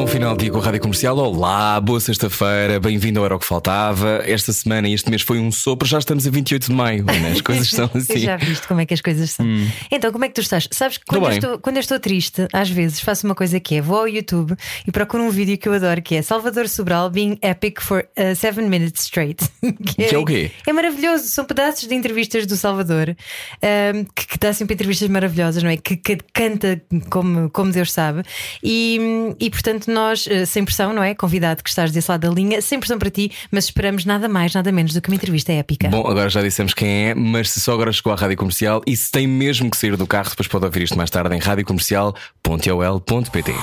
Bom 0.00 0.06
final 0.06 0.34
de 0.34 0.44
dia 0.44 0.50
com 0.50 0.58
a 0.58 0.62
Rádio 0.62 0.80
Comercial. 0.80 1.14
Olá, 1.18 1.78
boa 1.78 2.00
sexta-feira, 2.00 2.80
bem-vindo 2.80 3.20
ao 3.20 3.26
Era 3.26 3.36
o 3.36 3.38
que 3.38 3.44
Faltava. 3.44 4.22
Esta 4.24 4.50
semana 4.50 4.88
e 4.88 4.94
este 4.94 5.10
mês 5.10 5.20
foi 5.20 5.38
um 5.38 5.52
sopro, 5.52 5.86
já 5.86 5.98
estamos 5.98 6.26
a 6.26 6.30
28 6.30 6.68
de 6.68 6.72
maio, 6.72 7.04
né? 7.04 7.32
as 7.32 7.42
coisas 7.42 7.68
são 7.68 7.90
assim. 7.94 8.20
Já 8.20 8.38
viste 8.38 8.66
como 8.66 8.80
é 8.80 8.86
que 8.86 8.94
as 8.94 9.02
coisas 9.02 9.32
são. 9.32 9.44
Então, 9.90 10.10
como 10.10 10.24
é 10.24 10.28
que 10.28 10.34
tu 10.34 10.40
estás? 10.40 10.66
Sabes 10.70 10.96
que 10.96 11.04
quando 11.04 11.26
eu, 11.26 11.32
estou, 11.32 11.58
quando 11.58 11.76
eu 11.76 11.80
estou 11.80 12.00
triste, 12.00 12.48
às 12.50 12.70
vezes 12.70 12.98
faço 13.00 13.26
uma 13.26 13.34
coisa 13.34 13.60
que 13.60 13.74
é 13.74 13.82
vou 13.82 13.98
ao 13.98 14.08
YouTube 14.08 14.56
e 14.88 14.90
procuro 14.90 15.22
um 15.22 15.28
vídeo 15.28 15.58
que 15.58 15.68
eu 15.68 15.74
adoro, 15.74 16.00
que 16.00 16.14
é 16.14 16.22
Salvador 16.22 16.66
Sobral 16.66 17.10
being 17.10 17.38
epic 17.42 17.82
for 17.82 18.08
7 18.16 18.62
minutes 18.62 19.02
straight. 19.02 19.44
Que 19.84 20.14
é 20.14 20.18
o 20.18 20.24
quê? 20.24 20.50
É 20.66 20.72
maravilhoso, 20.72 21.24
são 21.24 21.44
pedaços 21.44 21.86
de 21.86 21.94
entrevistas 21.94 22.46
do 22.46 22.56
Salvador 22.56 23.14
ahm, 23.62 24.04
que, 24.14 24.26
que 24.28 24.38
dá 24.38 24.52
sempre 24.52 24.74
entrevistas 24.74 25.08
maravilhosas, 25.08 25.62
não 25.62 25.70
é? 25.70 25.76
Que, 25.76 25.96
que 25.96 26.16
canta 26.32 26.80
como, 27.10 27.50
como 27.50 27.70
Deus 27.70 27.92
sabe. 27.92 28.22
E, 28.62 28.98
e 29.38 29.50
portanto, 29.50 29.89
nós, 29.90 30.26
eh, 30.28 30.46
sem 30.46 30.64
pressão, 30.64 30.92
não 30.92 31.02
é? 31.02 31.14
Convidado 31.14 31.62
que 31.62 31.68
estás 31.68 31.90
desse 31.90 32.10
lado 32.10 32.20
da 32.20 32.34
linha, 32.34 32.62
sem 32.62 32.78
pressão 32.78 32.98
para 32.98 33.10
ti, 33.10 33.32
mas 33.50 33.64
esperamos 33.64 34.04
nada 34.04 34.28
mais, 34.28 34.54
nada 34.54 34.70
menos 34.72 34.92
do 34.92 35.00
que 35.00 35.08
uma 35.08 35.16
entrevista 35.16 35.52
épica. 35.52 35.88
Bom, 35.88 36.06
agora 36.06 36.28
já 36.28 36.42
dissemos 36.42 36.74
quem 36.74 37.08
é, 37.08 37.14
mas 37.14 37.50
se 37.50 37.60
só 37.60 37.72
agora 37.72 37.92
chegou 37.92 38.12
à 38.12 38.16
Rádio 38.16 38.36
Comercial 38.36 38.82
e 38.86 38.96
se 38.96 39.10
tem 39.10 39.26
mesmo 39.26 39.70
que 39.70 39.76
sair 39.76 39.96
do 39.96 40.06
carro, 40.06 40.30
depois 40.30 40.48
pode 40.48 40.64
ouvir 40.64 40.82
isto 40.82 40.96
mais 40.96 41.10
tarde 41.10 41.34
em 41.34 41.38
radiocomercial.ol.pt. 41.38 43.54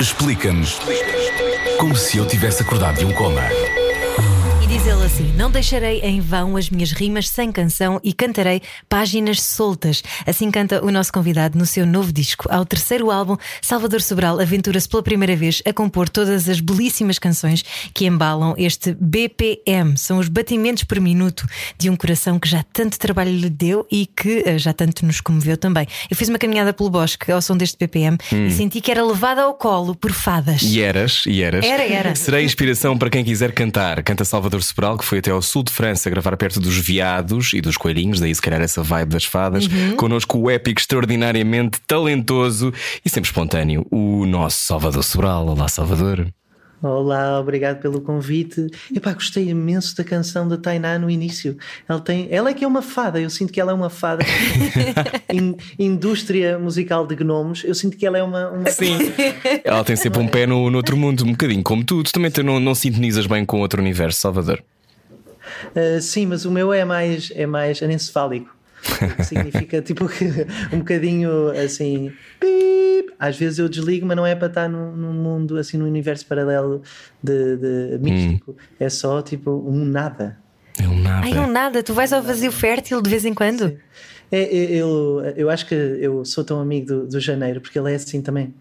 Explica-nos 0.00 0.78
como 1.78 1.96
se 1.96 2.18
eu 2.18 2.26
tivesse 2.26 2.62
acordado 2.62 2.98
de 2.98 3.04
um 3.04 3.12
coma. 3.12 3.42
Diz 4.72 4.86
ele 4.86 5.04
assim: 5.04 5.30
Não 5.36 5.50
deixarei 5.50 6.00
em 6.00 6.18
vão 6.18 6.56
as 6.56 6.70
minhas 6.70 6.92
rimas 6.92 7.28
sem 7.28 7.52
canção 7.52 8.00
e 8.02 8.10
cantarei 8.10 8.62
páginas 8.88 9.42
soltas. 9.42 10.02
Assim 10.26 10.50
canta 10.50 10.82
o 10.82 10.90
nosso 10.90 11.12
convidado 11.12 11.58
no 11.58 11.66
seu 11.66 11.84
novo 11.84 12.10
disco. 12.10 12.48
Ao 12.50 12.64
terceiro 12.64 13.10
álbum, 13.10 13.36
Salvador 13.60 14.00
Sobral 14.00 14.40
aventura-se 14.40 14.88
pela 14.88 15.02
primeira 15.02 15.36
vez 15.36 15.62
a 15.66 15.74
compor 15.74 16.08
todas 16.08 16.48
as 16.48 16.58
belíssimas 16.58 17.18
canções 17.18 17.62
que 17.92 18.06
embalam 18.06 18.54
este 18.56 18.96
BPM. 18.98 19.98
São 19.98 20.16
os 20.16 20.30
batimentos 20.30 20.84
por 20.84 20.98
minuto 21.00 21.46
de 21.76 21.90
um 21.90 21.94
coração 21.94 22.38
que 22.38 22.48
já 22.48 22.64
tanto 22.72 22.98
trabalho 22.98 23.30
lhe 23.30 23.50
deu 23.50 23.86
e 23.92 24.06
que 24.06 24.42
eh, 24.46 24.56
já 24.56 24.72
tanto 24.72 25.04
nos 25.04 25.20
comoveu 25.20 25.58
também. 25.58 25.86
Eu 26.10 26.16
fiz 26.16 26.30
uma 26.30 26.38
caminhada 26.38 26.72
pelo 26.72 26.88
bosque 26.88 27.30
ao 27.30 27.42
som 27.42 27.58
deste 27.58 27.76
BPM 27.76 28.16
e 28.32 28.50
senti 28.50 28.80
que 28.80 28.90
era 28.90 29.04
levada 29.04 29.42
ao 29.42 29.52
colo 29.52 29.94
por 29.94 30.12
fadas. 30.12 30.62
E 30.62 30.80
eras, 30.80 31.24
e 31.26 31.42
eras. 31.42 31.62
Era, 31.62 31.84
era. 31.84 32.14
Serei 32.14 32.42
inspiração 32.42 32.96
para 32.96 33.10
quem 33.10 33.22
quiser 33.22 33.52
cantar. 33.52 34.02
Canta 34.02 34.24
Salvador 34.24 34.61
Sobral, 34.62 34.98
que 34.98 35.04
foi 35.04 35.18
até 35.18 35.30
ao 35.30 35.42
sul 35.42 35.62
de 35.62 35.72
França 35.72 36.10
gravar 36.10 36.36
perto 36.36 36.60
dos 36.60 36.76
veados 36.76 37.52
e 37.52 37.60
dos 37.60 37.76
coelhinhos, 37.76 38.20
daí 38.20 38.34
se 38.34 38.42
calhar 38.42 38.60
essa 38.60 38.82
vibe 38.82 39.10
das 39.10 39.24
fadas. 39.24 39.66
Uhum. 39.66 39.96
Connosco 39.96 40.38
o 40.38 40.50
épico, 40.50 40.80
extraordinariamente 40.80 41.80
talentoso 41.86 42.72
e 43.04 43.10
sempre 43.10 43.28
espontâneo, 43.28 43.86
o 43.90 44.26
nosso 44.26 44.64
Salvador 44.64 45.02
Sobral. 45.02 45.46
Olá, 45.46 45.68
Salvador. 45.68 46.32
Olá, 46.82 47.38
obrigado 47.38 47.80
pelo 47.80 48.00
convite. 48.00 48.66
Epá, 48.92 49.12
gostei 49.12 49.48
imenso 49.48 49.96
da 49.96 50.02
canção 50.02 50.48
da 50.48 50.56
Tainá 50.56 50.98
no 50.98 51.08
início. 51.08 51.56
Ela, 51.88 52.00
tem, 52.00 52.26
ela 52.28 52.50
é 52.50 52.54
que 52.54 52.64
é 52.64 52.66
uma 52.66 52.82
fada, 52.82 53.20
eu 53.20 53.30
sinto 53.30 53.52
que 53.52 53.60
ela 53.60 53.70
é 53.70 53.74
uma 53.74 53.88
fada. 53.88 54.24
In- 55.32 55.56
indústria 55.78 56.58
musical 56.58 57.06
de 57.06 57.14
gnomos, 57.14 57.62
eu 57.62 57.74
sinto 57.74 57.96
que 57.96 58.04
ela 58.04 58.18
é 58.18 58.22
uma. 58.22 58.50
uma... 58.50 58.68
Sim. 58.68 58.98
Ela 59.62 59.84
tem 59.84 59.94
sempre 59.94 60.18
um 60.18 60.26
pé 60.26 60.44
no, 60.44 60.68
no 60.70 60.76
outro 60.76 60.96
mundo, 60.96 61.24
um 61.24 61.30
bocadinho 61.30 61.62
como 61.62 61.84
tu. 61.84 62.02
Tu 62.02 62.12
também 62.12 62.32
não, 62.44 62.58
não 62.58 62.74
sintonizas 62.74 63.26
bem 63.26 63.44
com 63.44 63.60
outro 63.60 63.80
universo, 63.80 64.18
Salvador. 64.18 64.60
Uh, 65.76 66.00
sim, 66.00 66.26
mas 66.26 66.44
o 66.44 66.50
meu 66.50 66.72
é 66.72 66.84
mais, 66.84 67.30
é 67.36 67.46
mais 67.46 67.80
anencefálico. 67.80 68.61
Que 69.16 69.24
Significa 69.24 69.80
tipo 69.82 70.08
que 70.08 70.24
um 70.72 70.78
bocadinho 70.78 71.50
assim. 71.50 72.12
Pip. 72.40 73.12
Às 73.18 73.38
vezes 73.38 73.58
eu 73.58 73.68
desligo, 73.68 74.04
mas 74.06 74.16
não 74.16 74.26
é 74.26 74.34
para 74.34 74.48
estar 74.48 74.68
num, 74.68 74.96
num 74.96 75.12
mundo 75.12 75.56
assim, 75.56 75.76
num 75.76 75.86
universo 75.86 76.26
paralelo 76.26 76.82
de, 77.22 77.56
de 77.56 77.98
místico. 78.00 78.56
É 78.80 78.88
só 78.88 79.22
tipo 79.22 79.50
um 79.50 79.84
nada. 79.84 80.36
É 80.80 80.88
um 80.88 80.98
nada. 81.00 81.26
Ai, 81.26 81.38
um 81.38 81.46
nada, 81.46 81.82
tu 81.82 81.94
vais 81.94 82.12
ao 82.12 82.22
vazio 82.22 82.50
fértil 82.50 83.00
de 83.00 83.08
vez 83.08 83.24
em 83.24 83.32
quando? 83.32 83.78
É, 84.30 84.40
é, 84.42 84.72
eu, 84.72 85.22
eu 85.36 85.50
acho 85.50 85.66
que 85.66 85.74
eu 85.74 86.24
sou 86.24 86.42
tão 86.42 86.60
amigo 86.60 86.86
do, 86.86 87.06
do 87.06 87.20
Janeiro 87.20 87.60
porque 87.60 87.78
ele 87.78 87.92
é 87.92 87.94
assim 87.94 88.20
também. 88.22 88.52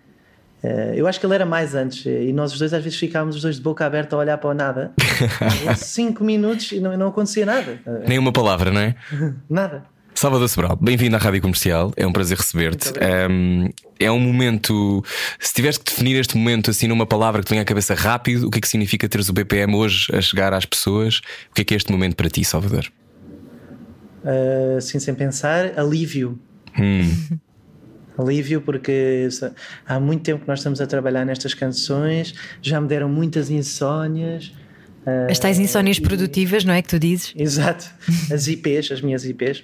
Eh, 0.63 0.93
Eu 0.97 1.07
acho 1.07 1.19
que 1.19 1.25
ele 1.25 1.33
era 1.33 1.45
mais 1.45 1.73
antes 1.73 2.05
e 2.05 2.31
nós 2.33 2.53
os 2.53 2.59
dois 2.59 2.73
às 2.73 2.83
vezes 2.83 2.99
ficávamos 2.99 3.35
os 3.37 3.41
dois 3.41 3.55
de 3.55 3.61
boca 3.61 3.85
aberta 3.85 4.15
a 4.15 4.19
olhar 4.19 4.37
para 4.37 4.49
o 4.49 4.53
nada. 4.53 4.91
Cinco 5.77 6.23
minutos 6.23 6.71
e 6.71 6.79
não, 6.79 6.95
não 6.97 7.07
acontecia 7.07 7.45
nada. 7.45 7.79
Nem 8.07 8.19
uma 8.19 8.31
palavra, 8.31 8.69
não 8.71 8.81
é? 8.81 8.95
Nada. 9.49 9.85
Salvador 10.21 10.47
Sobral, 10.49 10.77
bem-vindo 10.79 11.15
à 11.15 11.19
Rádio 11.19 11.41
Comercial. 11.41 11.91
É 11.97 12.05
um 12.05 12.13
prazer 12.13 12.37
receber-te. 12.37 12.93
Um, 13.27 13.71
é 13.99 14.11
um 14.11 14.19
momento. 14.19 15.03
Se 15.39 15.51
tivesse 15.51 15.79
que 15.79 15.85
definir 15.85 16.15
este 16.15 16.37
momento 16.37 16.69
assim 16.69 16.87
numa 16.87 17.07
palavra 17.07 17.41
que 17.41 17.47
te 17.47 17.49
venha 17.49 17.63
à 17.63 17.65
cabeça 17.65 17.95
rápido, 17.95 18.45
o 18.45 18.51
que 18.51 18.59
é 18.59 18.61
que 18.61 18.67
significa 18.67 19.09
teres 19.09 19.29
o 19.29 19.33
BPM 19.33 19.73
hoje 19.75 20.15
a 20.15 20.21
chegar 20.21 20.53
às 20.53 20.63
pessoas? 20.63 21.21
O 21.49 21.55
que 21.55 21.61
é 21.61 21.65
que 21.65 21.73
é 21.73 21.77
este 21.77 21.91
momento 21.91 22.15
para 22.15 22.29
ti, 22.29 22.45
Salvador? 22.45 22.85
Eh, 24.23 24.75
assim 24.77 24.99
sem 24.99 25.15
pensar, 25.15 25.71
alívio. 25.75 26.39
Hum. 26.79 27.39
Alívio, 28.15 28.61
porque 28.61 29.27
há 29.87 29.99
muito 29.99 30.21
tempo 30.21 30.41
que 30.41 30.47
nós 30.47 30.59
estamos 30.59 30.79
a 30.81 30.85
trabalhar 30.85 31.25
nestas 31.25 31.55
canções, 31.55 32.35
já 32.61 32.79
me 32.79 32.87
deram 32.87 33.09
muitas 33.09 33.49
insónias. 33.49 34.53
As 35.29 35.39
tais 35.39 35.59
insónias 35.59 35.99
produtivas, 35.99 36.63
não 36.63 36.73
é 36.73 36.81
que 36.81 36.89
tu 36.89 36.99
dizes? 36.99 37.33
Exato, 37.35 37.89
as 38.31 38.47
IPs, 38.47 38.91
as 38.91 39.01
minhas 39.01 39.25
IPs. 39.25 39.63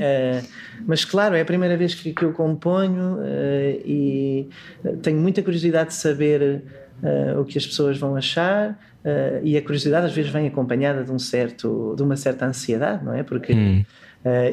Eh, 0.00 0.42
mas 0.86 1.04
claro, 1.04 1.34
é 1.34 1.40
a 1.40 1.44
primeira 1.44 1.76
vez 1.76 1.94
que, 1.94 2.12
que 2.12 2.22
eu 2.22 2.32
componho 2.32 3.18
eh, 3.22 3.80
e 3.84 4.48
tenho 5.02 5.18
muita 5.18 5.42
curiosidade 5.42 5.90
de 5.90 5.96
saber 5.96 6.62
o 7.38 7.44
que 7.44 7.58
as 7.58 7.66
pessoas 7.66 7.98
vão 7.98 8.14
achar. 8.14 8.78
e 9.42 9.56
a 9.56 9.62
curiosidade 9.62 10.06
às 10.06 10.12
vezes 10.12 10.30
vem 10.30 10.46
acompanhada 10.46 11.02
de 11.02 11.10
um 11.10 11.18
certo 11.18 11.94
de 11.96 12.02
uma 12.02 12.16
certa 12.16 12.46
ansiedade 12.46 13.04
não 13.04 13.12
é 13.12 13.24
porque 13.24 13.52
eh, 13.52 13.84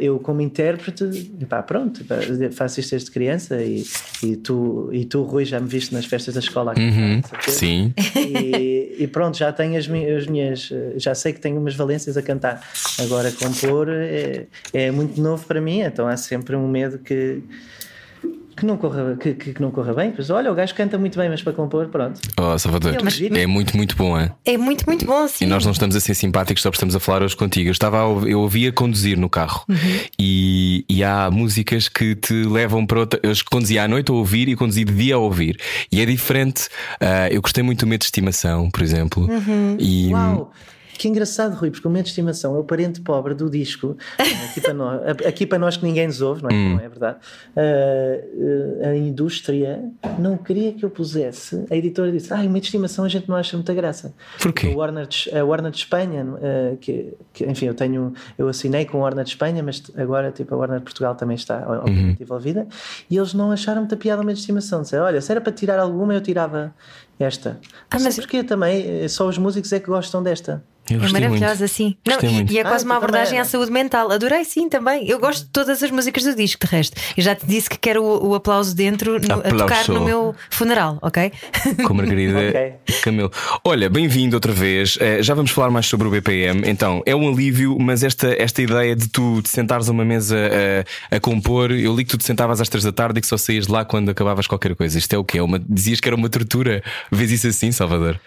eu 0.02 0.20
como 0.20 0.42
intérprete 0.42 1.04
pá, 1.48 1.62
pronto 1.62 2.04
pá, 2.06 2.16
faço 2.52 2.80
isto 2.80 2.92
desde 2.92 3.12
criança 3.12 3.62
e, 3.62 3.84
e 4.24 4.36
tu 4.36 4.90
e 4.92 5.06
tu 5.06 5.22
Rui 5.24 5.46
já 5.46 5.60
me 5.60 5.68
viste 5.68 5.94
nas 5.94 6.06
festas 6.06 6.34
da 6.34 6.40
escola 6.40 6.72
aqui, 6.72 6.82
Uhum. 6.82 7.22
certeza. 7.22 7.58
Sim. 7.58 7.94
E, 8.18 8.96
e 9.00 9.08
pronto, 9.08 9.38
já 9.38 9.52
tenho 9.54 9.78
as, 9.78 9.86
as 9.88 10.28
minhas. 10.28 10.70
eh, 10.72 10.94
Já 10.98 11.14
sei 11.14 11.34
que 11.34 11.40
tenho 11.40 11.60
umas 11.60 11.76
valências 11.76 12.18
a 12.18 12.22
cantar. 12.22 12.62
Agora, 13.00 13.32
compor 13.32 13.88
é, 13.90 14.46
é 14.74 14.92
muito 14.92 15.22
novo 15.22 15.46
para 15.46 15.62
mim, 15.62 15.82
então 15.82 16.08
há 16.08 16.18
sempre 16.18 16.56
um 16.56 16.68
medo 16.68 16.98
que. 17.00 17.42
Que 18.60 18.66
não, 18.66 18.76
corra, 18.76 19.16
que, 19.18 19.34
que 19.36 19.54
que 19.54 19.62
não 19.62 19.72
corra 19.72 19.94
bem, 19.94 20.12
pois 20.12 20.30
olha, 20.30 20.52
o 20.52 20.56
gajo 20.56 20.76
canta 20.76 20.98
muito 20.98 21.18
bem, 21.18 21.30
mas 21.30 21.42
para 21.42 21.54
compor, 21.54 21.88
pronto. 21.88 22.20
Oh, 22.38 22.60
Salvador, 22.60 22.94
é 22.94 23.48
muito, 23.48 23.78
muito 23.78 23.96
bom, 23.96 24.20
é? 24.20 24.34
É 24.46 24.58
muito, 24.58 24.86
muito 24.86 25.06
bom, 25.06 25.26
sim. 25.30 25.46
E 25.46 25.48
nós 25.48 25.64
não 25.64 25.72
estamos 25.72 25.96
a 25.96 26.00
ser 26.02 26.14
simpáticos 26.14 26.62
só 26.62 26.70
porque 26.70 26.76
estamos 26.76 26.94
a 26.94 27.00
falar 27.00 27.24
hoje 27.24 27.38
contigo. 27.38 27.70
Eu 27.70 27.72
estava 27.72 28.00
a, 28.00 28.28
eu 28.28 28.42
ouvia 28.42 28.72
conduzir 28.72 29.18
no 29.18 29.30
carro 29.30 29.66
e, 30.20 30.84
e 30.90 31.04
há 31.04 31.32
músicas 31.32 31.88
que 31.88 32.16
te 32.16 32.34
levam 32.34 32.86
para 32.86 33.00
outra. 33.00 33.20
Eu 33.24 33.34
conduzia 33.50 33.84
à 33.84 33.88
noite 33.88 34.12
a 34.12 34.14
ouvir 34.14 34.50
e 34.50 34.56
conduzi 34.58 34.84
de 34.84 34.94
dia 34.94 35.16
a 35.16 35.20
ouvir. 35.20 35.58
E 35.90 36.02
é 36.02 36.06
diferente. 36.06 36.68
Ah, 37.00 37.30
eu 37.32 37.42
gostei 37.42 37.64
muito 37.64 37.86
do 37.86 37.88
medo 37.88 38.00
de 38.00 38.06
estimação, 38.06 38.70
por 38.70 38.84
exemplo. 38.84 39.28
E 39.80 40.12
Uau! 40.12 40.52
Que 41.00 41.08
engraçado, 41.08 41.56
Rui, 41.56 41.72
porque 41.72 41.88
o 41.88 41.90
medo 41.90 42.04
de 42.04 42.10
estimação 42.10 42.58
é 42.58 42.60
o 42.60 42.64
parente 42.66 43.00
pobre 43.00 43.34
do 43.34 43.50
disco. 43.50 43.96
Aqui 44.18 44.60
para 44.60 44.74
nós, 44.74 45.02
aqui 45.26 45.46
para 45.46 45.58
nós 45.58 45.78
que 45.78 45.86
ninguém 45.86 46.06
nos 46.06 46.20
ouve, 46.20 46.44
não 46.44 46.50
é, 46.50 46.54
não 46.54 46.80
é 46.82 46.90
verdade? 46.90 47.20
Ah, 47.56 48.90
a 48.90 48.96
indústria 48.98 49.82
não 50.20 50.36
queria 50.36 50.74
que 50.74 50.84
eu 50.84 50.90
pusesse. 50.90 51.66
A 51.72 51.76
editora 51.78 52.12
disse: 52.12 52.34
Ah, 52.34 52.40
o 52.40 52.42
medo 52.42 52.60
de 52.60 52.66
estimação 52.66 53.06
a 53.06 53.08
gente 53.08 53.30
não 53.30 53.38
acha 53.38 53.56
muita 53.56 53.74
graça. 53.74 54.14
Porquê? 54.42 54.68
A 54.68 54.78
Warner 54.78 55.08
de, 55.08 55.38
a 55.38 55.46
Warner 55.46 55.72
de 55.72 55.78
Espanha, 55.78 56.28
ah, 56.36 56.76
que, 56.82 57.14
que, 57.32 57.46
enfim, 57.46 57.68
eu 57.68 57.74
tenho. 57.74 58.14
Eu 58.38 58.50
assinei 58.50 58.84
com 58.84 58.98
a 58.98 59.04
Warner 59.04 59.24
de 59.24 59.32
Espanha, 59.32 59.64
mas 59.64 59.82
agora 59.96 60.34
tipo, 60.34 60.54
a 60.54 60.58
Warner 60.58 60.80
de 60.80 60.84
Portugal 60.84 61.16
também 61.16 61.36
está 61.36 61.66
obviamente 61.82 62.22
envolvida. 62.22 62.68
E 63.10 63.16
eles 63.16 63.34
não 63.34 63.52
acharam 63.54 63.80
muita 63.84 63.96
piada 63.96 64.22
o 64.22 64.26
medo 64.26 64.36
de 64.36 64.42
estimação. 64.42 64.82
Disseram: 64.82 65.06
Olha, 65.06 65.22
se 65.22 65.32
era 65.32 65.40
para 65.40 65.54
tirar 65.54 65.80
alguma, 65.80 66.14
eu 66.14 66.20
tirava. 66.20 66.76
Esta. 67.20 67.60
Ah, 67.92 67.98
Não 67.98 68.06
mas- 68.06 68.16
porquê 68.16 68.44
também, 68.44 69.04
eh, 69.04 69.08
só 69.08 69.28
os 69.28 69.38
músicos 69.38 69.72
é 69.74 69.80
que 69.80 69.88
gostam 69.88 70.24
desta. 70.24 70.64
Eu 70.90 71.04
É 71.04 71.08
maravilhosa, 71.12 71.60
muito. 71.60 71.68
sim. 71.68 71.96
Não, 72.08 72.18
e, 72.28 72.54
e 72.54 72.58
é 72.58 72.64
quase 72.64 72.84
Ah, 72.84 72.88
uma 72.88 72.98
abordagem 72.98 73.38
à 73.38 73.46
saúde 73.46 73.70
mental. 73.72 74.12
Adorei, 74.12 74.44
sim, 74.44 74.68
também. 74.68 75.08
Eu 75.08 75.20
gosto 75.20 75.44
de 75.46 75.52
todas 75.52 75.84
as 75.84 75.92
músicas 75.92 76.24
do 76.24 76.34
disco, 76.34 76.66
de 76.66 76.72
resto. 76.72 77.00
Eu 77.16 77.22
já 77.22 77.36
te 77.36 77.46
disse 77.46 77.70
que 77.70 77.78
quero 77.78 78.04
o, 78.04 78.30
o 78.30 78.34
aplauso 78.34 78.76
dentro 78.76 79.20
no- 79.20 79.34
a 79.36 79.38
Aplauso. 79.38 79.58
tocar 79.60 79.88
no 79.90 80.04
meu 80.04 80.36
funeral, 80.50 80.98
ok? 81.04 81.32
Com 81.86 81.94
Margarida 81.94 82.40
Ok. 82.40 82.74
Camilo. 83.04 83.32
Olha, 83.64 83.88
bem-vindo 83.88 84.36
outra 84.36 84.52
vez. 84.52 84.98
Eh, 85.00 85.22
já 85.22 85.36
vamos 85.36 85.52
falar 85.52 85.70
mais 85.70 85.86
sobre 85.86 86.08
o 86.08 86.10
BPM. 86.12 86.64
Então, 86.68 87.04
é 87.06 87.16
um 87.16 87.30
alívio, 87.32 87.78
mas 87.80 88.04
esta, 88.04 88.34
esta 88.42 88.60
ideia 88.60 88.96
de 88.96 89.10
tu 89.10 89.44
te 89.44 89.50
sentares 89.50 89.90
a 89.90 89.92
uma 89.92 90.04
mesa 90.04 90.38
a, 91.12 91.18
a 91.18 91.20
compor, 91.20 91.70
eu 91.72 91.96
li 91.96 92.04
que 92.04 92.10
tu 92.10 92.18
te 92.18 92.26
sentavas 92.26 92.60
às 92.62 92.68
três 92.68 92.84
da 92.84 92.92
tarde 92.92 93.20
e 93.20 93.22
que 93.22 93.28
só 93.28 93.38
saías 93.38 93.68
de 93.68 93.72
lá 93.72 93.86
quando 93.86 94.10
acabavas 94.10 94.48
qualquer 94.48 94.74
coisa. 94.76 94.98
Isto 94.98 95.14
é 95.14 95.20
o 95.20 95.24
quê? 95.24 95.38
É 95.38 95.44
uma, 95.44 95.60
dizias 95.60 96.00
que 96.00 96.10
era 96.10 96.16
uma 96.16 96.30
tortura. 96.30 96.82
Vês 97.12 97.32
isso 97.32 97.48
assim, 97.48 97.72
Salvador? 97.72 98.20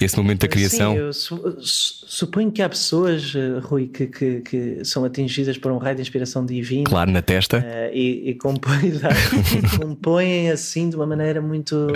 Esse 0.00 0.16
momento 0.16 0.42
da 0.42 0.48
criação. 0.48 0.92
Sim, 0.92 0.98
eu 0.98 1.12
su- 1.12 1.56
su- 1.60 2.04
suponho 2.06 2.52
que 2.52 2.62
há 2.62 2.68
pessoas, 2.68 3.32
eh, 3.34 3.58
Rui, 3.62 3.88
que, 3.88 4.06
que, 4.06 4.40
que 4.42 4.84
são 4.84 5.04
atingidas 5.04 5.58
por 5.58 5.72
um 5.72 5.78
raio 5.78 5.96
de 5.96 6.02
inspiração 6.02 6.44
divina. 6.46 6.84
Claro, 6.84 7.10
na 7.10 7.20
testa. 7.22 7.64
eh, 7.66 7.90
e, 7.92 8.30
e 8.30 8.34
compõem, 8.34 8.92
compõem 9.80 10.50
assim 10.50 10.88
de 10.90 10.96
uma 10.96 11.06
maneira 11.06 11.40
muito 11.40 11.88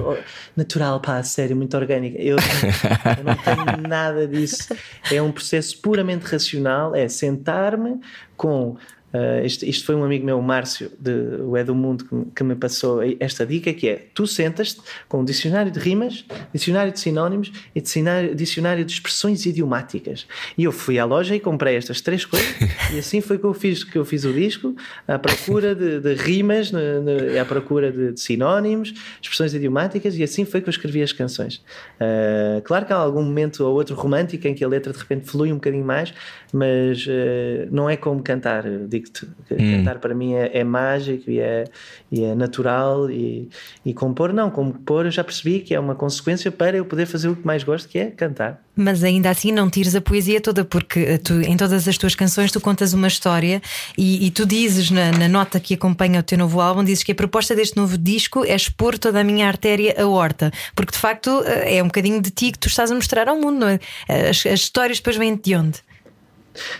natural, 0.56 0.98
pá, 1.00 1.18
a 1.18 1.22
sério, 1.22 1.54
muito 1.54 1.76
orgânica. 1.76 2.18
Eu, 2.18 2.36
eu 2.38 3.24
não 3.24 3.36
tenho 3.36 3.88
nada 3.88 4.26
disso. 4.26 4.74
É 5.12 5.20
um 5.22 5.30
processo 5.30 5.78
puramente 5.80 6.24
racional. 6.24 6.94
É 6.94 7.06
sentar-me 7.08 8.00
com. 8.36 8.76
Eh, 9.12 9.42
isto, 9.44 9.64
isto 9.64 9.84
foi 9.86 9.94
um 9.94 10.04
amigo 10.04 10.24
meu, 10.24 10.38
o 10.38 10.42
Márcio, 10.42 10.90
de, 10.98 11.10
o 11.42 11.56
É 11.56 11.64
do 11.64 11.74
Mundo, 11.74 12.04
que, 12.04 12.14
me- 12.14 12.24
que 12.36 12.44
me 12.44 12.54
passou 12.54 13.00
esta 13.18 13.44
dica: 13.44 13.72
que 13.72 13.88
é 13.88 14.06
tu 14.14 14.26
sentas-te 14.26 14.80
com 15.08 15.20
um 15.20 15.24
dicionário 15.24 15.70
de 15.72 15.78
rimas, 15.80 16.24
dicionário 16.52 16.92
de 16.92 17.00
sinónimos 17.00 17.52
e 17.74 17.80
dicionário, 17.80 18.34
dicionário 18.34 18.84
de 18.84 18.92
expressões 18.92 19.44
idiomáticas. 19.46 20.26
E 20.56 20.64
eu 20.64 20.72
fui 20.72 20.98
à 20.98 21.04
loja 21.04 21.34
e 21.34 21.40
comprei 21.40 21.76
estas 21.76 22.00
três 22.00 22.24
coisas, 22.24 22.48
e 22.94 22.98
assim 22.98 23.20
foi 23.20 23.38
que 23.38 23.44
eu 23.44 23.52
fiz, 23.54 23.82
que 23.84 23.96
eu 23.98 24.04
fiz 24.04 24.24
o 24.24 24.32
disco, 24.32 24.74
à 25.08 25.18
procura 25.18 25.74
de, 25.74 26.00
de 26.00 26.14
rimas, 26.14 26.70
no- 26.70 26.78
no- 27.02 27.40
à 27.40 27.44
procura 27.44 27.90
de, 27.92 28.12
de 28.12 28.20
sinónimos, 28.20 28.94
expressões 29.20 29.54
idiomáticas, 29.54 30.16
e 30.16 30.22
assim 30.22 30.44
foi 30.44 30.60
que 30.60 30.68
eu 30.68 30.70
escrevi 30.70 31.02
as 31.02 31.12
canções. 31.12 31.62
Ah, 31.98 32.60
claro 32.64 32.86
que 32.86 32.92
há 32.92 32.96
algum 32.96 33.22
momento 33.22 33.64
ou 33.64 33.74
outro 33.74 33.94
romântico 33.96 34.46
em 34.46 34.54
que 34.54 34.64
a 34.64 34.68
letra 34.68 34.92
de 34.92 34.98
repente 34.98 35.26
flui 35.26 35.50
um 35.52 35.56
bocadinho 35.56 35.84
mais, 35.84 36.14
mas 36.52 37.06
ah, 37.08 37.68
não 37.70 37.88
é 37.90 37.96
como 37.96 38.22
cantar, 38.22 38.64
eu 38.66 38.86
digo-te. 39.00 39.26
que 39.48 39.56
Cantar 39.56 39.98
para 39.98 40.14
mim 40.14 40.34
é, 40.34 40.58
é 40.58 40.64
mágico 40.64 41.30
e 41.30 41.40
é, 41.40 41.64
e 42.10 42.22
é 42.24 42.34
natural, 42.34 43.10
e, 43.10 43.48
e 43.84 43.94
compor, 43.94 44.32
não, 44.32 44.50
compor 44.50 45.06
eu 45.06 45.10
já 45.10 45.24
percebi 45.24 45.60
que 45.60 45.74
é 45.74 45.80
uma 45.80 45.94
consequência 45.94 46.52
para 46.52 46.76
eu 46.76 46.84
poder 46.84 47.06
fazer 47.06 47.28
o 47.28 47.36
que 47.36 47.46
mais 47.46 47.64
gosto, 47.64 47.88
que 47.88 47.98
é 47.98 48.06
cantar. 48.10 48.62
Mas 48.76 49.02
ainda 49.04 49.28
assim 49.28 49.52
não 49.52 49.68
tires 49.68 49.94
a 49.94 50.00
poesia 50.00 50.40
toda, 50.40 50.64
porque 50.64 51.00
eh, 51.00 51.18
tu, 51.18 51.40
em 51.40 51.56
todas 51.56 51.86
as 51.86 51.98
tuas 51.98 52.14
canções 52.14 52.50
tu 52.50 52.60
contas 52.60 52.92
uma 52.92 53.08
história 53.08 53.60
e, 53.96 54.26
e 54.26 54.30
tu 54.30 54.46
dizes 54.46 54.90
na, 54.90 55.10
na 55.12 55.28
nota 55.28 55.60
que 55.60 55.74
acompanha 55.74 56.20
o 56.20 56.22
teu 56.22 56.38
novo 56.38 56.60
álbum, 56.60 56.84
dizes 56.84 57.02
que 57.02 57.12
a 57.12 57.14
proposta 57.14 57.54
deste 57.54 57.76
novo 57.76 57.98
disco 57.98 58.44
é 58.44 58.54
expor 58.54 58.98
toda 58.98 59.20
a 59.20 59.24
minha 59.24 59.46
artéria 59.46 59.94
aorta, 60.00 60.50
porque 60.74 60.92
de 60.92 60.98
facto 60.98 61.42
eh, 61.44 61.76
é 61.76 61.82
um 61.82 61.86
bocadinho 61.86 62.22
de 62.22 62.30
ti 62.30 62.52
que 62.52 62.58
tu 62.58 62.68
estás 62.68 62.90
a 62.90 62.94
mostrar 62.94 63.28
ao 63.28 63.36
mundo, 63.36 63.58
não 63.58 63.68
é? 63.68 63.78
As, 64.08 64.46
as 64.46 64.60
histórias 64.60 64.98
depois 64.98 65.16
vêm 65.16 65.36
de 65.36 65.54
onde? 65.54 65.80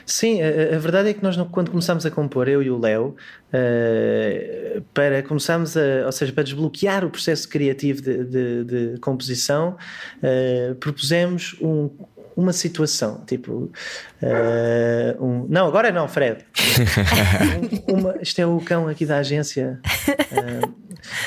Sim, 0.07 0.41
a, 0.43 0.77
a 0.77 0.79
verdade 0.79 1.09
é 1.11 1.15
que 1.15 1.23
nós, 1.23 1.37
quando 1.51 1.71
começámos 1.71 2.05
a 2.07 2.11
compor, 2.11 2.49
eu 2.49 2.63
e 2.63 2.71
o 2.71 2.79
Léo, 2.79 3.15
eh, 3.53 4.81
para 4.95 5.23
começarmos 5.23 5.77
a, 5.77 6.07
ou 6.07 6.13
seja, 6.13 6.33
para 6.33 6.43
desbloquear 6.45 7.05
o 7.05 7.11
processo 7.11 7.49
criativo 7.49 8.03
de, 8.03 8.25
de- 8.25 8.65
de 8.93 8.99
composição, 9.01 9.77
eh, 10.23 10.75
propusemos 10.81 11.57
um- 11.61 11.91
uma 12.37 12.53
situação, 12.53 13.23
tipo, 13.27 13.71
eh, 14.23 15.15
um, 15.21 15.47
não, 15.49 15.67
agora 15.67 15.91
não, 15.93 16.09
Fred. 16.09 16.45
Um- 17.89 17.95
uma- 18.01 18.15
isto 18.23 18.39
é 18.41 18.47
o 18.47 18.59
cão 18.61 18.89
aqui 18.89 19.05
da 19.05 19.19
agência. 19.19 19.79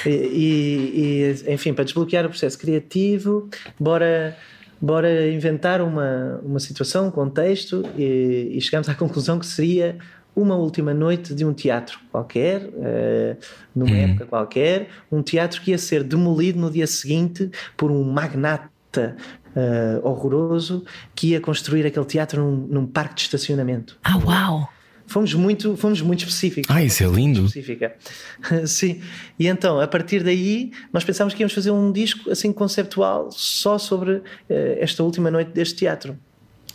e, 0.05 0.09
e- 0.09 1.35
e, 1.47 1.53
enfim, 1.53 1.73
para 1.73 1.83
desbloquear 1.83 2.25
o 2.25 2.29
processo 2.29 2.57
criativo, 2.57 3.49
bora 3.79 4.35
bora 4.83 5.29
inventar 5.29 5.81
uma, 5.81 6.41
uma 6.43 6.59
situação, 6.59 7.07
um 7.07 7.11
contexto 7.11 7.85
e, 7.97 8.51
e 8.51 8.59
chegamos 8.59 8.89
à 8.89 8.93
conclusão 8.93 9.39
que 9.39 9.45
seria 9.45 9.97
uma 10.35 10.57
última 10.57 10.93
noite 10.93 11.33
de 11.33 11.45
um 11.45 11.53
teatro 11.53 11.97
qualquer, 12.11 12.69
eh, 12.81 13.37
numa 13.73 13.95
época 13.95 14.25
qualquer, 14.25 14.89
um 15.09 15.21
teatro 15.21 15.61
que 15.61 15.71
ia 15.71 15.77
ser 15.77 16.03
demolido 16.03 16.59
no 16.59 16.69
dia 16.69 16.85
seguinte 16.85 17.49
por 17.77 17.91
um 17.91 18.03
magnata 18.03 19.15
eh, 19.55 20.01
horroroso 20.03 20.83
que 21.15 21.27
ia 21.27 21.39
construir 21.39 21.85
aquele 21.85 22.05
teatro 22.05 22.41
num, 22.41 22.67
num 22.67 22.85
parque 22.85 23.15
de 23.15 23.21
estacionamento. 23.21 23.97
Ah, 24.03 24.17
uau! 24.17 24.69
Fomos 25.05 25.33
muito, 25.33 25.75
fomos 25.75 26.01
muito 26.01 26.19
específicos. 26.19 26.73
Ah, 26.73 26.83
isso 26.83 27.03
é 27.03 27.07
lindo. 27.07 27.45
Específica. 27.45 27.95
Sim. 28.65 29.01
E 29.37 29.47
então, 29.47 29.79
a 29.79 29.87
partir 29.87 30.23
daí, 30.23 30.71
nós 30.91 31.03
pensámos 31.03 31.33
que 31.33 31.41
íamos 31.41 31.53
fazer 31.53 31.71
um 31.71 31.91
disco 31.91 32.31
assim 32.31 32.51
conceptual 32.51 33.29
só 33.31 33.77
sobre 33.77 34.21
eh, 34.49 34.77
esta 34.79 35.03
última 35.03 35.29
noite 35.29 35.51
deste 35.51 35.75
teatro. 35.75 36.17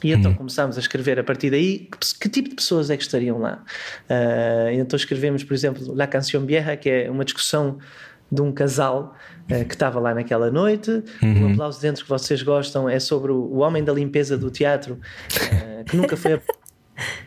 E 0.05 0.13
então 0.13 0.33
começámos 0.33 0.77
a 0.77 0.81
escrever 0.81 1.19
a 1.19 1.25
partir 1.25 1.51
daí 1.51 1.89
que, 1.91 2.19
que 2.21 2.29
tipo 2.29 2.51
de 2.51 2.55
pessoas 2.55 2.89
é 2.89 2.97
que 2.97 3.03
estariam 3.03 3.39
lá. 3.39 3.65
E 4.73 4.77
então 4.79 4.97
escrevemos, 4.97 5.43
por 5.43 5.55
exemplo, 5.55 5.93
La 5.93 6.07
Canción 6.07 6.47
Vieja, 6.47 6.77
que 6.77 6.89
é 6.89 7.11
uma 7.11 7.25
discussão 7.25 7.79
de 8.31 8.43
um 8.43 8.53
casal 8.53 9.17
eh, 9.49 9.65
que 9.65 9.75
estava 9.75 9.99
lá 9.99 10.15
naquela 10.15 10.51
noite. 10.51 11.03
O 11.23 11.53
aplauso 11.53 11.81
dentro 11.81 12.05
que 12.05 12.11
vocês 12.11 12.43
gostam 12.43 12.89
é 12.89 13.01
sobre 13.01 13.33
o, 13.33 13.37
o 13.37 13.59
homem 13.59 13.83
da 13.83 13.93
limpeza 13.93 14.37
do 14.37 14.51
teatro, 14.51 15.01
eh, 15.51 15.85
que 15.89 15.97
nunca 15.97 16.17
foi 16.17 16.41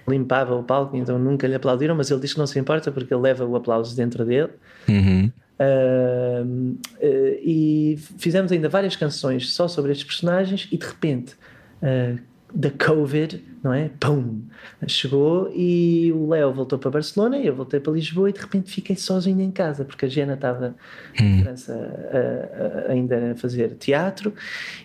limpava 0.07 0.55
o 0.55 0.63
palco, 0.63 0.95
então 0.95 1.17
nunca 1.19 1.47
lhe 1.47 1.55
aplaudiram, 1.55 1.95
mas 1.95 2.09
ele 2.09 2.19
diz 2.19 2.33
que 2.33 2.39
não 2.39 2.47
se 2.47 2.59
importa 2.59 2.91
porque 2.91 3.13
ele 3.13 3.21
leva 3.21 3.45
o 3.45 3.55
aplauso 3.55 3.95
dentro 3.95 4.25
dele. 4.25 4.49
Uhum. 4.87 5.31
Ahm, 5.59 6.75
eh, 6.99 7.39
e 7.43 7.99
fizemos 8.17 8.51
ainda 8.51 8.67
várias 8.67 8.95
canções 8.95 9.53
só 9.53 9.67
sobre 9.67 9.91
estes 9.91 10.07
personagens 10.07 10.67
e 10.71 10.77
de 10.77 10.85
repente 10.85 11.35
ah, 11.81 12.15
da 12.53 12.69
Covid, 12.69 13.43
não 13.63 13.73
é? 13.73 13.89
Pum! 13.99 14.41
Chegou 14.87 15.51
e 15.55 16.11
o 16.13 16.29
Léo 16.29 16.51
voltou 16.53 16.77
para 16.79 16.89
Barcelona 16.91 17.37
e 17.37 17.47
eu 17.47 17.55
voltei 17.55 17.79
para 17.79 17.93
Lisboa 17.93 18.29
e 18.29 18.33
de 18.33 18.39
repente 18.39 18.71
fiquei 18.71 18.95
sozinho 18.95 19.39
em 19.41 19.51
casa 19.51 19.85
porque 19.85 20.05
a 20.05 20.09
Jena 20.09 20.33
estava 20.33 20.75
em 21.19 21.43
França 21.43 21.73
a- 21.73 22.89
a- 22.89 22.91
ainda 22.91 23.31
a 23.31 23.35
fazer 23.35 23.69
teatro 23.75 24.33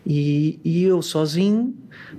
e, 0.07 0.61
e 0.65 0.85
eu 0.85 1.01
sozinho, 1.03 1.75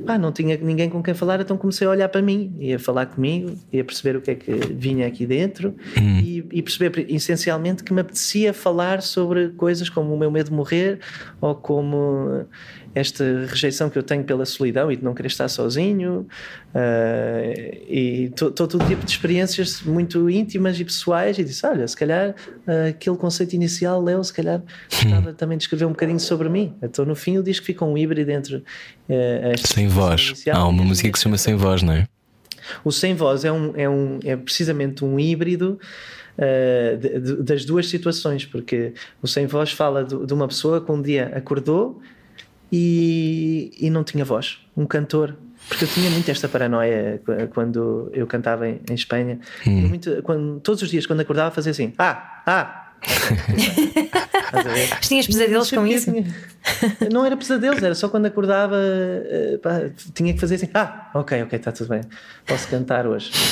pá, 0.06 0.18
não 0.18 0.32
tinha 0.32 0.58
ninguém 0.58 0.90
com 0.90 1.02
quem 1.02 1.14
falar, 1.14 1.40
então 1.40 1.58
comecei 1.58 1.86
a 1.88 1.90
olhar 1.92 2.10
para 2.10 2.22
mim 2.22 2.56
e 2.60 2.74
a 2.74 2.80
falar 2.80 3.06
comigo 3.08 3.54
e 3.72 3.80
a 3.80 3.84
perceber 3.84 4.18
o 4.18 4.22
que 4.22 4.32
é 4.32 4.36
que 4.36 4.52
vinha 4.74 5.08
aqui 5.08 5.26
dentro 5.26 5.76
e, 6.24 6.44
e 6.52 6.62
perceber 6.62 7.06
essencialmente 7.10 7.84
que 7.84 7.94
me 7.94 8.02
apetecia 8.02 8.54
falar 8.54 9.02
sobre 9.02 9.50
coisas 9.50 9.90
como 9.90 10.14
o 10.14 10.18
meu 10.18 10.30
medo 10.32 10.50
de 10.50 10.56
morrer 10.56 11.00
ou 11.40 11.56
como 11.56 12.46
esta 12.98 13.24
rejeição 13.48 13.90
que 13.90 13.98
eu 13.98 14.04
tenho 14.04 14.24
pela 14.24 14.46
solidão 14.46 14.92
e 14.92 14.96
de 14.96 15.04
não 15.04 15.14
querer 15.14 15.28
estar 15.28 15.48
sozinho 15.48 16.28
ah, 16.74 17.42
e 17.90 18.30
to- 18.36 18.52
todo 18.52 18.78
tipo 18.86 19.06
de 19.06 19.12
experiências 19.12 19.82
muito 19.82 20.30
íntimas 20.30 20.80
e 20.80 20.84
pessoais 20.86 21.38
e 21.38 21.44
disse, 21.44 21.66
olha, 21.66 21.88
se 21.88 21.96
calhar 21.96 22.36
ah, 22.68 22.88
aquele 22.90 23.18
conceito 23.18 23.54
inicial, 23.54 24.02
Léo, 24.04 24.24
se 24.24 24.34
calhar 24.34 24.62
gostava 24.92 25.34
também 25.34 25.58
de 25.58 25.64
escrever 25.64 25.86
um 25.86 25.90
bocadinho 25.92 26.20
sobre 26.20 26.50
mim. 26.50 26.74
Então 26.82 27.06
no 27.06 27.16
fim 27.16 27.38
o 27.38 27.44
disco 27.44 27.66
fica 27.66 27.84
um 27.86 27.98
híbrido 27.98 28.32
entre 28.32 28.64
esta 29.08 29.74
Sem 29.74 29.88
voz. 29.88 30.22
inicial 30.30 30.58
Há 30.62 30.68
uma 30.68 30.84
música 30.84 31.10
que 31.12 31.18
se 31.18 31.24
chama 31.24 31.38
Sem 31.38 31.56
Voz, 31.56 31.82
não 31.82 31.94
é? 31.94 32.08
o 32.84 32.92
sem 32.92 33.16
voz 33.16 33.46
é, 33.46 33.52
um, 33.52 33.72
é, 33.78 33.88
um, 33.88 34.20
é 34.26 34.36
precisamente 34.36 35.06
um 35.06 35.18
híbrido 35.18 35.80
uh, 36.38 36.98
de- 36.98 37.20
de- 37.20 37.42
das 37.42 37.64
duas 37.64 37.88
situações, 37.88 38.46
porque 38.46 38.92
o 39.22 39.28
sem 39.28 39.46
voz 39.46 39.72
fala 39.72 40.04
de, 40.04 40.26
de 40.26 40.34
uma 40.34 40.50
pessoa 40.50 40.82
que 40.84 40.92
um 40.92 41.02
dia 41.02 41.32
acordou 41.34 42.02
e, 42.72 43.72
e 43.80 43.90
não 43.90 44.04
tinha 44.04 44.24
voz, 44.26 44.60
um 44.76 44.86
cantor. 44.86 45.36
Porque 45.68 45.84
eu 45.84 45.88
tinha 45.90 46.10
muito 46.10 46.30
esta 46.32 46.48
paranoia 46.48 47.22
qu- 47.26 47.48
quando 47.54 48.10
eu 48.14 48.26
cantava 48.26 48.70
em, 48.70 48.80
em 48.90 48.94
Espanha. 48.94 49.40
Tinha 49.64 49.88
muito- 49.88 50.22
quando, 50.24 50.60
todos 50.62 50.82
os 50.82 50.90
dias, 50.90 51.06
quando 51.06 51.20
acordava, 51.20 51.52
fazia 51.54 51.72
assim: 51.72 51.94
Ah, 51.98 52.42
ah! 52.46 52.84
Estás 54.48 54.66
a 54.66 54.70
ver? 54.74 54.88
Mas 54.92 55.08
tinhas 55.08 55.28
pesadelos 55.28 55.70
com 55.70 55.86
isso? 55.86 56.12
tinha- 56.12 56.26
Não 57.12 57.26
era 57.26 57.36
pesadelos, 57.36 57.82
era 57.82 57.96
só 57.96 58.10
quando 58.10 58.26
acordava, 58.26 58.78
eh, 58.78 59.60
pá, 59.62 59.90
tinha 60.14 60.34
que 60.34 60.40
fazer 60.40 60.56
assim: 60.56 60.70
ah, 60.74 61.12
ok, 61.14 61.44
ok, 61.44 61.58
está 61.58 61.72
tudo 61.72 61.90
bem, 61.90 62.02
posso 62.46 62.68
cantar 62.68 63.08
hoje. 63.08 63.32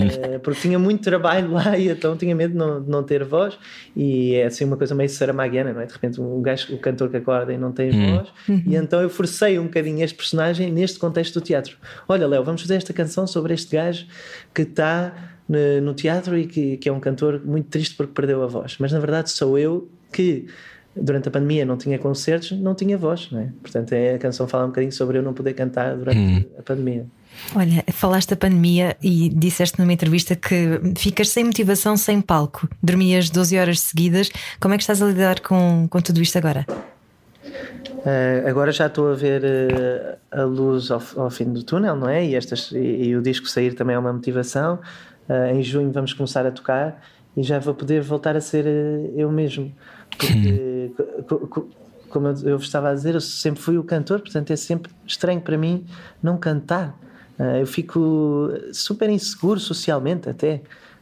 Eh, 0.00 0.38
porque 0.38 0.60
tinha 0.60 0.78
muito 0.78 1.02
trabalho 1.02 1.52
lá 1.52 1.76
e 1.76 1.88
então 1.88 2.16
tinha 2.16 2.34
medo 2.34 2.52
de 2.52 2.58
não, 2.58 2.82
de 2.82 2.90
não 2.90 3.02
ter 3.02 3.24
voz. 3.24 3.58
E 3.94 4.34
é 4.34 4.46
assim 4.46 4.64
uma 4.64 4.76
coisa 4.76 4.94
meio 4.94 5.08
saramaguiana, 5.08 5.72
não 5.72 5.80
é? 5.80 5.86
De 5.86 5.92
repente, 5.92 6.20
um 6.20 6.40
gajo, 6.40 6.74
o 6.74 6.78
cantor 6.78 7.10
que 7.10 7.16
acorda 7.16 7.52
e 7.52 7.58
não 7.58 7.72
tem 7.72 7.90
voz. 7.90 8.28
E 8.48 8.74
então 8.74 9.00
eu 9.00 9.10
forcei 9.10 9.58
um 9.58 9.64
bocadinho 9.64 10.02
este 10.02 10.16
personagem 10.16 10.72
neste 10.72 10.98
contexto 10.98 11.34
do 11.34 11.40
teatro. 11.44 11.76
Olha, 12.08 12.26
Léo, 12.26 12.44
vamos 12.44 12.62
fazer 12.62 12.76
esta 12.76 12.92
canção 12.92 13.26
sobre 13.26 13.54
este 13.54 13.76
gajo 13.76 14.06
que 14.54 14.62
está 14.62 15.12
no, 15.48 15.80
no 15.82 15.94
teatro 15.94 16.38
e 16.38 16.46
que, 16.46 16.76
que 16.76 16.88
é 16.88 16.92
um 16.92 17.00
cantor 17.00 17.40
muito 17.44 17.68
triste 17.68 17.96
porque 17.96 18.12
perdeu 18.12 18.42
a 18.42 18.46
voz. 18.46 18.76
Mas 18.78 18.92
na 18.92 19.00
verdade 19.00 19.30
sou 19.30 19.58
eu 19.58 19.88
que 20.12 20.46
durante 20.94 21.28
a 21.28 21.30
pandemia 21.30 21.64
não 21.64 21.76
tinha 21.76 21.98
concertos, 21.98 22.52
não 22.52 22.74
tinha 22.74 22.98
voz, 22.98 23.28
não 23.30 23.40
é? 23.40 23.48
Portanto, 23.62 23.92
é, 23.92 24.14
a 24.14 24.18
canção 24.18 24.46
fala 24.48 24.64
um 24.64 24.68
bocadinho 24.68 24.92
sobre 24.92 25.18
eu 25.18 25.22
não 25.22 25.32
poder 25.32 25.54
cantar 25.54 25.96
durante 25.96 26.18
hum. 26.18 26.44
a 26.58 26.62
pandemia. 26.62 27.06
Olha, 27.54 27.84
falaste 27.92 28.30
da 28.30 28.36
pandemia 28.36 28.96
e 29.02 29.28
disseste 29.28 29.78
numa 29.78 29.92
entrevista 29.92 30.34
que 30.36 30.80
ficas 30.96 31.28
sem 31.30 31.44
motivação, 31.44 31.96
sem 31.96 32.20
palco. 32.20 32.68
Dormias 32.82 33.30
12 33.30 33.58
horas 33.58 33.80
seguidas. 33.80 34.30
Como 34.60 34.74
é 34.74 34.76
que 34.76 34.82
estás 34.82 35.00
a 35.00 35.06
lidar 35.06 35.40
com, 35.40 35.86
com 35.88 36.00
tudo 36.00 36.20
isto 36.20 36.36
agora? 36.36 36.66
Uh, 38.00 38.48
agora 38.48 38.72
já 38.72 38.86
estou 38.86 39.10
a 39.10 39.14
ver 39.14 39.42
uh, 39.42 40.18
a 40.30 40.44
luz 40.44 40.90
ao, 40.90 41.02
ao, 41.16 41.30
fim 41.30 41.52
do 41.52 41.62
túnel, 41.62 41.96
não 41.96 42.08
é? 42.08 42.24
E, 42.24 42.34
estas, 42.34 42.72
e, 42.72 42.78
e, 42.78 43.16
o 43.16 43.22
disco 43.22 43.46
sair 43.46 43.74
também 43.74 43.94
é 43.94 43.98
uma 43.98 44.12
motivação. 44.12 44.78
Uh, 45.28 45.54
em 45.54 45.62
junho 45.62 45.92
vamos 45.92 46.12
começar 46.12 46.46
a 46.46 46.50
tocar 46.50 47.00
e 47.36 47.42
já 47.42 47.58
vou 47.58 47.74
poder 47.74 48.00
voltar 48.02 48.36
a 48.36 48.40
ser 48.40 48.66
eu 49.14 49.30
mesmo. 49.30 49.72
Porque, 50.26 51.62
como 52.08 52.28
eu, 52.28 52.34
eu 52.42 52.56
estava 52.56 52.90
a 52.90 52.94
dizer, 52.94 53.14
eu 53.14 53.20
sempre 53.20 53.60
fui 53.60 53.78
o 53.78 53.84
cantor, 53.84 54.20
portanto 54.20 54.50
é 54.50 54.56
sempre 54.56 54.92
estranho 55.06 55.40
para 55.40 55.56
mim 55.56 55.84
não 56.22 56.36
cantar. 56.36 56.98
eu 57.58 57.66
fico 57.66 58.50
super 58.72 59.08
inseguro 59.08 59.60
socialmente, 59.60 60.28
até 60.28 60.60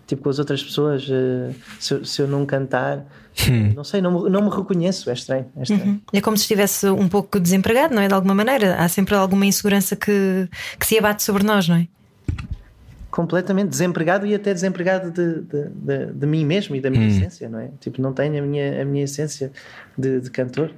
tipo 0.09 0.23
com 0.23 0.31
as 0.31 0.39
outras 0.39 0.63
pessoas, 0.63 1.05
uh, 1.05 1.55
se, 1.79 1.93
eu, 1.93 2.05
se, 2.05 2.23
eu 2.23 2.27
não 2.27 2.47
cantar, 2.47 3.05
hum. 3.49 3.73
não 3.77 3.85
sei, 3.85 4.01
não, 4.01 4.29
não 4.29 4.43
me 4.43 4.49
reconheço, 4.49 5.11
é 5.11 5.13
estranho. 5.13 5.47
É, 5.55 5.63
estranho. 5.63 5.85
Uhum. 5.85 6.01
é 6.15 6.21
como 6.21 6.37
se 6.37 6.45
estivesse 6.45 6.89
um 6.89 7.09
pouco 7.09 7.39
desempregado, 7.39 7.95
não 7.95 8.01
é? 8.01 8.09
De 8.09 8.15
alguma 8.15 8.35
maneira, 8.35 8.77
há 8.77 8.89
sempre 8.89 9.15
alguma 9.15 9.45
insegurança 9.45 9.95
que, 9.95 10.49
que 10.81 10.87
se 10.87 10.99
abate 10.99 11.23
sobre 11.23 11.45
nós, 11.45 11.69
não 11.69 11.77
é? 11.77 11.87
Completamente 13.19 13.71
desempregado 13.71 14.25
e 14.25 14.33
até 14.33 14.55
desempregado 14.55 15.11
de, 15.11 15.41
de, 15.41 15.69
de, 15.71 16.07
de 16.13 16.27
mim 16.27 16.45
mesmo 16.45 16.77
e 16.77 16.81
da 16.81 16.89
minha 16.89 17.03
hum. 17.03 17.09
essência, 17.09 17.49
não 17.49 17.59
é? 17.59 17.69
Tipo, 17.81 18.01
não 18.01 18.13
tenho 18.13 18.39
a 18.39 18.47
minha, 18.47 18.81
a 18.81 18.85
minha 18.85 19.03
essência 19.03 19.51
de, 19.99 20.21
de 20.21 20.31
cantor. 20.31 20.71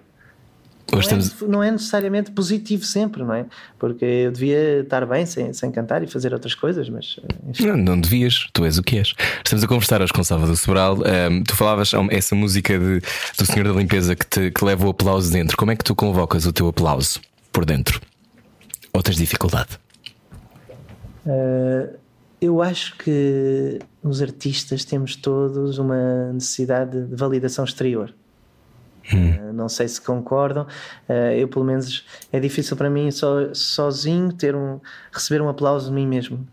Não, 0.90 0.98
é 0.98 1.02
estamos... 1.02 1.42
não, 1.42 1.62
é, 1.62 1.70
necessariamente 1.70 2.30
positivo 2.30 2.82
sempre, 2.82 3.22
não 3.22 3.34
é? 3.34 3.44
Porque 3.78 4.06
eu 4.06 4.32
devia 4.32 4.80
estar 4.80 5.04
bem 5.04 5.26
sem, 5.26 5.52
sem 5.52 5.70
cantar 5.70 6.02
e 6.02 6.06
fazer 6.06 6.32
outras 6.32 6.54
coisas, 6.54 6.88
mas. 6.88 7.20
Eh, 7.60 7.66
não, 7.66 7.76
não 7.76 8.00
devias, 8.00 8.48
tu 8.54 8.64
és 8.64 8.78
o 8.78 8.82
que 8.82 8.96
és. 8.96 9.12
Estamos 9.44 9.62
a 9.62 9.68
conversar 9.68 10.00
hoje 10.00 10.12
com 10.14 10.24
Salvador 10.24 10.56
Sobral. 10.56 10.96
Um, 10.96 11.44
tu 11.44 11.54
falavas 11.54 11.92
essa 12.10 12.34
música 12.34 12.78
de, 12.78 13.02
do 13.36 13.44
Senhor 13.44 13.68
da 13.68 13.78
Limpeza 13.78 14.16
que, 14.16 14.26
te, 14.26 14.50
que 14.50 14.64
leva 14.64 14.86
o 14.86 14.88
aplauso 14.88 15.30
dentro. 15.30 15.58
Como 15.58 15.72
é 15.72 15.76
que 15.76 15.84
tu 15.84 15.94
convocas 15.94 16.46
o 16.46 16.54
teu 16.54 16.68
aplauso 16.68 17.20
por 17.52 17.66
dentro? 17.66 18.00
Ou 18.94 19.02
tens 19.02 19.16
dificuldade? 19.16 19.78
Uh, 21.26 21.99
eu 22.40 22.62
acho 22.62 22.96
que 22.96 23.78
os 24.02 24.22
artistas 24.22 24.84
temos 24.84 25.14
todos 25.14 25.78
uma 25.78 26.32
necessidade 26.32 27.06
de 27.06 27.14
validação 27.14 27.64
exterior. 27.64 28.14
Hum. 29.12 29.52
não 29.52 29.68
sei 29.68 29.88
se 29.88 30.00
concordam. 30.00 30.64
Uh, 31.08 31.32
eu, 31.36 31.48
pelo 31.48 31.64
menos, 31.64 32.06
é 32.32 32.38
difícil 32.38 32.76
para 32.76 32.88
mim 32.88 33.10
so, 33.10 33.52
sozinho 33.54 34.32
ter 34.32 34.54
um, 34.54 34.78
receber 35.10 35.42
um 35.42 35.48
aplauso 35.48 35.88
de 35.88 35.92
mim 35.92 36.06
mesmo. 36.06 36.46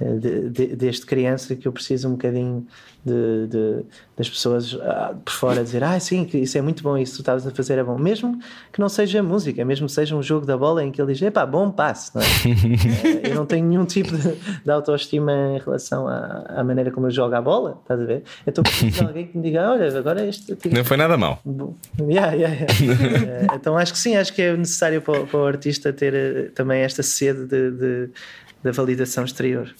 Uh, 0.00 0.18
de, 0.18 0.48
de, 0.50 0.66
desde 0.76 1.04
criança 1.04 1.56
que 1.56 1.66
eu 1.66 1.72
preciso 1.72 2.08
um 2.08 2.12
bocadinho 2.12 2.66
de, 3.04 3.46
de, 3.46 3.84
das 4.16 4.28
pessoas 4.28 4.76
ah, 4.82 5.14
por 5.24 5.32
fora 5.32 5.62
dizer 5.62 5.82
ah 5.84 5.98
sim, 5.98 6.28
isso 6.34 6.58
é 6.58 6.60
muito 6.60 6.82
bom, 6.82 6.98
isso 6.98 7.12
que 7.12 7.18
tu 7.18 7.22
estavas 7.22 7.46
a 7.46 7.50
fazer 7.50 7.78
é 7.78 7.84
bom 7.84 7.96
mesmo 7.96 8.38
que 8.72 8.80
não 8.80 8.88
seja 8.88 9.22
música, 9.22 9.64
mesmo 9.64 9.86
que 9.86 9.92
seja 9.92 10.16
um 10.16 10.22
jogo 10.22 10.44
da 10.44 10.56
bola 10.56 10.84
em 10.84 10.90
que 10.90 11.00
ele 11.00 11.12
diz, 11.12 11.22
epá, 11.22 11.46
bom 11.46 11.70
passe 11.70 12.14
não 12.14 12.22
é? 12.22 12.26
Eh, 12.98 13.30
eu 13.30 13.34
não 13.34 13.46
tenho 13.46 13.66
nenhum 13.66 13.84
tipo 13.84 14.16
de, 14.16 14.34
de 14.64 14.70
autoestima 14.70 15.32
em 15.32 15.58
relação 15.58 16.08
à, 16.08 16.44
à, 16.48 16.64
maneira 16.64 16.90
como 16.90 17.06
eu 17.06 17.10
jogo 17.10 17.34
a 17.34 17.40
bola 17.40 17.78
estás 17.82 18.00
a 18.00 18.04
ver? 18.04 18.22
Então 18.46 18.62
preciso 18.62 18.98
de 18.98 19.04
alguém 19.04 19.26
que 19.26 19.36
me 19.36 19.42
diga 19.42 19.70
olha, 19.70 19.96
agora 19.96 20.26
este 20.26 20.56
tipo... 20.56 20.74
não 20.74 20.84
foi 20.84 20.96
nada 20.96 21.16
mal 21.16 21.40
yeah, 22.00 22.32
yeah, 22.32 22.66
yeah. 22.80 23.52
uh, 23.52 23.54
então 23.56 23.76
acho 23.76 23.92
que 23.92 23.98
sim, 23.98 24.16
acho 24.16 24.32
que 24.32 24.42
é 24.42 24.56
necessário 24.56 25.00
para, 25.00 25.24
para 25.24 25.38
o 25.38 25.46
artista 25.46 25.92
ter 25.92 26.52
também 26.52 26.82
esta 26.82 27.02
sede 27.02 27.46
de, 27.46 27.70
de 27.70 28.10
da 28.62 28.72
validação 28.72 29.24
exterior. 29.24 29.74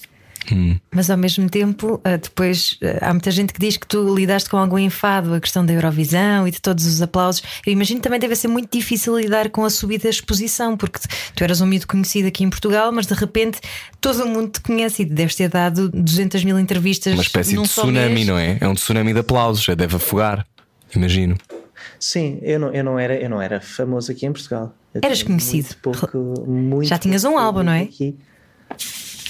Hum. 0.52 0.78
Mas 0.90 1.10
ao 1.10 1.16
mesmo 1.16 1.48
tempo, 1.48 2.00
eh, 2.04 2.16
depois 2.16 2.78
eh, 2.80 2.98
há 3.02 3.12
muita 3.12 3.30
gente 3.30 3.52
que 3.52 3.60
diz 3.60 3.76
que 3.76 3.86
tu 3.86 4.14
lidaste 4.14 4.48
com 4.48 4.56
algum 4.56 4.78
enfado 4.78 5.34
a 5.34 5.40
questão 5.40 5.64
da 5.64 5.72
Eurovisão 5.72 6.46
e 6.46 6.50
de 6.50 6.60
todos 6.60 6.86
os 6.86 7.02
aplausos. 7.02 7.42
Eu 7.66 7.72
imagino 7.72 8.00
que 8.00 8.04
também 8.04 8.20
deve 8.20 8.34
ser 8.34 8.48
muito 8.48 8.70
difícil 8.70 9.18
lidar 9.18 9.50
com 9.50 9.64
a 9.64 9.70
subida 9.70 10.08
exposição, 10.08 10.76
porque 10.76 11.00
tu 11.34 11.44
eras 11.44 11.60
um 11.60 11.66
mito 11.66 11.86
conhecido 11.86 12.28
aqui 12.28 12.44
em 12.44 12.50
Portugal, 12.50 12.90
mas 12.92 13.06
de 13.06 13.14
repente 13.14 13.60
todo 14.00 14.24
o 14.24 14.28
mundo 14.28 14.52
te 14.52 14.60
conhece 14.60 15.02
e 15.02 15.04
deves 15.04 15.34
ter 15.34 15.48
dado 15.48 15.88
200 15.90 16.44
mil 16.44 16.58
entrevistas. 16.58 17.12
Uma 17.12 17.22
espécie 17.22 17.56
de 17.56 17.62
tsunami, 17.62 18.14
mês. 18.14 18.26
não 18.26 18.38
é? 18.38 18.58
É 18.60 18.68
um 18.68 18.74
tsunami 18.74 19.12
de 19.12 19.20
aplausos, 19.20 19.62
já 19.62 19.74
deve 19.74 19.96
afogar, 19.96 20.46
imagino. 20.94 21.36
Sim, 21.98 22.38
eu 22.42 22.58
não, 22.60 22.72
eu 22.72 22.84
não, 22.84 22.98
era, 22.98 23.16
eu 23.16 23.28
não 23.28 23.42
era 23.42 23.60
famoso 23.60 24.12
aqui 24.12 24.24
em 24.24 24.32
Portugal. 24.32 24.74
Eu 24.94 25.00
Eras 25.04 25.22
conhecido. 25.22 25.68
Muito 25.84 25.98
pouco, 25.98 26.18
muito 26.46 26.88
já 26.88 26.96
tinhas 26.96 27.24
um 27.24 27.36
álbum, 27.36 27.62
não 27.62 27.72
é? 27.72 27.82
Aqui. 27.82 28.16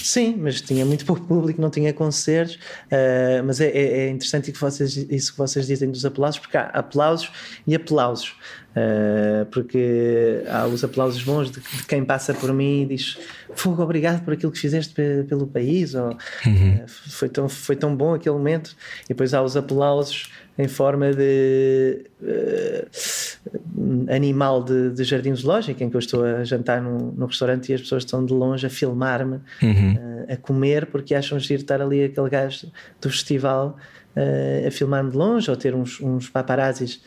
Sim, 0.01 0.35
mas 0.37 0.61
tinha 0.61 0.85
muito 0.85 1.05
pouco 1.05 1.25
público, 1.25 1.61
não 1.61 1.69
tinha 1.69 1.93
concertos. 1.93 2.55
Uh, 2.55 3.43
mas 3.45 3.59
é, 3.59 3.67
é, 3.67 3.99
é 3.99 4.09
interessante 4.09 4.51
que 4.51 4.59
vocês, 4.59 4.95
isso 4.95 5.31
que 5.31 5.37
vocês 5.37 5.67
dizem 5.67 5.91
dos 5.91 6.05
aplausos, 6.05 6.39
porque 6.39 6.57
há 6.57 6.65
aplausos 6.65 7.31
e 7.65 7.75
aplausos. 7.75 8.35
Uh, 8.69 9.45
porque 9.47 10.43
há 10.47 10.67
os 10.67 10.83
aplausos 10.83 11.23
bons 11.23 11.49
de, 11.49 11.59
de, 11.59 11.85
quem 11.87 12.05
passa 12.05 12.35
por 12.35 12.53
mim 12.53 12.83
e 12.83 12.85
diz 12.85 13.17
fogo, 13.55 13.81
obrigado 13.81 14.23
por 14.23 14.33
aquilo 14.33 14.51
que 14.51 14.59
fizeste 14.59 14.93
pelo 15.27 15.47
país, 15.47 15.95
ou 15.95 16.15
uhum. 16.45 16.75
uh, 16.75 16.87
foi, 16.87 17.29
tão, 17.29 17.49
foi 17.49 17.75
tão 17.75 17.95
bom 17.95 18.13
aquele 18.13 18.35
momento. 18.35 18.75
E 19.05 19.09
depois 19.09 19.33
há 19.33 19.41
os 19.41 19.57
aplausos 19.57 20.31
em 20.59 20.67
forma 20.67 21.13
de 21.13 22.05
uh, 22.21 24.13
animal 24.13 24.61
de, 24.61 24.89
de, 24.89 25.05
jardim 25.05 25.33
zoológico, 25.33 25.81
em 25.81 25.89
que 25.89 25.95
eu 25.95 25.99
estou 25.99 26.25
a 26.25 26.43
jantar 26.43 26.81
no, 26.81 27.13
no 27.13 27.27
restaurante 27.27 27.71
e 27.71 27.75
as 27.75 27.79
pessoas 27.79 28.03
estão 28.03 28.25
de 28.25 28.33
longe 28.33 28.67
a 28.67 28.69
filmar-me, 28.69 29.39
uhum. 29.63 29.93
uh, 29.93 30.33
a 30.33 30.35
comer, 30.35 30.87
porque 30.87 31.15
acham 31.15 31.39
giro 31.39 31.61
estar 31.61 31.81
ali 31.81 32.03
aquele 32.03 32.29
gajo 32.29 32.69
do 32.99 33.09
festival 33.09 33.77
uh, 34.17 34.67
a 34.67 34.71
filmar-me 34.71 35.11
de 35.11 35.15
longe, 35.15 35.49
ou 35.49 35.55
ter 35.55 35.73
uns, 35.73 36.01
uns 36.01 36.27
paparazzis 36.27 37.01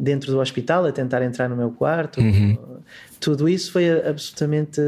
dentro 0.00 0.30
do 0.30 0.38
hospital 0.38 0.86
a 0.86 0.92
tentar 0.92 1.20
entrar 1.20 1.50
no 1.50 1.56
meu 1.56 1.70
quarto. 1.70 2.18
Uhum. 2.18 2.56
Tudo 3.20 3.46
isso 3.46 3.72
foi 3.72 3.90
absolutamente. 3.90 4.80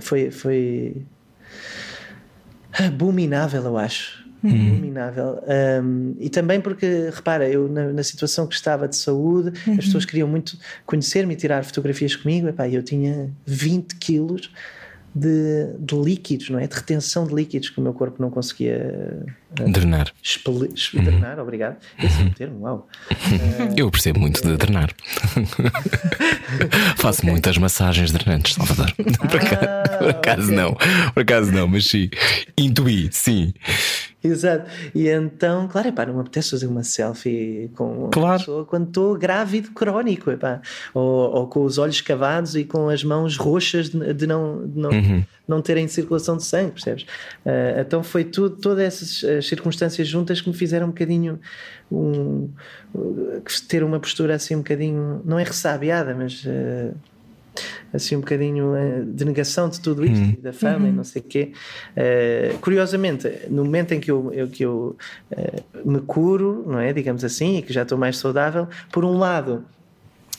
foi. 0.00 0.30
foi 0.30 1.02
abominável, 2.72 3.62
eu 3.64 3.76
acho 3.76 4.25
inominável. 4.54 5.42
Um, 5.82 6.14
e 6.18 6.28
também 6.28 6.60
porque, 6.60 7.10
repara, 7.12 7.48
eu 7.48 7.68
na, 7.68 7.92
na, 7.92 8.02
situação 8.02 8.46
que 8.46 8.54
estava 8.54 8.86
de 8.86 8.96
saúde, 8.96 9.52
uhum. 9.66 9.74
as 9.74 9.86
pessoas 9.86 10.04
queriam 10.04 10.28
muito 10.28 10.58
conhecer-me 10.84 11.34
e 11.34 11.36
tirar 11.36 11.64
fotografias 11.64 12.14
comigo. 12.14 12.48
Epá, 12.48 12.68
eu 12.68 12.82
tinha 12.82 13.30
20 13.46 13.96
quilos 13.96 14.50
de, 15.16 15.72
de, 15.78 15.94
líquidos, 15.94 16.50
não 16.50 16.58
é? 16.58 16.66
De 16.66 16.76
retenção 16.76 17.26
de 17.26 17.34
líquidos 17.34 17.70
que 17.70 17.80
o 17.80 17.82
meu 17.82 17.94
corpo 17.94 18.20
não 18.20 18.30
conseguia 18.30 19.24
uh, 19.58 19.70
drenar. 19.70 20.12
Expeli, 20.22 20.68
uhum. 20.94 21.04
Drenar, 21.04 21.38
obrigado. 21.38 21.78
Esse 21.98 22.20
é 22.20 22.24
um 22.24 22.30
termo, 22.30 22.60
uau. 22.60 22.88
Uh, 23.10 23.72
Eu 23.74 23.90
percebo 23.90 24.20
muito 24.20 24.42
de 24.42 24.54
drenar. 24.58 24.94
Faço 26.96 27.20
okay. 27.20 27.30
muitas 27.30 27.56
massagens 27.56 28.12
drenantes, 28.12 28.54
Salvador. 28.54 28.92
Ah, 28.98 29.24
por, 29.26 29.40
acaso, 29.40 29.98
por 29.98 30.08
acaso 30.10 30.42
okay. 30.42 30.56
não, 30.56 30.74
por 31.14 31.22
acaso 31.22 31.50
não, 31.50 31.66
mas 31.66 31.86
sim. 31.86 32.10
Intuí, 32.58 33.08
sim. 33.10 33.54
Exato. 34.26 34.70
E 34.94 35.08
então, 35.08 35.68
claro, 35.68 35.88
epá, 35.88 36.06
não 36.06 36.14
me 36.14 36.20
apetece 36.20 36.50
fazer 36.50 36.66
uma 36.66 36.82
selfie 36.82 37.70
com 37.74 38.08
claro. 38.10 38.28
uma 38.28 38.38
pessoa 38.38 38.64
quando 38.64 38.88
estou 38.88 39.16
grávido 39.16 39.70
crónico, 39.70 40.30
epá. 40.30 40.60
Ou, 40.94 41.34
ou, 41.34 41.46
com 41.46 41.64
os 41.64 41.78
olhos 41.78 42.00
cavados 42.00 42.54
e 42.56 42.64
com 42.64 42.88
as 42.88 43.02
mãos 43.04 43.36
roxas 43.36 43.88
de, 43.90 44.14
de 44.14 44.26
não, 44.26 44.66
de 44.66 44.78
não, 44.78 44.90
uhum. 44.90 45.24
não 45.46 45.62
terem 45.62 45.88
circulação 45.88 46.36
de 46.36 46.44
sangue, 46.44 46.72
percebes? 46.72 47.04
Uh, 47.44 47.80
então 47.80 48.02
foi 48.02 48.24
tudo, 48.24 48.56
todas 48.56 48.84
essas 48.84 49.46
circunstâncias 49.46 50.06
juntas 50.06 50.40
que 50.40 50.48
me 50.48 50.54
fizeram 50.54 50.86
um 50.86 50.90
bocadinho 50.90 51.38
um, 51.90 52.50
ter 53.68 53.84
uma 53.84 54.00
postura 54.00 54.34
assim 54.34 54.54
um 54.54 54.58
bocadinho, 54.58 55.22
não 55.24 55.38
é 55.38 55.44
ressabiada, 55.44 56.14
mas. 56.14 56.44
Uh, 56.44 56.94
assim 57.92 58.16
um 58.16 58.20
bocadinho 58.20 58.74
eh, 58.76 59.02
de 59.06 59.24
negação 59.24 59.68
de 59.68 59.80
tudo 59.80 60.04
isto, 60.04 60.24
uhum. 60.24 60.36
da 60.40 60.52
fama 60.52 60.84
uhum. 60.84 60.88
e 60.88 60.92
não 60.92 61.04
sei 61.04 61.22
o 61.22 61.24
quê. 61.24 61.52
Uh, 61.96 62.58
curiosamente, 62.58 63.30
no 63.48 63.64
momento 63.64 63.92
em 63.92 64.00
que 64.00 64.10
eu, 64.10 64.32
eu 64.32 64.48
que 64.48 64.64
eu 64.64 64.96
uh, 65.30 65.90
me 65.90 66.00
curo, 66.00 66.64
não 66.66 66.78
é, 66.78 66.92
digamos 66.92 67.24
assim, 67.24 67.58
e 67.58 67.62
que 67.62 67.72
já 67.72 67.82
estou 67.82 67.96
mais 67.98 68.18
saudável, 68.18 68.68
por 68.92 69.04
um 69.04 69.18
lado 69.18 69.64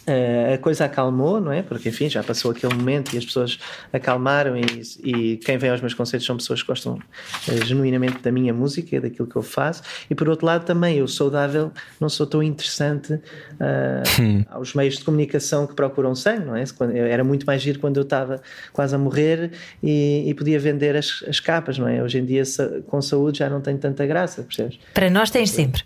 Uh, 0.08 0.54
a 0.54 0.58
coisa 0.58 0.86
acalmou, 0.86 1.42
não 1.42 1.52
é? 1.52 1.62
Porque 1.62 1.90
enfim, 1.90 2.08
já 2.08 2.24
passou 2.24 2.52
aquele 2.52 2.74
momento 2.74 3.14
e 3.14 3.18
as 3.18 3.26
pessoas 3.26 3.60
acalmaram 3.92 4.56
e, 4.56 4.82
e 5.04 5.36
quem 5.36 5.58
vem 5.58 5.70
aos 5.70 5.82
meus 5.82 5.94
concertos 5.94 6.26
são 6.26 6.38
pessoas 6.38 6.62
que 6.62 6.68
gostam 6.70 6.94
uh, 6.94 7.66
genuinamente 7.66 8.20
da 8.20 8.32
minha 8.32 8.54
música, 8.54 9.02
daquilo 9.02 9.28
que 9.28 9.36
eu 9.36 9.42
faço. 9.42 9.84
E 10.10 10.16
por 10.16 10.30
outro 10.30 10.46
lado 10.46 10.64
também 10.64 10.98
eu 10.98 11.10
saudável, 11.10 11.74
não 12.00 12.08
sou 12.08 12.26
tão 12.26 12.42
interessante 12.42 13.16
uh, 13.16 14.46
aos 14.50 14.74
meios 14.74 14.98
de 14.98 15.04
comunicação 15.04 15.68
que 15.68 15.76
procuram 15.76 16.16
sangue, 16.16 16.46
não 16.46 16.56
é? 16.56 16.64
Era 17.10 17.26
muito 17.26 17.46
mais 17.46 17.62
giro 17.62 17.80
quando 17.80 17.98
eu 17.98 18.04
estava 18.04 18.42
quase 18.72 18.96
a 18.96 18.98
morrer 18.98 19.52
e, 19.84 20.24
e 20.26 20.34
podia 20.34 20.58
vender 20.58 20.96
as, 20.96 21.22
as, 21.28 21.42
capas, 21.42 21.78
não 21.78 21.86
é? 21.86 22.02
Hoje 22.02 22.20
em 22.20 22.26
dia 22.26 22.44
com 22.88 23.02
saúde 23.02 23.40
já 23.40 23.50
não 23.50 23.60
tem 23.60 23.76
tanta 23.76 24.06
graça, 24.06 24.42
percebes? 24.42 24.80
Para 24.94 25.10
nós 25.10 25.30
tens 25.30 25.50
sempre. 25.50 25.84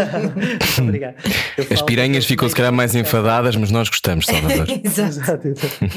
Obrigado. 0.80 1.16
As 1.70 1.82
piranhas 1.82 2.24
ficam 2.24 2.48
se 2.48 2.54
calhar 2.54 2.72
mais 2.72 2.94
enfadadas 2.94 3.41
mas 3.56 3.70
nós 3.70 3.88
gostamos, 3.88 4.26
Salvador. 4.26 4.66
Exato. 4.84 5.48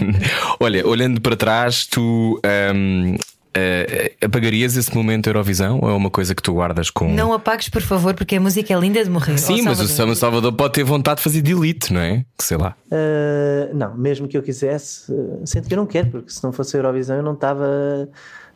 Olha, 0.60 0.86
olhando 0.88 1.22
para 1.22 1.36
trás, 1.36 1.86
tu. 1.86 2.40
Um, 2.74 3.16
Uh, 3.56 3.88
eh, 3.88 4.12
apagarias 4.22 4.76
esse 4.76 4.94
momento 4.94 5.28
Eurovisão 5.28 5.80
ou 5.82 5.90
é 5.90 5.94
uma 5.94 6.10
coisa 6.10 6.36
que 6.36 6.44
tu 6.44 6.52
guardas 6.56 6.90
com. 6.90 7.08
Não 7.14 7.32
apagues, 7.32 7.70
por 7.70 7.82
favor, 7.82 8.14
porque 8.14 8.36
a 8.36 8.40
música 8.42 8.74
é 8.74 8.78
linda 8.78 9.02
de 9.02 9.10
morrer. 9.10 9.38
Sim, 9.38 9.62
mas 9.62 9.80
o 9.80 9.88
Salvador. 9.88 10.16
Salvador 10.18 10.52
pode 10.52 10.74
ter 10.74 10.84
vontade 10.84 11.20
de 11.20 11.24
fazer 11.24 11.42
delete, 11.42 11.94
não 11.94 12.02
é? 12.02 12.26
Que 12.38 12.44
sei 12.44 12.58
lá. 12.58 12.76
Uh, 12.92 13.74
não, 13.74 13.96
mesmo 13.96 14.28
que 14.28 14.38
eu 14.38 14.44
quisesse, 14.44 15.10
uh, 15.10 15.42
sinto 15.46 15.70
que 15.70 15.74
eu 15.74 15.78
não 15.78 15.86
quero, 15.86 16.10
porque 16.10 16.34
se 16.34 16.44
não 16.44 16.52
fosse 16.52 16.76
a 16.76 16.80
Eurovisão 16.80 17.16
eu 17.16 17.24
não 17.24 17.32
estava 17.32 18.10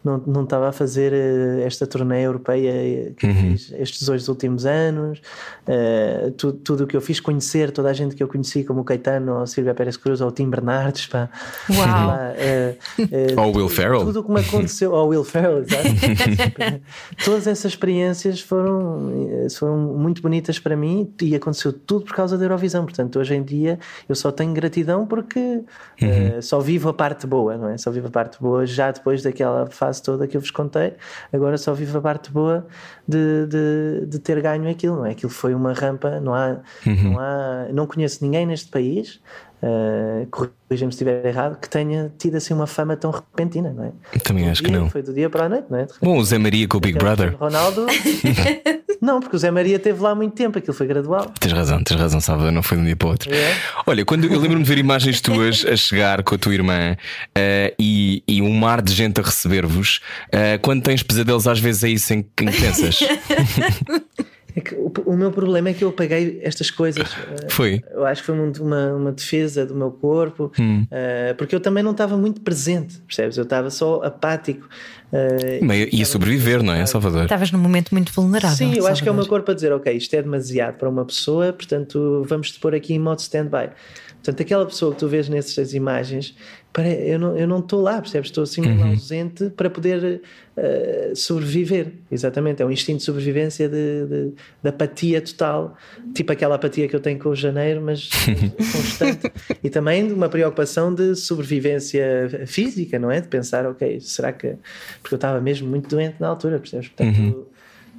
não, 0.03 0.17
não 0.25 0.43
estava 0.43 0.69
a 0.69 0.71
fazer 0.71 1.11
eh, 1.11 1.63
esta 1.65 1.85
turnê 1.85 2.25
europeia 2.25 3.11
que 3.17 3.25
uhum. 3.27 3.33
fiz 3.33 3.73
estes 3.77 4.03
dois 4.03 4.29
últimos 4.29 4.65
anos, 4.65 5.21
uh, 5.67 6.31
tu, 6.31 6.53
tudo 6.53 6.85
o 6.85 6.87
que 6.87 6.95
eu 6.95 7.01
fiz, 7.01 7.19
conhecer 7.19 7.71
toda 7.71 7.89
a 7.89 7.93
gente 7.93 8.15
que 8.15 8.23
eu 8.23 8.27
conheci, 8.27 8.63
como 8.63 8.81
o 8.81 8.83
Caetano, 8.83 9.39
ou 9.39 9.47
Silvia 9.47 9.73
Pérez 9.73 9.97
Cruz, 9.97 10.21
ou 10.21 10.29
o 10.29 10.31
Tim 10.31 10.49
Bernardes, 10.49 11.07
pá. 11.07 11.29
Uau! 11.69 11.85
Pá, 11.85 12.33
uh, 12.33 13.01
uh, 13.03 13.41
ou 13.41 13.57
Will 13.57 13.69
Ferrell. 13.69 14.05
Tudo 14.05 14.21
o 14.21 14.23
que 14.23 14.31
me 14.31 14.39
aconteceu, 14.39 14.93
ou 14.93 15.09
Will 15.09 15.23
Ferrell, 15.25 15.59
exato. 15.59 15.89
Todas 17.25 17.47
essas 17.47 17.73
experiências 17.73 18.39
foram, 18.39 19.11
foram 19.57 19.77
muito 19.77 20.21
bonitas 20.21 20.59
para 20.59 20.77
mim 20.77 21.11
e 21.21 21.35
aconteceu 21.35 21.73
tudo 21.73 22.05
por 22.05 22.15
causa 22.15 22.37
da 22.37 22.45
Eurovisão. 22.45 22.85
Portanto, 22.85 23.19
hoje 23.19 23.35
em 23.35 23.43
dia 23.43 23.77
eu 24.07 24.15
só 24.15 24.31
tenho 24.31 24.53
gratidão 24.53 25.05
porque 25.05 25.39
uhum. 26.01 26.41
só 26.41 26.59
vivo 26.59 26.89
a 26.89 26.93
parte 26.93 27.27
boa, 27.27 27.57
não 27.57 27.69
é? 27.69 27.77
Só 27.77 27.91
vivo 27.91 28.07
a 28.07 28.11
parte 28.11 28.41
boa 28.41 28.65
já 28.65 28.91
depois 28.91 29.21
daquela 29.21 29.67
fase 29.67 29.98
toda 30.01 30.27
que 30.27 30.37
eu 30.37 30.41
vos 30.41 30.51
contei, 30.51 30.93
agora 31.31 31.57
só 31.57 31.73
vivo 31.73 31.97
a 31.97 32.01
parte 32.01 32.31
boa 32.31 32.65
de, 33.07 33.45
de, 33.47 34.05
de 34.07 34.19
ter 34.19 34.41
ganho 34.41 34.69
aquilo, 34.69 34.97
não 34.97 35.05
é? 35.05 35.11
Aquilo 35.11 35.31
foi 35.31 35.53
uma 35.53 35.73
rampa, 35.73 36.19
não 36.19 36.33
há, 36.33 36.57
uhum. 36.85 37.11
não 37.11 37.19
há, 37.19 37.67
não 37.73 37.87
conheço 37.87 38.23
ninguém 38.23 38.45
neste 38.45 38.69
país, 38.69 39.19
uh, 39.63 40.27
corrija-me 40.27 40.91
se 40.91 40.95
estiver 40.95 41.25
errado, 41.25 41.59
que 41.59 41.69
tenha 41.69 42.11
tido 42.17 42.35
assim 42.35 42.53
uma 42.53 42.67
fama 42.67 42.95
tão 42.95 43.11
repentina, 43.11 43.71
não 43.71 43.85
é? 43.85 44.19
Também 44.19 44.49
acho 44.49 44.61
dia, 44.61 44.71
que 44.71 44.77
não. 44.77 44.89
Foi 44.89 45.01
do 45.01 45.13
dia 45.13 45.29
para 45.29 45.45
a 45.45 45.49
noite, 45.49 45.65
não 45.69 45.79
é? 45.79 45.87
Bom, 46.01 46.17
o 46.17 46.23
Zé 46.23 46.37
Maria 46.37 46.67
com 46.67 46.77
o 46.77 46.79
Big 46.79 46.97
Brother. 46.97 47.35
Ronaldo. 47.37 47.85
não, 49.01 49.19
porque 49.19 49.35
o 49.35 49.39
Zé 49.39 49.51
Maria 49.51 49.79
teve 49.79 50.01
lá 50.01 50.13
muito 50.13 50.33
tempo, 50.35 50.57
aquilo 50.57 50.73
foi 50.73 50.87
gradual. 50.87 51.31
Tens 51.39 51.51
razão, 51.51 51.83
tens 51.83 51.99
razão, 51.99 52.21
Salvador, 52.21 52.51
não 52.51 52.63
foi 52.63 52.77
de 52.77 52.83
um 52.83 52.85
dia 52.85 52.95
para 52.95 53.07
o 53.07 53.11
outro. 53.11 53.33
É. 53.33 53.55
Olha, 53.85 54.05
quando 54.05 54.25
eu 54.25 54.39
lembro-me 54.39 54.63
de 54.63 54.69
ver 54.69 54.77
imagens 54.77 55.21
tuas 55.21 55.65
a 55.65 55.75
chegar 55.75 56.23
com 56.23 56.35
a 56.35 56.37
tua 56.37 56.53
irmã 56.53 56.93
uh, 56.93 57.75
e, 57.79 58.23
e, 58.27 58.41
um 58.41 58.53
mar 58.53 58.81
de 58.81 58.93
gente 58.93 59.19
a 59.19 59.23
receber-vos, 59.23 60.01
uh, 60.27 60.59
quando 60.61 60.83
tens 60.83 61.03
pesadelos, 61.03 61.47
às 61.47 61.59
vezes 61.59 61.83
é 61.83 61.89
isso 61.89 62.13
em 62.13 62.21
que 62.21 62.45
pensas. 62.45 62.99
É 64.59 64.61
que 64.61 64.75
o, 64.75 64.91
o, 65.05 65.15
meu 65.15 65.31
problema 65.31 65.69
é 65.69 65.73
que 65.73 65.83
eu 65.83 65.89
apaguei 65.89 66.41
estas 66.43 66.69
coisas. 66.69 67.07
Foi. 67.49 67.81
Eu 67.91 68.05
acho 68.05 68.21
que 68.21 68.25
foi 68.25 68.35
uma, 68.37 68.93
uma 68.93 69.11
defesa 69.13 69.65
do 69.65 69.73
meu 69.73 69.89
corpo, 69.89 70.51
hum. 70.59 70.83
uh, 70.83 71.35
porque 71.35 71.55
eu 71.55 71.61
também 71.61 71.81
não 71.81 71.91
estava 71.91 72.17
muito 72.17 72.41
presente, 72.41 72.97
percebes? 72.99 73.37
Eu 73.37 73.43
estava 73.43 73.69
só 73.69 74.01
apático. 74.03 74.67
Uh, 75.13 75.65
Meio, 75.65 75.87
ia 75.91 76.05
sobreviver, 76.05 76.61
não 76.61 76.73
é, 76.73 76.85
Salvador? 76.85 77.23
Estavas 77.23 77.51
num 77.51 77.59
momento 77.59 77.91
muito 77.93 78.11
vulnerável. 78.11 78.57
Sim, 78.57 78.65
eu 78.65 78.69
Salvador. 78.73 78.91
acho 78.91 79.03
que 79.03 79.09
é 79.09 79.11
o 79.11 79.15
meu 79.15 79.25
corpo 79.27 79.49
a 79.49 79.53
dizer: 79.53 79.71
ok, 79.71 79.93
isto 79.95 80.13
é 80.13 80.21
demasiado 80.21 80.75
para 80.75 80.89
uma 80.89 81.05
pessoa, 81.05 81.53
portanto 81.53 82.25
vamos 82.27 82.51
te 82.51 82.59
pôr 82.59 82.75
aqui 82.75 82.93
em 82.93 82.99
modo 82.99 83.19
stand-by. 83.19 83.69
Portanto, 84.15 84.41
aquela 84.41 84.65
pessoa 84.65 84.91
que 84.93 84.99
tu 84.99 85.07
vês 85.07 85.29
nessas 85.29 85.73
imagens, 85.73 86.35
eu 86.77 87.19
não 87.19 87.37
eu 87.37 87.47
não 87.47 87.59
estou 87.59 87.81
lá, 87.81 87.99
percebes? 87.99 88.29
Estou 88.29 88.43
assim 88.43 88.61
uhum. 88.61 88.91
ausente 88.91 89.49
para 89.49 89.69
poder 89.69 90.21
uh, 90.55 91.15
sobreviver. 91.15 91.93
Exatamente, 92.11 92.61
é 92.61 92.65
um 92.65 92.71
instinto 92.71 92.99
de 92.99 93.03
sobrevivência 93.03 93.67
de, 93.67 94.05
de, 94.05 94.33
de, 94.61 94.69
apatia 94.69 95.19
total, 95.21 95.75
tipo 96.13 96.31
aquela 96.31 96.55
apatia 96.55 96.87
que 96.87 96.95
eu 96.95 96.99
tenho 96.99 97.19
com 97.19 97.29
o 97.29 97.35
janeiro, 97.35 97.81
mas 97.81 98.09
constante. 98.71 99.31
e 99.63 99.69
também 99.69 100.07
de 100.07 100.13
uma 100.13 100.29
preocupação 100.29 100.93
de 100.93 101.15
sobrevivência 101.15 102.45
física, 102.45 102.99
não 102.99 103.09
é? 103.09 103.19
De 103.19 103.27
pensar, 103.27 103.65
ok, 103.65 103.99
será 103.99 104.31
que. 104.31 104.55
Porque 105.01 105.15
eu 105.15 105.17
estava 105.17 105.41
mesmo 105.41 105.67
muito 105.67 105.89
doente 105.89 106.15
na 106.19 106.27
altura, 106.27 106.59
percebes? 106.59 106.87
Portanto. 106.89 107.17
Uhum. 107.19 107.45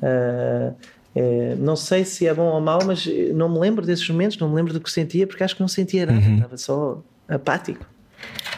Uh, 0.03 0.75
é, 1.13 1.57
não 1.57 1.75
sei 1.75 2.05
se 2.05 2.27
é 2.27 2.33
bom 2.33 2.47
ou 2.47 2.61
mau, 2.61 2.79
mas 2.87 3.05
não 3.35 3.49
me 3.49 3.59
lembro 3.59 3.85
desses 3.85 4.09
momentos, 4.09 4.39
não 4.39 4.49
me 4.49 4.55
lembro 4.55 4.73
do 4.73 4.81
que 4.81 4.91
sentia, 4.91 5.27
porque 5.27 5.43
acho 5.43 5.57
que 5.57 5.61
não 5.61 5.67
sentia 5.67 6.07
nada, 6.07 6.25
uhum. 6.25 6.35
estava 6.37 6.57
só 6.57 7.03
apático. 7.29 7.85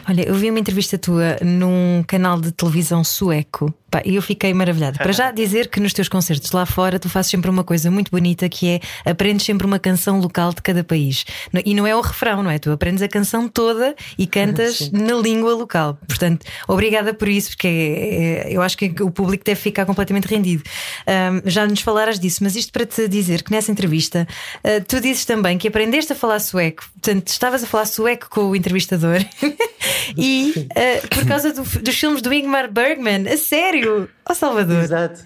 Olha, 0.07 0.27
eu 0.27 0.35
vi 0.35 0.49
uma 0.49 0.59
entrevista 0.59 0.97
tua 0.97 1.37
num 1.41 2.03
canal 2.05 2.39
de 2.39 2.51
televisão 2.51 3.03
sueco 3.03 3.73
e 4.05 4.15
eu 4.15 4.21
fiquei 4.21 4.53
maravilhada. 4.53 4.97
Para 4.97 5.11
já 5.11 5.31
dizer 5.31 5.67
que 5.67 5.79
nos 5.79 5.93
teus 5.93 6.07
concertos 6.07 6.51
lá 6.51 6.65
fora 6.65 6.97
tu 6.97 7.09
fazes 7.09 7.29
sempre 7.29 7.49
uma 7.49 7.63
coisa 7.63 7.91
muito 7.91 8.09
bonita 8.09 8.49
que 8.49 8.67
é 8.67 9.09
aprendes 9.09 9.45
sempre 9.45 9.67
uma 9.67 9.77
canção 9.77 10.19
local 10.19 10.53
de 10.53 10.61
cada 10.61 10.83
país. 10.83 11.25
E 11.65 11.73
não 11.73 11.85
é 11.85 11.95
o 11.95 12.01
refrão, 12.01 12.41
não 12.41 12.49
é? 12.49 12.57
Tu 12.57 12.71
aprendes 12.71 13.01
a 13.01 13.07
canção 13.07 13.47
toda 13.47 13.95
e 14.17 14.25
cantas 14.25 14.77
Sim. 14.77 14.91
na 14.93 15.13
língua 15.13 15.53
local. 15.53 15.97
Portanto, 16.07 16.45
obrigada 16.67 17.13
por 17.13 17.27
isso, 17.27 17.49
porque 17.49 17.67
é, 17.67 17.71
é, 17.71 18.55
eu 18.55 18.61
acho 18.61 18.77
que 18.77 18.93
o 19.01 19.11
público 19.11 19.43
deve 19.43 19.59
ficar 19.59 19.85
completamente 19.85 20.25
rendido. 20.25 20.63
Um, 21.07 21.49
já 21.49 21.65
nos 21.67 21.81
falaras 21.81 22.19
disso, 22.19 22.43
mas 22.43 22.55
isto 22.55 22.71
para 22.71 22.85
te 22.85 23.07
dizer 23.07 23.43
que 23.43 23.51
nessa 23.51 23.71
entrevista 23.71 24.27
uh, 24.63 24.83
tu 24.87 24.99
dizes 24.99 25.25
também 25.25 25.57
que 25.57 25.67
aprendeste 25.67 26.13
a 26.13 26.15
falar 26.15 26.39
sueco. 26.39 26.83
Portanto, 26.93 27.27
estavas 27.27 27.63
a 27.63 27.67
falar 27.67 27.85
sueco 27.85 28.29
com 28.29 28.49
o 28.49 28.55
entrevistador 28.55 29.19
e 30.17 30.53
uh, 30.57 31.07
por 31.09 31.25
causa 31.27 31.53
do, 31.53 31.63
dos 31.63 31.95
filmes 31.95 32.21
do 32.21 32.33
Ingmar 32.33 32.71
Bergman, 32.71 33.27
a 33.27 33.37
sério, 33.37 34.09
ó 34.25 34.31
oh, 34.31 34.35
Salvador. 34.35 34.83
Exato. 34.83 35.23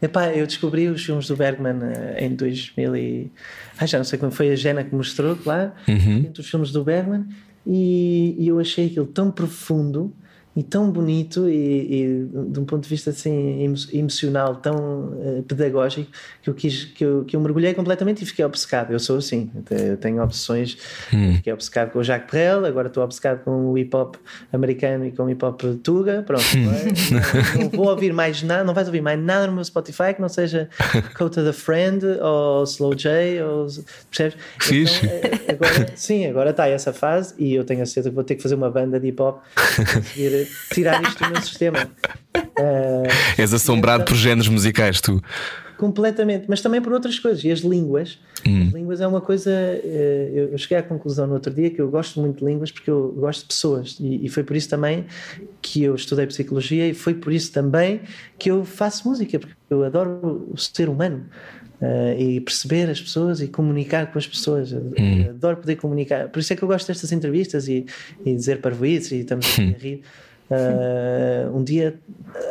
Epá, 0.00 0.28
eu 0.28 0.46
descobri 0.46 0.88
os 0.88 1.04
filmes 1.04 1.28
do 1.28 1.36
Bergman 1.36 1.76
uh, 1.76 2.18
em 2.18 2.34
2000 2.34 2.96
e... 2.96 3.32
Ah, 3.78 3.86
já 3.86 3.98
não 3.98 4.04
sei 4.04 4.18
como 4.18 4.32
foi 4.32 4.50
a 4.50 4.56
Jena 4.56 4.82
que 4.82 4.94
mostrou, 4.94 5.36
claro, 5.36 5.72
uhum. 5.86 6.18
entre 6.18 6.40
os 6.40 6.48
filmes 6.48 6.72
do 6.72 6.82
Bergman 6.82 7.26
e, 7.66 8.34
e 8.38 8.48
eu 8.48 8.60
achei 8.60 8.86
aquilo 8.86 9.06
tão 9.06 9.30
profundo 9.30 10.14
e 10.56 10.62
tão 10.62 10.90
bonito 10.90 11.46
e, 11.50 11.52
e, 11.52 12.28
de 12.48 12.58
um 12.58 12.64
ponto 12.64 12.82
de 12.82 12.88
vista 12.88 13.10
assim 13.10 13.74
emocional 13.92 14.56
tão 14.56 15.10
uh, 15.12 15.42
pedagógico 15.46 16.10
que 16.42 16.48
eu 16.48 16.54
quis 16.54 16.84
que 16.84 17.04
eu, 17.04 17.24
que 17.26 17.36
eu 17.36 17.40
mergulhei 17.40 17.74
completamente 17.74 18.22
e 18.22 18.26
fiquei 18.26 18.42
obcecado. 18.42 18.90
Eu 18.90 18.98
sou 18.98 19.18
assim 19.18 19.50
eu 19.70 19.98
tenho 19.98 20.22
obsessões. 20.22 20.78
Hum. 21.12 21.34
fiquei 21.36 21.52
obcecado 21.52 21.90
com 21.90 21.98
o 21.98 22.04
Jacques 22.04 22.30
Brel 22.30 22.64
agora 22.64 22.88
estou 22.88 23.04
obcecado 23.04 23.44
com 23.44 23.70
o 23.70 23.76
hip 23.76 23.94
hop 23.94 24.16
americano 24.50 25.04
e 25.04 25.12
com 25.12 25.24
o 25.24 25.30
hip 25.30 25.44
hop 25.44 25.60
tuga. 25.82 26.22
Pronto 26.26 26.44
não, 26.56 27.62
não, 27.64 27.68
vou 27.68 27.88
ouvir 27.88 28.14
mais 28.14 28.42
nada 28.42 28.64
não 28.64 28.72
vais 28.72 28.88
ouvir 28.88 29.02
mais 29.02 29.20
nada 29.20 29.46
no 29.48 29.52
meu 29.52 29.64
Spotify 29.64 30.14
que 30.14 30.22
não 30.22 30.28
seja 30.30 30.70
Cota 31.18 31.44
the 31.44 31.52
Friend 31.52 32.02
ou 32.22 32.64
Slow 32.64 32.94
J 32.94 33.42
ou 33.42 33.66
percebes. 34.10 34.38
Então, 34.70 35.10
eh, 35.10 35.52
agora, 35.52 35.92
sim 35.94 36.26
agora 36.26 36.50
está 36.50 36.66
essa 36.66 36.94
fase 36.94 37.34
e 37.38 37.54
eu 37.54 37.64
tenho 37.64 37.82
a 37.82 37.86
certeza 37.86 38.08
que 38.08 38.14
vou 38.14 38.24
ter 38.24 38.36
que 38.36 38.42
fazer 38.42 38.54
uma 38.54 38.70
banda 38.70 38.98
de 38.98 39.08
hip 39.08 39.20
hop 39.20 39.42
conseguir 39.92 40.45
tirar 40.72 41.02
isto 41.02 41.24
do 41.24 41.30
meu 41.30 41.42
sistema. 41.42 41.90
Uh, 42.36 43.06
És 43.38 43.52
assombrado 43.52 44.02
então, 44.02 44.14
por 44.14 44.20
géneros 44.20 44.48
musicais, 44.48 45.00
tu. 45.00 45.22
Completamente, 45.76 46.46
mas 46.48 46.62
também 46.62 46.80
por 46.80 46.92
outras 46.92 47.18
coisas. 47.18 47.44
E 47.44 47.50
as 47.50 47.60
línguas, 47.60 48.18
hum. 48.46 48.66
as 48.66 48.72
línguas 48.72 49.00
é 49.00 49.06
uma 49.06 49.20
coisa. 49.20 49.50
Uh, 49.50 50.52
eu 50.52 50.58
cheguei 50.58 50.78
à 50.78 50.82
conclusão 50.82 51.26
no 51.26 51.34
outro 51.34 51.52
dia 51.52 51.70
que 51.70 51.80
eu 51.80 51.90
gosto 51.90 52.18
muito 52.20 52.38
de 52.38 52.50
línguas 52.50 52.70
porque 52.70 52.90
eu 52.90 53.12
gosto 53.12 53.42
de 53.42 53.48
pessoas. 53.48 53.98
E, 54.00 54.24
e 54.24 54.28
foi 54.28 54.42
por 54.42 54.56
isso 54.56 54.70
também 54.70 55.04
que 55.60 55.82
eu 55.82 55.94
estudei 55.94 56.26
psicologia 56.26 56.88
e 56.88 56.94
foi 56.94 57.14
por 57.14 57.32
isso 57.32 57.52
também 57.52 58.00
que 58.38 58.50
eu 58.50 58.64
faço 58.64 59.06
música, 59.06 59.38
porque 59.38 59.54
eu 59.68 59.84
adoro 59.84 60.48
o 60.50 60.56
ser 60.56 60.88
humano. 60.88 61.26
Uh, 61.78 62.18
e 62.18 62.40
perceber 62.40 62.88
as 62.88 62.98
pessoas 63.02 63.42
e 63.42 63.48
comunicar 63.48 64.10
com 64.10 64.18
as 64.18 64.26
pessoas. 64.26 64.72
Hum. 64.72 65.28
Adoro 65.28 65.58
poder 65.58 65.76
comunicar. 65.76 66.30
Por 66.30 66.38
isso 66.38 66.50
é 66.54 66.56
que 66.56 66.62
eu 66.62 66.68
gosto 66.68 66.86
destas 66.86 67.12
entrevistas 67.12 67.68
e, 67.68 67.84
e 68.24 68.34
dizer 68.34 68.62
parvoíces 68.62 69.12
e 69.12 69.16
estamos 69.16 69.46
a 69.58 69.62
rir. 69.78 70.00
Uh, 70.48 71.56
um 71.56 71.64
dia 71.64 71.98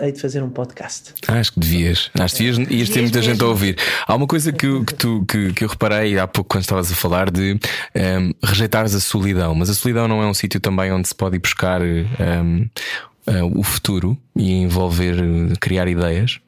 hei 0.01 0.11
de 0.11 0.19
fazer 0.19 0.43
um 0.43 0.49
podcast. 0.49 1.13
Acho 1.27 1.53
que 1.53 1.59
devias. 1.59 2.09
Acho 2.19 2.35
que 2.35 2.43
devias, 2.43 2.71
ias 2.71 2.89
ter 2.89 3.01
muita 3.01 3.21
gente 3.21 3.41
a 3.41 3.47
ouvir. 3.47 3.77
Há 4.05 4.15
uma 4.15 4.27
coisa 4.27 4.51
que, 4.51 4.83
que, 4.83 4.93
tu, 4.95 5.25
que, 5.25 5.53
que 5.53 5.63
eu 5.63 5.69
reparei 5.69 6.17
há 6.19 6.27
pouco 6.27 6.49
quando 6.49 6.63
estavas 6.63 6.91
a 6.91 6.95
falar 6.95 7.31
de 7.31 7.53
um, 7.53 7.59
ehm, 7.93 8.31
rejeitares 8.43 8.93
a 8.93 8.99
solidão, 8.99 9.55
mas 9.55 9.69
a 9.69 9.73
solidão 9.73 10.07
não 10.07 10.21
é 10.21 10.25
um 10.25 10.33
sítio 10.33 10.59
também 10.59 10.91
onde 10.91 11.07
se 11.07 11.15
pode 11.15 11.37
ir 11.37 11.39
buscar 11.39 11.81
um, 11.81 12.05
ehm, 12.19 12.61
uh, 12.63 13.31
eh, 13.31 13.43
o 13.43 13.63
futuro 13.63 14.17
e 14.35 14.51
envolver, 14.51 15.15
criar 15.59 15.87
ideias? 15.87 16.39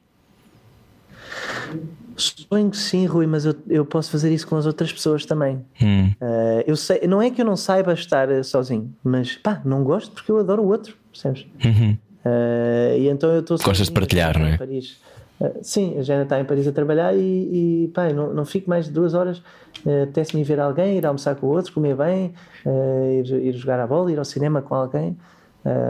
Suponho 2.16 2.70
que 2.70 2.76
sim, 2.76 3.06
Rui, 3.06 3.28
mas 3.28 3.44
eu, 3.44 3.54
eu 3.68 3.86
posso 3.86 4.10
fazer 4.10 4.32
isso 4.32 4.46
com 4.46 4.56
as 4.56 4.66
outras 4.66 4.92
pessoas 4.92 5.24
também. 5.24 5.64
Hum. 5.80 6.10
Uh, 6.20 6.64
eu 6.66 6.76
sei, 6.76 7.06
não 7.06 7.22
é 7.22 7.30
que 7.30 7.40
eu 7.40 7.44
não 7.44 7.56
saiba 7.56 7.92
estar 7.92 8.28
uh, 8.28 8.42
sozinho, 8.42 8.92
mas 9.04 9.36
pá, 9.36 9.62
não 9.64 9.84
gosto 9.84 10.10
porque 10.10 10.32
eu 10.32 10.38
adoro 10.38 10.62
o 10.62 10.66
outro, 10.66 10.96
percebes? 11.20 11.46
Uhum. 11.64 11.96
Uh, 12.24 12.98
e 12.98 13.08
então 13.08 13.30
eu 13.30 13.40
estou 13.40 13.56
Gostas 13.58 13.86
de 13.86 13.92
partilhar, 13.92 14.38
não 14.38 14.46
é? 14.46 14.56
Paris. 14.56 14.98
Uh, 15.40 15.56
sim, 15.62 15.96
a 15.98 16.02
Jana 16.02 16.24
está 16.24 16.40
em 16.40 16.44
Paris 16.44 16.66
a 16.66 16.72
trabalhar 16.72 17.14
e, 17.14 17.84
e 17.84 17.88
pá, 17.94 18.12
não, 18.12 18.34
não 18.34 18.44
fico 18.44 18.68
mais 18.68 18.86
de 18.86 18.92
duas 18.92 19.14
horas. 19.14 19.38
Uh, 19.84 20.02
Apetece-me 20.04 20.42
ver 20.42 20.58
alguém, 20.60 20.98
ir 20.98 21.06
almoçar 21.06 21.36
com 21.36 21.46
o 21.46 21.50
outro, 21.50 21.72
comer 21.72 21.96
bem, 21.96 22.34
uh, 22.66 23.12
ir, 23.12 23.46
ir 23.46 23.52
jogar 23.52 23.78
a 23.78 23.86
bola, 23.86 24.10
ir 24.10 24.18
ao 24.18 24.24
cinema 24.24 24.60
com 24.60 24.74
alguém. 24.74 25.16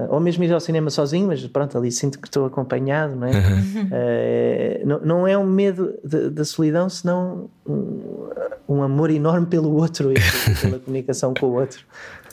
Ou 0.09 0.19
mesmo 0.19 0.43
ir 0.43 0.53
ao 0.53 0.59
cinema 0.59 0.91
sozinho, 0.91 1.29
mas 1.29 1.47
pronto, 1.47 1.79
ali 1.79 1.93
sinto 1.93 2.19
que 2.19 2.27
estou 2.27 2.45
acompanhado, 2.47 3.14
não 3.14 3.29
é? 3.29 3.31
Uh, 3.31 4.87
não, 4.87 5.01
não 5.01 5.29
é 5.29 5.38
um 5.38 5.47
medo 5.47 5.95
da 6.33 6.45
solidão, 6.45 6.88
senão 6.88 7.49
um, 7.64 8.29
um, 8.69 8.83
amor 8.83 9.09
enorme 9.09 9.47
pelo 9.47 9.73
outro 9.77 10.11
e 10.12 10.17
pela 10.61 10.81
comunicação 10.81 11.33
com 11.33 11.47
o 11.47 11.53
outro. 11.53 11.85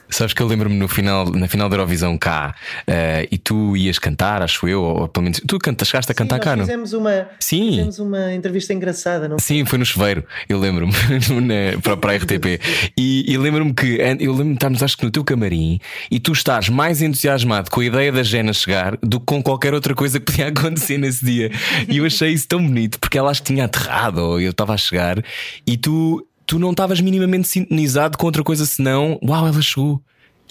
Sabes 0.10 0.34
que 0.34 0.42
eu 0.42 0.48
lembro-me 0.48 0.76
no 0.76 0.88
final, 0.88 1.30
na 1.32 1.48
final 1.48 1.68
da 1.70 1.76
Eurovisão 1.76 2.18
cá 2.18 2.56
uh, 2.88 3.28
e 3.32 3.38
tu 3.38 3.76
ias 3.76 4.00
cantar, 4.00 4.42
acho 4.42 4.68
eu, 4.68 4.82
ou 4.82 5.08
pelo 5.08 5.24
menos 5.24 5.42
tu 5.48 5.58
canta, 5.60 5.84
chegaste 5.86 6.12
a 6.12 6.16
cantar 6.16 6.38
Sim, 6.38 6.42
cá, 6.42 6.56
não? 6.56 6.66
Fizemos 6.66 6.94
uma, 6.94 7.28
Sim. 7.40 7.70
fizemos 7.72 8.00
uma 8.00 8.34
entrevista 8.34 8.74
engraçada, 8.74 9.28
não 9.28 9.40
Sim, 9.40 9.66
foi 9.66 9.80
no 9.80 9.86
chuveiro, 9.86 10.24
eu 10.48 10.60
lembro-me, 10.60 10.94
para, 11.82 11.98
para 11.98 12.14
a 12.14 12.16
RTP. 12.18 12.46
E, 12.98 13.26
e 13.28 13.38
lembro-me 13.38 13.74
que 13.74 13.98
eu 14.20 14.32
lembro-me 14.32 14.54
estarmos, 14.54 14.82
acho 14.82 14.98
que 14.98 15.04
no 15.04 15.12
teu 15.12 15.24
camarim, 15.24 15.80
e 16.10 16.20
tu 16.20 16.32
estás 16.32 16.70
mais 16.70 17.02
entusiasmado 17.02 17.70
com 17.70 17.82
a 17.82 17.86
ideia 17.86 18.12
da 18.12 18.24
Jena 18.24 18.54
chegar 18.54 18.98
do 19.02 19.20
que 19.20 19.26
com 19.26 19.42
qualquer 19.44 19.74
outra 19.74 19.94
coisa 19.94 20.20
que 20.20 20.26
podia 20.26 20.48
acontecer 20.50 20.98
nesse 20.98 21.26
dia. 21.26 21.52
E 21.90 21.98
eu 21.98 22.06
achei 22.06 22.32
isso 22.32 22.48
tão 22.48 22.66
bonito, 22.66 23.00
porque 23.00 23.18
ela 23.18 23.32
acho 23.32 23.42
que 23.42 23.54
tinha 23.54 23.66
aterrado, 23.66 24.20
ou 24.20 24.40
eu 24.40 24.52
estava 24.52 24.74
a 24.74 24.78
chegar, 24.78 25.24
e 25.68 25.78
tu, 25.78 26.26
tu 26.46 26.60
não 26.60 26.72
estavas 26.72 27.02
minimamente 27.02 27.48
sintonizado 27.48 28.18
com 28.18 28.26
outra 28.26 28.44
coisa 28.44 28.66
senão, 28.66 29.20
uau, 29.24 29.48
ela 29.48 29.62
chegou. 29.62 30.02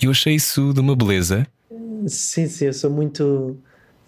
E 0.00 0.06
eu 0.06 0.10
achei 0.10 0.34
isso 0.34 0.72
de 0.72 0.80
uma 0.80 0.96
beleza. 0.96 1.46
Sim, 2.06 2.48
sim, 2.48 2.66
eu 2.66 2.72
sou 2.72 2.90
muito. 2.90 3.56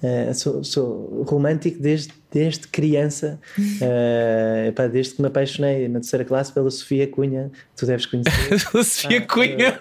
Uh, 0.02 0.34
sou, 0.34 0.62
sou, 0.62 1.24
romântico 1.26 1.80
desde, 1.80 2.12
desde 2.30 2.68
criança, 2.68 3.40
uh, 3.58 4.68
epá, 4.68 4.86
desde 4.86 5.14
que 5.14 5.22
me 5.22 5.28
apaixonei 5.28 5.88
na 5.88 6.00
terceira 6.00 6.22
classe 6.22 6.52
pela 6.52 6.70
Sofia 6.70 7.06
Cunha, 7.06 7.50
tu 7.74 7.86
deves 7.86 8.04
conhecer. 8.04 8.58
Sofia 8.84 9.18
ah, 9.18 9.26
Cunha! 9.26 9.80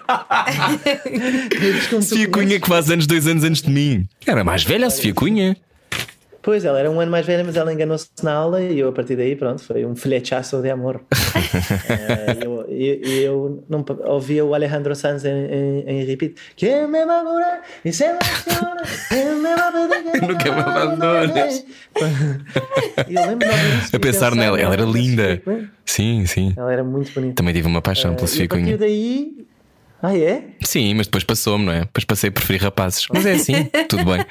Sofia 2.00 2.28
Cunha 2.30 2.58
que 2.58 2.66
faz 2.66 2.90
anos, 2.90 3.06
dois 3.06 3.26
anos 3.26 3.44
antes 3.44 3.60
de 3.60 3.70
mim. 3.70 4.08
Era 4.26 4.42
mais 4.42 4.64
velha 4.64 4.86
a 4.86 4.90
Sofia 4.90 5.12
Cunha. 5.12 5.54
Pois, 6.46 6.64
ela 6.64 6.78
era 6.78 6.88
um 6.88 7.00
ano 7.00 7.10
mais 7.10 7.26
velha, 7.26 7.42
mas 7.42 7.56
ela 7.56 7.72
enganou-se 7.72 8.08
na 8.22 8.32
aula 8.32 8.62
e 8.62 8.78
eu 8.78 8.88
a 8.88 8.92
partir 8.92 9.16
daí, 9.16 9.34
pronto, 9.34 9.60
foi 9.64 9.84
um 9.84 9.96
flechaço 9.96 10.62
de 10.62 10.70
amor. 10.70 11.02
uh, 11.12 12.38
eu, 12.40 12.64
eu, 12.70 13.04
eu 13.04 13.64
não, 13.68 13.84
ouvia 14.04 14.44
o 14.44 14.54
Alejandro 14.54 14.94
Sanz 14.94 15.24
em, 15.24 15.28
em, 15.28 15.80
em 15.88 16.04
repeat. 16.04 16.36
Que 16.54 16.86
me 16.86 17.04
va 17.04 17.24
e 17.84 17.92
se 17.92 18.04
emociona, 18.04 18.80
que 19.08 19.24
me 19.24 19.56
va 19.56 19.72
Nunca 20.24 20.44
me 20.54 20.60
abandones. 20.60 21.66
eu 23.10 23.26
lembro 23.26 23.48
A 23.92 23.98
pensar 23.98 24.32
nela, 24.36 24.60
ela 24.60 24.72
era 24.72 24.84
linda. 24.84 25.42
Sim, 25.84 26.26
sim. 26.26 26.54
Ela 26.56 26.72
era 26.72 26.84
muito 26.84 27.12
bonita. 27.12 27.34
Também 27.34 27.54
tive 27.54 27.66
uma 27.66 27.82
paixão 27.82 28.12
uh, 28.12 28.14
pela 28.14 28.28
Sofia 28.28 28.46
Cunha. 28.46 28.70
E 28.70 28.74
a 28.74 28.78
partir 28.78 28.84
daí 28.84 29.45
ah, 30.02 30.16
é? 30.16 30.44
Sim, 30.62 30.94
mas 30.94 31.06
depois 31.06 31.24
passou-me, 31.24 31.64
não 31.64 31.72
é? 31.72 31.80
Depois 31.80 32.04
passei 32.04 32.28
a 32.28 32.32
preferir 32.32 32.62
rapazes. 32.62 33.06
Mas 33.12 33.24
é 33.24 33.32
assim, 33.32 33.64
tudo 33.88 34.04
bem. 34.04 34.24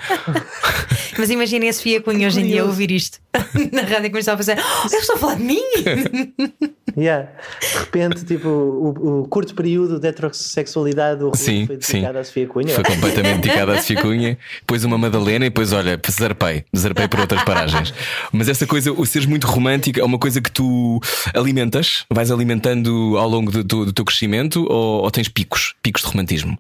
Mas 1.18 1.30
imaginem 1.30 1.70
a 1.70 1.74
Sofia 1.74 2.02
Cunha 2.02 2.28
hoje 2.28 2.42
em 2.42 2.48
dia 2.48 2.66
ouvir 2.66 2.92
isto 2.92 3.20
na 3.72 3.82
rádio 3.82 4.10
começar 4.12 4.34
a 4.34 4.38
fazer: 4.38 4.58
oh, 4.58 4.94
Eu 4.94 5.00
estou 5.00 5.16
a 5.16 5.20
falar 5.20 5.36
de 5.36 5.44
mim! 5.44 5.62
Yeah. 6.98 7.30
De 7.60 7.80
repente, 7.80 8.24
tipo, 8.24 8.48
o, 8.48 9.24
o, 9.24 9.28
curto 9.28 9.54
período 9.54 10.00
de 10.00 10.08
heterossexualidade 10.08 11.20
do 11.20 11.36
sim, 11.36 11.66
foi 11.66 11.76
dedicado 11.78 12.14
sim. 12.14 12.20
à 12.20 12.24
Sofia 12.24 12.48
Cunha. 12.48 12.74
Foi 12.74 12.84
completamente 12.86 13.42
dedicado 13.42 13.72
à 13.72 13.78
Sofia 13.80 14.02
Cunha. 14.02 14.38
Depois 14.62 14.84
uma 14.86 14.98
Madalena 14.98 15.46
e 15.46 15.50
depois, 15.50 15.74
olha, 15.74 16.00
zarpei, 16.10 16.64
zarpei 16.76 17.08
por 17.08 17.20
outras 17.20 17.44
paragens. 17.44 17.94
Mas 18.32 18.48
essa 18.48 18.66
coisa, 18.66 18.94
o 18.94 19.06
seres 19.06 19.28
muito 19.28 19.46
romântico, 19.46 20.00
é 20.00 20.04
uma 20.06 20.18
coisa 20.18 20.40
que 20.40 20.50
tu 20.50 21.02
alimentas, 21.34 22.06
vais 22.10 22.32
alimentando 22.32 23.18
ao 23.18 23.28
longo 23.28 23.52
do, 23.52 23.64
do, 23.64 23.86
do 23.88 23.94
teu 23.94 24.06
crescimento 24.06 24.66
ou, 24.70 25.04
ou, 25.04 25.12
tens 25.12 25.28
picos, 25.28 25.76
picos 25.84 26.02
de 26.02 26.08
romantismo? 26.08 26.58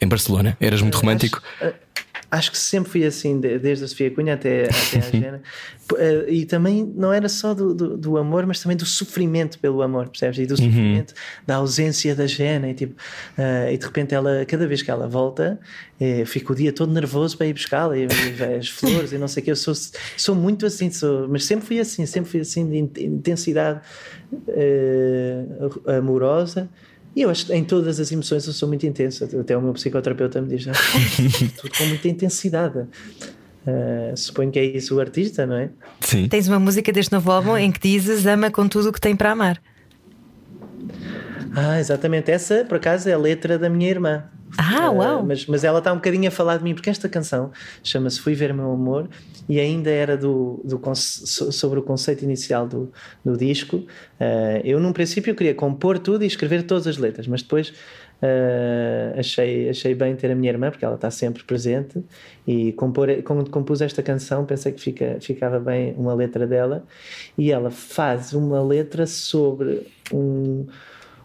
Em 0.00 0.08
Barcelona, 0.08 0.56
eras 0.60 0.80
muito 0.80 0.96
romântico? 0.96 1.42
Acho, 1.60 1.74
acho 2.34 2.50
que 2.50 2.58
sempre 2.58 2.90
fui 2.90 3.04
assim, 3.04 3.40
desde 3.40 3.84
a 3.84 3.88
Sofia 3.88 4.10
Cunha 4.10 4.34
até, 4.34 4.64
até 4.64 4.98
a 4.98 5.10
Jena. 5.10 5.42
Eh, 5.96 6.26
e 6.28 6.46
também 6.46 6.84
não 6.96 7.12
era 7.12 7.28
só 7.28 7.54
do, 7.54 7.74
do, 7.74 7.96
do, 7.96 8.18
amor, 8.18 8.44
mas 8.46 8.60
também 8.60 8.76
do 8.76 8.84
sofrimento 8.84 9.58
pelo 9.58 9.82
amor, 9.82 10.08
percebes? 10.08 10.38
E 10.38 10.46
do 10.46 10.52
uhum. 10.52 10.56
sofrimento 10.56 11.10
uhum. 11.10 11.44
da 11.46 11.54
ausência 11.56 12.14
da 12.14 12.26
Jena. 12.26 12.70
E, 12.70 12.74
tipo, 12.74 12.94
uh, 13.38 13.70
e 13.70 13.78
de 13.78 13.84
repente, 13.84 14.14
ela, 14.14 14.44
cada 14.46 14.66
vez 14.66 14.82
que 14.82 14.90
ela 14.90 15.06
volta, 15.06 15.60
eh, 16.00 16.24
fico 16.24 16.52
o 16.52 16.56
dia 16.56 16.72
todo 16.72 16.92
nervoso 16.92 17.36
para 17.36 17.46
ir 17.46 17.52
buscá-la 17.52 17.96
e, 17.96 18.06
e 18.06 18.56
as 18.58 18.68
flores 18.70 19.12
e 19.12 19.18
não 19.18 19.28
sei 19.28 19.42
o 19.42 19.44
que. 19.44 19.50
Eu 19.52 19.56
sou, 19.56 19.74
sou 20.16 20.34
muito 20.34 20.66
assim, 20.66 20.90
sou, 20.90 21.28
mas 21.28 21.44
sempre 21.44 21.66
fui 21.66 21.78
assim, 21.78 22.04
sempre 22.04 22.30
fui 22.30 22.40
assim 22.40 22.68
de 22.68 23.04
intensidade 23.04 23.80
uh, 24.32 25.90
amorosa. 25.90 26.68
E 27.16 27.22
eu 27.22 27.30
acho 27.30 27.46
que 27.46 27.54
em 27.54 27.64
todas 27.64 28.00
as 28.00 28.10
emoções 28.10 28.46
eu 28.46 28.52
sou 28.52 28.68
muito 28.68 28.84
intenso. 28.86 29.24
Até 29.24 29.56
o 29.56 29.62
meu 29.62 29.72
psicoterapeuta 29.72 30.40
me 30.42 30.48
diz: 30.48 30.66
ah, 30.68 30.72
tudo 31.60 31.76
com 31.76 31.84
muita 31.86 32.08
intensidade. 32.08 32.78
Uh, 32.78 34.14
suponho 34.14 34.50
que 34.50 34.58
é 34.58 34.64
isso 34.64 34.96
o 34.96 35.00
artista, 35.00 35.46
não 35.46 35.56
é? 35.56 35.70
Sim. 36.00 36.28
Tens 36.28 36.48
uma 36.48 36.58
música 36.58 36.92
deste 36.92 37.12
novo 37.12 37.30
álbum 37.30 37.56
em 37.56 37.72
que 37.72 37.80
dizes 37.80 38.26
ama 38.26 38.50
com 38.50 38.68
tudo 38.68 38.90
o 38.90 38.92
que 38.92 39.00
tem 39.00 39.16
para 39.16 39.30
amar. 39.30 39.62
Ah, 41.54 41.78
exatamente. 41.78 42.30
Essa, 42.30 42.64
por 42.64 42.76
acaso, 42.76 43.08
é 43.08 43.12
a 43.12 43.18
letra 43.18 43.58
da 43.58 43.70
minha 43.70 43.88
irmã. 43.88 44.24
Ah, 44.58 44.90
uau! 44.90 45.20
Uh, 45.20 45.26
mas, 45.26 45.46
mas 45.46 45.64
ela 45.64 45.78
está 45.78 45.92
um 45.92 45.96
bocadinho 45.96 46.28
a 46.28 46.30
falar 46.30 46.58
de 46.58 46.64
mim, 46.64 46.74
porque 46.74 46.90
esta 46.90 47.08
canção 47.08 47.50
chama-se 47.82 48.20
Fui 48.20 48.34
Ver 48.34 48.52
Meu 48.52 48.70
Amor 48.70 49.08
e 49.48 49.60
ainda 49.60 49.90
era 49.90 50.16
do, 50.16 50.60
do, 50.64 50.80
sobre 50.94 51.78
o 51.78 51.82
conceito 51.82 52.22
inicial 52.22 52.66
do, 52.66 52.92
do 53.24 53.36
disco. 53.36 53.76
Uh, 53.76 54.60
eu, 54.64 54.78
num 54.80 54.92
princípio, 54.92 55.34
queria 55.34 55.54
compor 55.54 55.98
tudo 55.98 56.24
e 56.24 56.26
escrever 56.26 56.62
todas 56.62 56.86
as 56.86 56.96
letras, 56.96 57.26
mas 57.26 57.42
depois 57.42 57.70
uh, 57.70 59.18
achei, 59.18 59.68
achei 59.68 59.94
bem 59.94 60.14
ter 60.16 60.30
a 60.30 60.34
minha 60.34 60.50
irmã, 60.50 60.70
porque 60.70 60.84
ela 60.84 60.94
está 60.94 61.10
sempre 61.10 61.42
presente. 61.44 62.02
E 62.46 62.72
compor, 62.72 63.08
quando 63.22 63.50
compus 63.50 63.80
esta 63.80 64.02
canção, 64.02 64.44
pensei 64.44 64.72
que 64.72 64.80
fica, 64.80 65.18
ficava 65.20 65.58
bem 65.58 65.94
uma 65.96 66.14
letra 66.14 66.46
dela. 66.46 66.84
E 67.36 67.50
ela 67.50 67.70
faz 67.70 68.32
uma 68.32 68.62
letra 68.62 69.06
sobre 69.06 69.86
um 70.12 70.66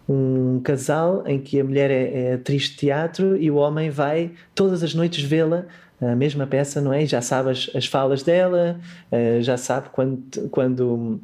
um 0.09 0.59
casal 0.63 1.23
em 1.27 1.39
que 1.39 1.59
a 1.59 1.63
mulher 1.63 1.91
é, 1.91 2.31
é 2.31 2.33
atriz 2.33 2.63
de 2.63 2.77
teatro 2.77 3.37
e 3.37 3.51
o 3.51 3.55
homem 3.55 3.91
vai 3.91 4.31
todas 4.55 4.81
as 4.81 4.95
noites 4.95 5.23
vê-la 5.23 5.65
a 6.01 6.15
mesma 6.15 6.47
peça, 6.47 6.81
não 6.81 6.93
é? 6.93 7.03
E 7.03 7.05
já 7.05 7.21
sabe 7.21 7.51
as, 7.51 7.69
as 7.75 7.85
falas 7.85 8.23
dela, 8.23 8.79
uh, 9.11 9.41
já 9.41 9.57
sabe 9.57 9.89
quando, 9.91 10.49
quando, 10.49 11.21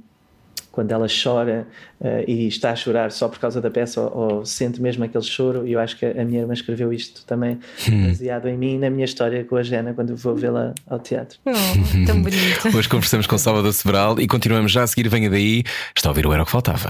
quando 0.70 0.92
ela 0.92 1.08
chora 1.08 1.66
uh, 2.02 2.30
e 2.30 2.48
está 2.48 2.72
a 2.72 2.76
chorar 2.76 3.10
só 3.12 3.30
por 3.30 3.40
causa 3.40 3.62
da 3.62 3.72
peça 3.72 4.02
ou, 4.02 4.34
ou, 4.34 4.46
sente 4.46 4.82
mesmo 4.82 5.04
aquele 5.06 5.24
choro. 5.24 5.66
E 5.66 5.72
eu 5.72 5.80
acho 5.80 5.98
que 5.98 6.06
a 6.06 6.26
minha 6.26 6.42
irmã 6.42 6.54
escreveu 6.54 6.92
isto 6.92 7.26
também, 7.26 7.58
hum. 7.90 8.08
baseado 8.08 8.50
em 8.50 8.58
mim, 8.58 8.78
na 8.78 8.90
minha 8.90 9.06
história 9.06 9.46
com 9.46 9.56
a 9.56 9.64
Jana, 9.64 9.94
quando 9.94 10.16
vou 10.16 10.36
vê-la 10.36 10.76
ao 10.86 11.00
teatro. 11.00 11.40
Oh, 11.46 12.06
tão 12.06 12.22
bonito. 12.22 12.68
Hoje 12.76 12.90
conversamos 12.90 13.28
com 13.28 13.38
Salvador 13.38 13.72
Sebral 13.72 14.20
e 14.20 14.28
continuamos 14.28 14.74
já 14.74 14.84
a 14.84 14.88
seguir. 14.88 15.08
Venha 15.08 15.30
daí, 15.30 15.64
está 15.96 16.10
a 16.10 16.12
ouvir 16.12 16.28
o 16.28 16.34
Era 16.34 16.44
o 16.44 16.46
que 16.46 16.52
Faltava. 16.52 16.90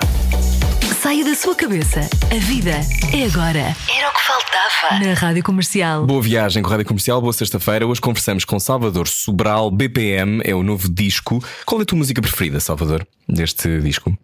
Saia 1.05 1.23
da 1.23 1.35
sua 1.35 1.53
cabeça. 1.53 1.99
A 1.99 2.39
vida 2.39 2.71
é 3.13 3.25
agora. 3.25 3.59
Era 3.59 4.09
o 4.09 4.11
que 4.11 4.23
faltava. 4.23 5.05
Na 5.05 5.13
Rádio 5.13 5.43
Comercial. 5.43 6.03
Boa 6.03 6.19
viagem 6.19 6.63
com 6.63 6.69
a 6.69 6.71
Rádio 6.71 6.87
Comercial, 6.87 7.21
boa 7.21 7.31
sexta-feira. 7.31 7.85
Hoje 7.85 8.01
conversamos 8.01 8.43
com 8.43 8.59
Salvador 8.59 9.07
Sobral, 9.07 9.69
BPM, 9.69 10.41
é 10.43 10.55
o 10.55 10.63
novo 10.63 10.89
disco. 10.91 11.39
Qual 11.63 11.79
é 11.79 11.83
a 11.83 11.85
tua 11.85 11.99
música 11.99 12.19
preferida, 12.19 12.59
Salvador, 12.59 13.05
deste 13.29 13.79
disco? 13.81 14.17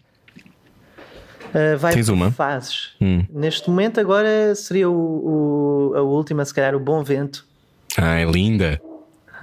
Uh, 1.53 1.77
vai 1.77 1.93
Tens 1.93 2.09
uma? 2.09 2.31
fases. 2.31 2.95
Hum. 2.99 3.27
Neste 3.29 3.69
momento, 3.69 3.99
agora 3.99 4.55
seria 4.55 4.89
o, 4.89 5.91
o, 5.91 5.95
a 5.95 6.01
última, 6.01 6.43
se 6.43 6.51
calhar, 6.51 6.73
o 6.73 6.79
Bom 6.79 7.03
Vento. 7.03 7.45
Ah, 7.95 8.17
é 8.17 8.25
linda. 8.25 8.81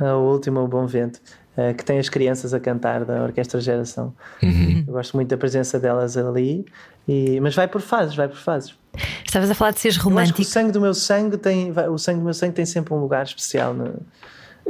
A 0.00 0.14
última, 0.14 0.60
o 0.60 0.66
Bom 0.66 0.88
Vento. 0.88 1.20
Uh, 1.56 1.72
que 1.72 1.84
tem 1.84 2.00
as 2.00 2.08
crianças 2.08 2.52
a 2.52 2.58
cantar 2.58 3.04
da 3.04 3.22
Orquestra 3.22 3.60
Geração. 3.60 4.12
Uhum. 4.42 4.84
Eu 4.88 4.92
gosto 4.94 5.14
muito 5.16 5.28
da 5.28 5.36
presença 5.36 5.78
delas 5.78 6.16
ali. 6.16 6.66
E, 7.08 7.40
mas 7.40 7.54
vai 7.54 7.66
por 7.66 7.80
fases, 7.80 8.14
vai 8.14 8.28
por 8.28 8.36
fases. 8.36 8.74
Estavas 9.24 9.50
a 9.50 9.54
falar 9.54 9.70
de 9.70 9.80
seres 9.80 9.96
romântico. 9.96 10.42
o 10.42 10.44
sangue 10.44 10.70
do 10.70 10.80
meu 10.80 10.92
sangue 10.92 11.38
tem, 11.38 11.72
o 11.72 11.98
sangue 11.98 12.18
do 12.18 12.24
meu 12.24 12.34
sangue 12.34 12.52
tem 12.52 12.66
sempre 12.66 12.92
um 12.92 12.98
lugar 12.98 13.24
especial 13.24 13.72
no, 13.72 13.94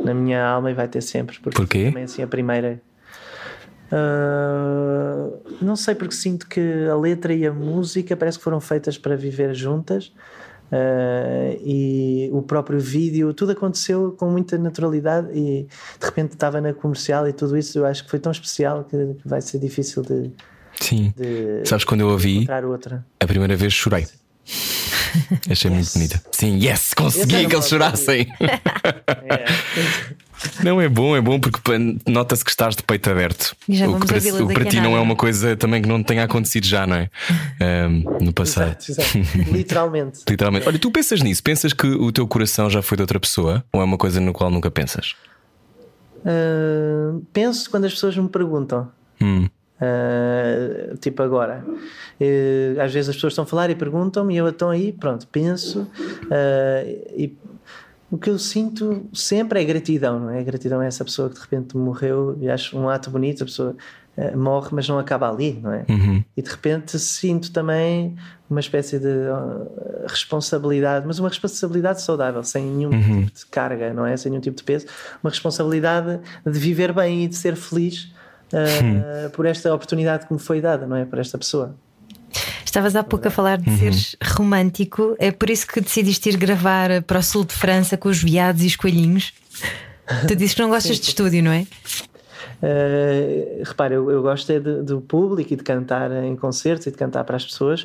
na 0.02 0.14
minha 0.14 0.44
alma 0.44 0.70
e 0.70 0.74
vai 0.74 0.86
ter 0.86 1.00
sempre. 1.00 1.38
Porque 1.40 1.56
Porquê? 1.56 1.86
Também 1.86 2.04
assim 2.04 2.22
a 2.22 2.26
primeira. 2.26 2.80
Uh, 3.90 5.40
não 5.62 5.74
sei 5.74 5.94
porque 5.94 6.14
sinto 6.14 6.46
que 6.46 6.86
a 6.90 6.94
letra 6.94 7.32
e 7.32 7.46
a 7.46 7.52
música 7.52 8.16
parece 8.16 8.38
que 8.38 8.44
foram 8.44 8.60
feitas 8.60 8.96
para 8.96 9.16
viver 9.16 9.54
juntas. 9.54 10.12
Uh, 10.70 11.56
e 11.64 12.28
o 12.30 12.42
próprio 12.42 12.78
vídeo, 12.78 13.32
tudo 13.32 13.52
aconteceu 13.52 14.14
com 14.18 14.30
muita 14.30 14.58
naturalidade 14.58 15.28
e 15.32 15.66
de 15.98 16.06
repente 16.06 16.32
estava 16.32 16.60
na 16.60 16.74
comercial 16.74 17.26
e 17.26 17.32
tudo 17.32 17.56
isso 17.56 17.78
eu 17.78 17.86
acho 17.86 18.04
que 18.04 18.10
foi 18.10 18.18
tão 18.18 18.30
especial 18.30 18.84
que 18.84 19.16
vai 19.24 19.40
ser 19.40 19.58
difícil 19.58 20.02
de. 20.02 20.30
Sim. 20.80 21.12
De 21.16 21.68
Sabes 21.68 21.84
quando 21.84 22.00
eu 22.02 22.08
ouvi 22.08 22.46
outra. 22.64 23.04
a 23.20 23.26
primeira 23.26 23.56
vez 23.56 23.72
chorei. 23.72 24.06
Achei 25.50 25.70
yes. 25.70 25.72
muito 25.72 25.92
bonita. 25.94 26.22
Sim, 26.32 26.58
yes, 26.58 26.94
consegui 26.94 27.46
que 27.46 27.54
eles 27.54 27.68
chorassem. 27.68 28.26
é. 28.40 29.44
Não 30.62 30.80
é 30.80 30.88
bom, 30.88 31.16
é 31.16 31.20
bom 31.20 31.40
porque 31.40 31.60
nota-se 32.06 32.44
que 32.44 32.50
estás 32.50 32.76
de 32.76 32.82
peito 32.82 33.10
aberto. 33.10 33.56
o 33.68 34.00
que 34.00 34.06
para, 34.06 34.44
o 34.44 34.54
para 34.54 34.64
ti 34.66 34.80
não 34.80 34.96
é 34.96 35.00
uma 35.00 35.16
coisa 35.16 35.56
também 35.56 35.82
que 35.82 35.88
não 35.88 36.02
tenha 36.02 36.24
acontecido 36.24 36.64
já, 36.64 36.86
não 36.86 36.96
é? 36.96 37.10
Um, 37.60 38.24
no 38.24 38.32
passado. 38.32 38.76
Exato, 38.88 39.18
exato. 39.18 39.52
Literalmente. 39.52 40.20
Literalmente. 40.30 40.68
Olha, 40.68 40.78
tu 40.78 40.90
pensas 40.90 41.22
nisso? 41.22 41.42
Pensas 41.42 41.72
que 41.72 41.86
o 41.86 42.12
teu 42.12 42.26
coração 42.26 42.70
já 42.70 42.80
foi 42.82 42.96
de 42.96 43.02
outra 43.02 43.18
pessoa? 43.18 43.64
Ou 43.72 43.80
é 43.80 43.84
uma 43.84 43.98
coisa 43.98 44.20
no 44.20 44.32
qual 44.32 44.50
nunca 44.50 44.70
pensas? 44.70 45.14
Uh, 46.18 47.24
penso 47.32 47.70
quando 47.70 47.86
as 47.86 47.92
pessoas 47.92 48.16
me 48.16 48.28
perguntam. 48.28 48.88
Hum. 49.20 49.48
Uh, 49.80 50.96
tipo 50.96 51.22
agora, 51.22 51.64
uh, 51.64 52.80
às 52.80 52.92
vezes 52.92 53.10
as 53.10 53.14
pessoas 53.14 53.32
estão 53.32 53.44
a 53.44 53.46
falar 53.46 53.70
e 53.70 53.76
perguntam-me, 53.76 54.34
e 54.34 54.36
eu 54.36 54.48
estou 54.48 54.70
aí, 54.70 54.92
pronto, 54.92 55.26
penso, 55.28 55.82
uh, 55.82 57.14
e 57.16 57.36
o 58.10 58.18
que 58.18 58.28
eu 58.28 58.38
sinto 58.38 59.06
sempre 59.12 59.60
é 59.62 59.64
gratidão, 59.64 60.18
não 60.18 60.30
é? 60.30 60.42
Gratidão 60.42 60.80
a 60.80 60.84
essa 60.84 61.04
pessoa 61.04 61.28
que 61.28 61.36
de 61.36 61.40
repente 61.42 61.76
morreu 61.76 62.36
e 62.40 62.50
acho 62.50 62.76
um 62.76 62.88
ato 62.88 63.08
bonito, 63.08 63.44
a 63.44 63.46
pessoa 63.46 63.76
uh, 64.16 64.36
morre, 64.36 64.70
mas 64.72 64.88
não 64.88 64.98
acaba 64.98 65.30
ali, 65.30 65.60
não 65.62 65.72
é? 65.72 65.84
Uhum. 65.88 66.24
E 66.36 66.42
de 66.42 66.50
repente 66.50 66.98
sinto 66.98 67.52
também 67.52 68.16
uma 68.50 68.60
espécie 68.60 68.98
de 68.98 69.26
responsabilidade, 70.08 71.06
mas 71.06 71.20
uma 71.20 71.28
responsabilidade 71.28 72.02
saudável, 72.02 72.42
sem 72.42 72.64
nenhum 72.64 72.90
uhum. 72.90 73.26
tipo 73.26 73.38
de 73.38 73.46
carga, 73.46 73.94
não 73.94 74.04
é? 74.04 74.16
Sem 74.16 74.30
nenhum 74.30 74.42
tipo 74.42 74.56
de 74.56 74.64
peso, 74.64 74.86
uma 75.22 75.30
responsabilidade 75.30 76.18
de 76.44 76.58
viver 76.58 76.92
bem 76.92 77.24
e 77.24 77.28
de 77.28 77.36
ser 77.36 77.54
feliz 77.54 78.10
uh, 78.52 79.30
por 79.30 79.46
esta 79.46 79.72
oportunidade 79.74 80.26
que 80.26 80.32
me 80.32 80.38
foi 80.38 80.60
dada, 80.60 80.86
não 80.86 80.96
é? 80.96 81.04
Por 81.04 81.18
esta 81.18 81.38
pessoa. 81.38 81.74
Estavas 82.64 82.94
há 82.94 83.02
pouco 83.02 83.26
a 83.26 83.30
falar 83.30 83.58
de 83.58 83.68
uhum. 83.70 83.78
seres 83.78 84.16
romântico, 84.22 85.16
é 85.18 85.30
por 85.30 85.48
isso 85.48 85.66
que 85.66 85.80
decidiste 85.80 86.28
ir 86.28 86.36
gravar 86.36 87.02
para 87.02 87.18
o 87.18 87.22
sul 87.22 87.44
de 87.44 87.54
França 87.54 87.96
com 87.96 88.08
os 88.08 88.22
veados 88.22 88.62
e 88.62 88.66
os 88.66 88.76
coelhinhos. 88.76 89.32
Tu 90.26 90.36
dizes 90.36 90.54
que 90.54 90.62
não 90.62 90.68
gostas 90.68 90.96
sim, 90.96 91.02
de 91.02 91.08
estúdio, 91.08 91.42
não 91.42 91.52
é? 91.52 91.66
Uh, 92.62 93.62
repare, 93.64 93.94
eu, 93.94 94.10
eu 94.10 94.22
gosto 94.22 94.50
é 94.50 94.58
de, 94.58 94.82
do 94.82 95.00
público 95.00 95.52
e 95.52 95.56
de 95.56 95.62
cantar 95.62 96.10
em 96.24 96.34
concertos 96.34 96.86
e 96.86 96.90
de 96.90 96.96
cantar 96.96 97.24
para 97.24 97.36
as 97.36 97.44
pessoas. 97.44 97.82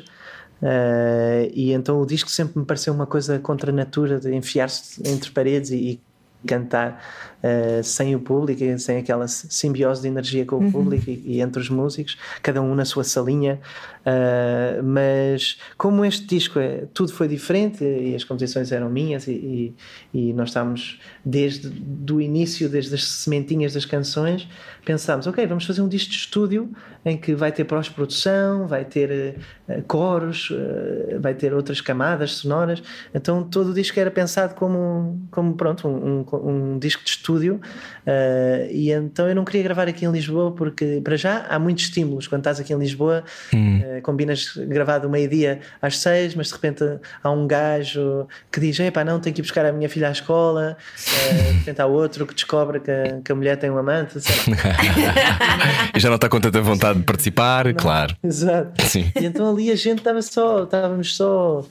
Uh, 0.62 1.50
e 1.52 1.72
então 1.72 2.00
o 2.00 2.06
disco 2.06 2.30
sempre 2.30 2.58
me 2.58 2.64
pareceu 2.64 2.92
uma 2.94 3.06
coisa 3.06 3.38
contra 3.38 3.70
a 3.70 3.74
natura 3.74 4.18
de 4.18 4.34
enfiar-se 4.34 5.02
entre 5.06 5.30
paredes 5.30 5.70
e, 5.70 5.76
e 5.76 6.00
cantar 6.46 7.02
uh, 7.44 7.84
sem 7.84 8.16
o 8.16 8.20
público, 8.20 8.60
sem 8.78 8.96
aquela 8.96 9.28
simbiose 9.28 10.02
de 10.02 10.08
energia 10.08 10.46
com 10.46 10.56
o 10.56 10.60
uhum. 10.60 10.72
público 10.72 11.10
e, 11.10 11.22
e, 11.26 11.40
entre 11.40 11.60
os 11.60 11.68
músicos, 11.68 12.16
cada 12.42 12.62
um 12.62 12.74
na 12.74 12.84
sua 12.84 13.04
salinha. 13.04 13.60
Uh, 14.00 14.82
mas 14.82 15.58
como 15.78 16.04
este 16.04 16.26
disco 16.26 16.58
é, 16.58 16.84
tudo 16.92 17.12
foi 17.12 17.26
diferente 17.26 17.82
e 17.82 18.14
as 18.14 18.22
composições 18.22 18.70
eram 18.70 18.90
minhas 18.90 19.26
e, 19.26 19.32
e, 19.32 20.28
e 20.28 20.32
nós 20.34 20.50
estávamos 20.50 21.00
desde 21.24 21.72
o 22.12 22.20
início, 22.20 22.68
desde 22.68 22.94
as 22.94 23.04
sementinhas 23.04 23.72
das 23.72 23.86
canções, 23.86 24.46
pensámos, 24.84 25.26
ok, 25.26 25.46
vamos 25.46 25.64
fazer 25.64 25.80
um 25.80 25.88
disco 25.88 26.10
de 26.10 26.16
estúdio 26.16 26.70
em 27.04 27.16
que 27.16 27.34
vai 27.34 27.50
ter 27.50 27.64
pós-produção, 27.64 28.66
vai 28.66 28.84
ter 28.84 29.36
uh, 29.68 29.82
coros, 29.84 30.50
uh, 30.50 31.20
vai 31.20 31.34
ter 31.34 31.54
outras 31.54 31.80
camadas 31.80 32.32
sonoras. 32.32 32.82
Então 33.14 33.42
todo 33.42 33.70
o 33.70 33.74
disco 33.74 33.98
era 33.98 34.10
pensado 34.10 34.54
como, 34.54 35.20
como 35.30 35.54
pronto, 35.54 35.88
um, 35.88 36.26
um, 36.30 36.74
um 36.74 36.78
disco 36.78 37.02
de 37.02 37.10
estúdio. 37.10 37.33
Uh, 37.36 38.70
e 38.70 38.90
então 38.90 39.28
eu 39.28 39.34
não 39.34 39.44
queria 39.44 39.62
gravar 39.62 39.88
aqui 39.88 40.04
em 40.04 40.10
Lisboa 40.10 40.52
porque, 40.52 41.00
para 41.02 41.16
já, 41.16 41.46
há 41.48 41.58
muitos 41.58 41.84
estímulos. 41.84 42.26
Quando 42.26 42.40
estás 42.40 42.60
aqui 42.60 42.72
em 42.72 42.78
Lisboa, 42.78 43.24
hum. 43.52 43.80
combinas 44.02 44.56
gravar 44.56 44.98
do 44.98 45.08
meio-dia 45.08 45.60
às 45.80 45.98
seis, 45.98 46.34
mas 46.34 46.48
de 46.48 46.54
repente 46.54 46.84
há 47.22 47.30
um 47.30 47.46
gajo 47.46 48.26
que 48.50 48.60
diz: 48.60 48.78
Epá, 48.80 49.04
não, 49.04 49.20
tenho 49.20 49.34
que 49.34 49.40
ir 49.40 49.42
buscar 49.42 49.64
a 49.66 49.72
minha 49.72 49.88
filha 49.88 50.08
à 50.08 50.12
escola. 50.12 50.76
de 50.96 51.58
repente 51.58 51.80
há 51.80 51.86
outro 51.86 52.26
que 52.26 52.34
descobre 52.34 52.80
que 52.80 52.90
a, 52.90 53.20
que 53.24 53.32
a 53.32 53.34
mulher 53.34 53.56
tem 53.56 53.70
um 53.70 53.78
amante, 53.78 54.18
e 55.94 56.00
já 56.00 56.08
não 56.08 56.16
está 56.16 56.28
com 56.28 56.40
tanta 56.40 56.60
vontade 56.60 56.98
de 56.98 57.04
participar, 57.04 57.66
não, 57.66 57.74
claro. 57.74 58.16
Exato. 58.22 58.82
Sim. 58.86 59.10
E 59.18 59.24
então 59.24 59.50
ali 59.50 59.70
a 59.70 59.76
gente 59.76 59.98
estava 59.98 60.20
só, 60.22 60.64
estávamos 60.64 61.16
só 61.16 61.64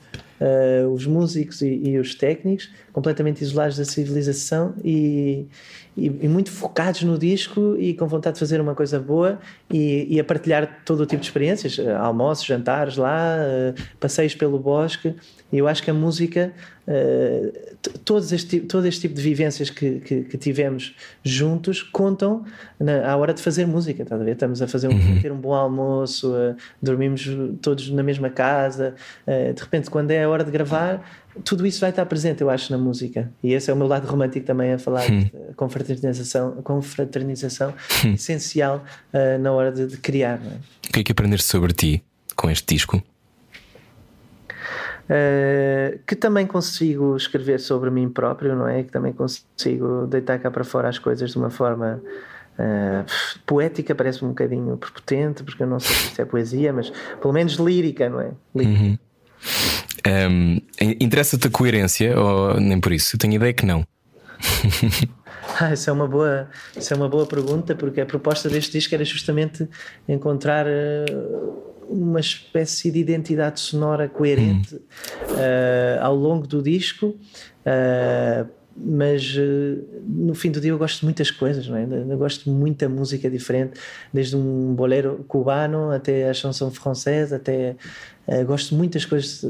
uh, 0.43 0.89
os 0.89 1.05
músicos 1.05 1.61
e, 1.61 1.67
e, 1.67 1.97
os 1.97 2.13
técnicos 2.13 2.69
completamente 2.91 3.41
isolados 3.41 3.77
da 3.77 3.85
civilização 3.85 4.75
e, 4.83 5.47
e, 5.95 6.07
e, 6.07 6.27
muito 6.27 6.51
focados 6.51 7.03
no 7.03 7.17
disco 7.17 7.75
e 7.79 7.93
com 7.93 8.07
vontade 8.07 8.35
de 8.35 8.39
fazer 8.39 8.59
uma 8.59 8.75
coisa 8.75 8.99
boa 8.99 9.39
e, 9.71 10.19
a 10.19 10.23
partilhar 10.23 10.81
todo 10.85 11.01
o 11.01 11.05
tipo 11.05 11.21
de 11.21 11.27
experiências, 11.27 11.77
uh, 11.77 11.95
almoços, 11.97 12.45
jantares 12.45 12.97
lá, 12.97 13.37
uh, 13.37 13.81
passeios 13.99 14.35
pelo 14.35 14.59
bosque. 14.59 15.15
E 15.51 15.57
eu 15.57 15.67
acho 15.67 15.81
que 15.81 15.89
a 15.89 15.93
música, 15.93 16.53
uh, 16.87 17.77
todos 18.03 18.31
este, 18.31 18.59
todo 18.61 18.85
este 18.87 19.01
tipo 19.01 19.15
de 19.15 19.21
vivências 19.21 19.69
que, 19.69 19.99
que, 19.99 20.21
que 20.23 20.37
tivemos 20.37 20.95
juntos 21.23 21.81
contam 21.81 22.45
na, 22.79 23.09
à 23.09 23.17
hora 23.17 23.33
de 23.33 23.41
fazer 23.41 23.65
música. 23.65 24.03
Estás 24.03 24.21
a 24.21 24.23
ver? 24.23 24.31
Estamos 24.33 24.61
a 24.61 24.67
fazer 24.67 24.87
um, 24.87 24.91
uhum. 24.91 25.21
ter 25.21 25.31
um 25.31 25.37
bom 25.37 25.53
almoço, 25.53 26.33
dormimos 26.81 27.27
todos 27.61 27.89
na 27.89 28.03
mesma 28.03 28.29
casa. 28.29 28.95
de 29.27 29.61
repente, 29.61 29.89
quando 29.89 30.11
é 30.11 30.23
a 30.23 30.29
hora 30.29 30.43
de 30.43 30.51
gravar, 30.51 31.03
tudo 31.43 31.65
isso 31.65 31.79
vai 31.79 31.89
estar 31.89 32.05
presente, 32.05 32.41
eu 32.41 32.49
acho, 32.49 32.71
na 32.71 32.77
música. 32.77 33.31
E 33.41 33.53
esse 33.53 33.69
é 33.69 33.73
o 33.73 33.77
meu 33.77 33.87
lado 33.87 34.07
romântico 34.07 34.45
também 34.45 34.73
a 34.73 34.77
falar 34.77 35.09
hum. 35.09 35.23
de 35.23 35.31
confraternização, 35.55 36.61
confraternização 36.63 37.73
hum. 38.05 38.13
essencial 38.13 38.83
uh, 39.13 39.39
na 39.39 39.51
hora 39.51 39.71
de, 39.71 39.87
de 39.87 39.97
criar. 39.97 40.39
É? 40.45 40.87
O 40.89 40.91
que 40.93 40.99
é 40.99 41.03
que 41.03 41.11
aprendeste 41.11 41.47
sobre 41.47 41.73
ti 41.73 42.03
com 42.35 42.49
este 42.49 42.73
disco? 42.73 43.01
Uh, 45.03 45.99
que 46.07 46.15
também 46.15 46.47
consigo 46.47 47.15
escrever 47.17 47.59
sobre 47.59 47.89
mim 47.89 48.09
próprio, 48.09 48.55
não 48.55 48.67
é? 48.67 48.83
Que 48.83 48.91
também 48.91 49.11
consigo 49.11 50.07
deitar 50.07 50.39
cá 50.39 50.49
para 50.49 50.63
fora 50.63 50.87
as 50.87 50.97
coisas 50.97 51.31
de 51.31 51.37
uma 51.37 51.49
forma 51.49 52.01
uh, 52.57 53.05
poética, 53.45 53.93
parece 53.93 54.23
um 54.23 54.29
bocadinho 54.29 54.77
prepotente, 54.77 55.43
porque 55.43 55.63
eu 55.63 55.67
não 55.67 55.79
sei 55.79 55.95
se 55.95 56.07
isto 56.07 56.21
é 56.21 56.25
poesia, 56.25 56.71
mas 56.71 56.91
pelo 57.21 57.33
menos 57.33 57.55
lírica, 57.55 58.09
não 58.09 58.21
é? 58.21 58.31
Lírica. 58.55 58.81
Uhum. 58.81 58.97
Um, 60.05 60.61
Interessa-te 60.99 61.47
a 61.47 61.49
coerência 61.49 62.17
ou 62.19 62.59
nem 62.59 62.79
por 62.79 62.91
isso? 62.91 63.15
Eu 63.15 63.19
tenho 63.19 63.33
ideia 63.33 63.53
que 63.53 63.65
não. 63.65 63.85
Ah, 65.59 65.69
essa 65.69 65.91
é 65.91 65.93
uma 65.93 66.07
boa, 66.07 66.49
essa 66.75 66.93
é 66.93 66.97
uma 66.97 67.07
boa 67.07 67.27
pergunta, 67.27 67.75
porque 67.75 68.01
a 68.01 68.05
proposta 68.05 68.49
deste 68.49 68.71
disco 68.71 68.95
era 68.95 69.03
justamente 69.03 69.67
encontrar 70.07 70.65
uh, 70.65 71.72
uma 71.87 72.19
espécie 72.19 72.91
de 72.91 72.99
identidade 72.99 73.59
sonora 73.59 74.07
coerente 74.07 74.75
hum. 74.75 74.79
uh, 75.31 76.01
ao 76.03 76.15
longo 76.15 76.47
do 76.47 76.61
disco. 76.61 77.15
Uh, 77.65 78.47
mas 78.75 79.37
no 80.03 80.33
fim 80.33 80.49
do 80.49 80.59
dia 80.59 80.71
eu 80.71 80.79
gosto 80.79 81.01
de 81.01 81.05
muitas 81.05 81.29
coisas, 81.29 81.67
não 81.67 81.77
é? 81.77 81.83
Eu 81.83 82.17
gosto 82.17 82.45
de 82.45 82.49
muita 82.49 82.89
música 82.89 83.29
diferente, 83.29 83.79
desde 84.11 84.35
um 84.35 84.73
bolero 84.73 85.23
cubano 85.27 85.91
até 85.91 86.27
a 86.27 86.33
chanson 86.33 86.71
française, 86.71 87.35
até 87.35 87.75
uh, 88.27 88.43
gosto 88.45 88.69
de 88.69 88.75
muitas 88.75 89.05
coisas, 89.05 89.45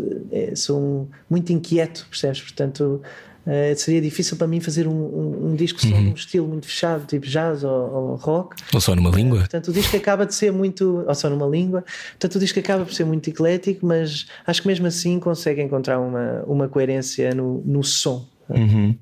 sou 0.55 1.07
muito 1.29 1.53
inquieto, 1.53 2.05
percebes? 2.09 2.41
Portanto, 2.41 3.01
uh, 3.45 3.75
seria 3.77 4.01
difícil 4.01 4.37
para 4.37 4.47
mim 4.47 4.59
fazer 4.59 4.87
um, 4.87 4.91
um, 4.91 5.47
um 5.51 5.55
disco 5.55 5.79
só 5.79 5.87
uhum. 5.87 6.01
num 6.01 6.13
estilo 6.13 6.47
muito 6.47 6.65
fechado, 6.65 7.05
tipo 7.05 7.25
jazz 7.25 7.63
ou, 7.63 7.71
ou 7.71 8.15
rock. 8.15 8.55
Ou 8.73 8.81
só 8.81 8.95
numa 8.95 9.09
língua. 9.09 9.39
portanto, 9.39 9.69
o 9.69 9.73
disco 9.73 9.95
acaba 9.97 10.25
de 10.25 10.35
ser 10.35 10.51
muito. 10.51 11.03
Ou 11.07 11.15
só 11.15 11.29
numa 11.29 11.47
língua. 11.47 11.83
Portanto, 12.11 12.35
o 12.35 12.39
disco 12.39 12.59
acaba 12.59 12.85
por 12.85 12.93
ser 12.93 13.05
muito 13.05 13.29
eclético, 13.29 13.85
mas 13.85 14.25
acho 14.45 14.61
que 14.61 14.67
mesmo 14.67 14.87
assim 14.87 15.19
consegue 15.19 15.61
encontrar 15.61 15.99
uma, 15.99 16.43
uma 16.45 16.67
coerência 16.67 17.33
no, 17.33 17.61
no 17.65 17.83
som. 17.83 18.25
Uhum. 18.49 18.95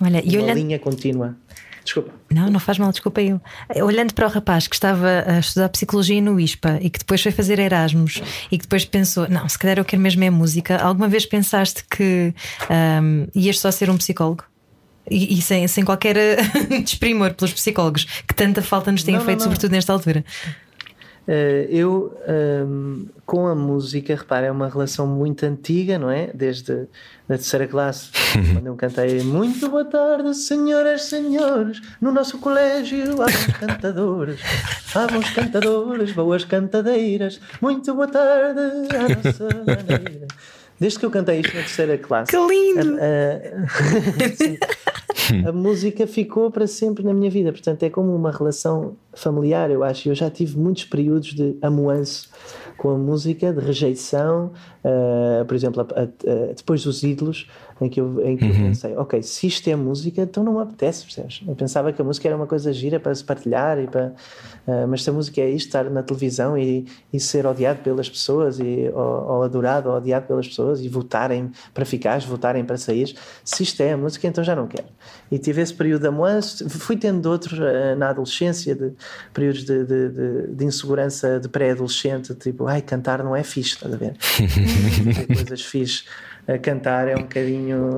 Olha, 0.00 0.22
e 0.24 0.36
olhando... 0.36 0.56
linha 0.56 0.78
contínua. 0.78 1.36
Desculpa. 1.86 2.12
Não, 2.28 2.50
não 2.50 2.58
faz 2.58 2.78
mal, 2.78 2.90
desculpa 2.90 3.22
eu. 3.22 3.40
Olhando 3.76 4.12
para 4.12 4.26
o 4.26 4.28
rapaz 4.28 4.66
que 4.66 4.74
estava 4.74 5.24
a 5.24 5.38
estudar 5.38 5.68
psicologia 5.68 6.20
no 6.20 6.38
ISPA 6.40 6.78
e 6.82 6.90
que 6.90 6.98
depois 6.98 7.22
foi 7.22 7.30
fazer 7.30 7.60
Erasmus 7.60 8.20
e 8.50 8.58
que 8.58 8.64
depois 8.64 8.84
pensou: 8.84 9.28
não, 9.28 9.48
se 9.48 9.56
calhar 9.56 9.78
eu 9.78 9.84
quero 9.84 10.02
mesmo 10.02 10.24
é 10.24 10.28
música, 10.28 10.78
alguma 10.78 11.06
vez 11.06 11.24
pensaste 11.24 11.84
que 11.88 12.34
um, 12.68 13.28
ias 13.36 13.60
só 13.60 13.70
ser 13.70 13.88
um 13.88 13.96
psicólogo? 13.96 14.44
E, 15.08 15.38
e 15.38 15.40
sem, 15.40 15.68
sem 15.68 15.84
qualquer 15.84 16.16
desprimor 16.82 17.32
pelos 17.34 17.54
psicólogos 17.54 18.04
que 18.26 18.34
tanta 18.34 18.60
falta 18.60 18.90
nos 18.90 19.04
têm 19.04 19.14
não, 19.14 19.24
feito, 19.24 19.38
não, 19.38 19.46
não. 19.46 19.52
sobretudo 19.52 19.70
nesta 19.70 19.92
altura. 19.92 20.24
Uh, 21.26 21.66
eu, 21.68 22.16
um, 22.68 23.06
com 23.24 23.48
a 23.48 23.54
música, 23.54 24.14
repara, 24.14 24.46
é 24.46 24.50
uma 24.50 24.68
relação 24.68 25.08
muito 25.08 25.44
antiga, 25.44 25.98
não 25.98 26.08
é? 26.08 26.30
Desde 26.32 26.86
a 27.28 27.34
terceira 27.34 27.66
classe, 27.66 28.10
quando 28.54 28.66
eu 28.66 28.76
cantei 28.76 29.20
Muito 29.24 29.68
boa 29.68 29.84
tarde, 29.84 30.32
senhoras, 30.36 31.02
senhores, 31.02 31.82
no 32.00 32.12
nosso 32.12 32.38
colégio 32.38 33.20
há 33.20 33.26
bons 33.26 33.46
cantadores, 33.58 34.40
há 34.94 35.06
bons 35.08 35.30
cantadores, 35.30 36.12
boas 36.12 36.44
cantadeiras, 36.44 37.40
muito 37.60 37.92
boa 37.92 38.06
tarde, 38.06 38.60
à 38.94 39.16
nossa 39.16 39.48
maneira. 39.66 40.28
Desde 40.78 40.98
que 40.98 41.06
eu 41.06 41.10
cantei 41.10 41.40
isto 41.40 41.56
na 41.56 41.62
terceira 41.62 41.98
classe. 41.98 42.30
Que 42.30 42.36
lindo! 42.36 42.98
A, 44.85 44.85
a, 44.85 44.85
a, 45.46 45.52
música 45.52 46.06
ficou 46.06 46.50
para 46.50 46.66
sempre 46.66 47.04
na 47.04 47.14
minha 47.14 47.30
vida. 47.30 47.52
Portanto, 47.52 47.82
é 47.82 47.90
como 47.90 48.14
uma 48.14 48.30
relação 48.30 48.96
familiar, 49.12 49.70
eu 49.70 49.82
acho. 49.82 50.08
Eu 50.08 50.14
já 50.14 50.30
tive 50.30 50.58
muitos 50.58 50.84
períodos 50.84 51.34
de 51.34 51.56
amoanço 51.62 52.30
com 52.76 52.90
a 52.90 52.98
música, 52.98 53.52
de 53.52 53.60
rejeição. 53.60 54.52
Uh, 54.84 55.44
por 55.44 55.54
exemplo, 55.54 55.86
depois 56.54 56.84
dos 56.84 57.02
ídolos, 57.02 57.48
em 57.80 57.88
que 57.90 58.00
eu, 58.00 58.26
em 58.26 58.36
que 58.36 58.44
uhum. 58.44 58.50
eu 58.50 58.56
pensei, 58.56 58.96
ok, 58.96 59.22
se 59.22 59.46
isto 59.46 59.68
é 59.68 59.76
música, 59.76 60.22
então 60.22 60.42
não 60.42 60.54
me 60.54 60.62
apetece, 60.62 61.04
percebes? 61.04 61.42
Eu 61.46 61.54
pensava 61.54 61.92
que 61.92 62.00
a 62.00 62.04
música 62.04 62.26
era 62.26 62.36
uma 62.36 62.46
coisa 62.46 62.72
gira 62.72 62.98
para 62.98 63.14
se 63.14 63.22
partilhar, 63.22 63.78
e 63.78 63.86
para, 63.86 64.14
uh, 64.66 64.88
mas 64.88 65.02
se 65.02 65.10
a 65.10 65.12
música 65.12 65.42
é 65.42 65.50
isto, 65.50 65.66
estar 65.66 65.90
na 65.90 66.02
televisão 66.02 66.56
e, 66.56 66.86
e 67.12 67.20
ser 67.20 67.46
odiado 67.46 67.80
pelas 67.80 68.08
pessoas, 68.08 68.58
e, 68.58 68.90
ou, 68.94 69.36
ou, 69.36 69.42
adorado 69.42 69.90
ou 69.90 69.96
odiado 69.96 70.26
pelas 70.26 70.48
pessoas, 70.48 70.80
e 70.80 70.88
votarem 70.88 71.52
para 71.74 71.84
ficar, 71.84 72.18
votarem 72.20 72.64
para 72.64 72.78
sair, 72.78 73.14
se 73.44 73.62
isto 73.62 73.82
é 73.82 73.92
a 73.92 73.96
música, 73.96 74.26
então 74.26 74.42
já 74.42 74.56
não 74.56 74.66
quero. 74.66 74.88
E 75.30 75.38
tive 75.38 75.60
esse 75.60 75.74
período 75.74 76.02
de 76.02 76.08
amoanço, 76.08 76.68
fui 76.70 76.96
tendo 76.96 77.26
outros 77.26 77.58
uh, 77.58 77.94
na 77.98 78.08
adolescência, 78.08 78.74
de, 78.74 78.92
períodos 79.34 79.64
de, 79.64 79.84
de, 79.84 80.08
de, 80.08 80.46
de 80.48 80.64
insegurança 80.64 81.38
de 81.38 81.48
pré-adolescente, 81.48 82.34
tipo, 82.34 82.66
ai, 82.66 82.80
cantar 82.80 83.22
não 83.22 83.36
é 83.36 83.42
fixe, 83.42 83.74
estás 83.74 83.92
a 83.92 83.96
ver? 83.98 84.16
coisas 85.28 85.62
fixe 85.62 86.04
a 86.46 86.58
cantar 86.58 87.08
é 87.08 87.16
um 87.16 87.22
bocadinho. 87.22 87.90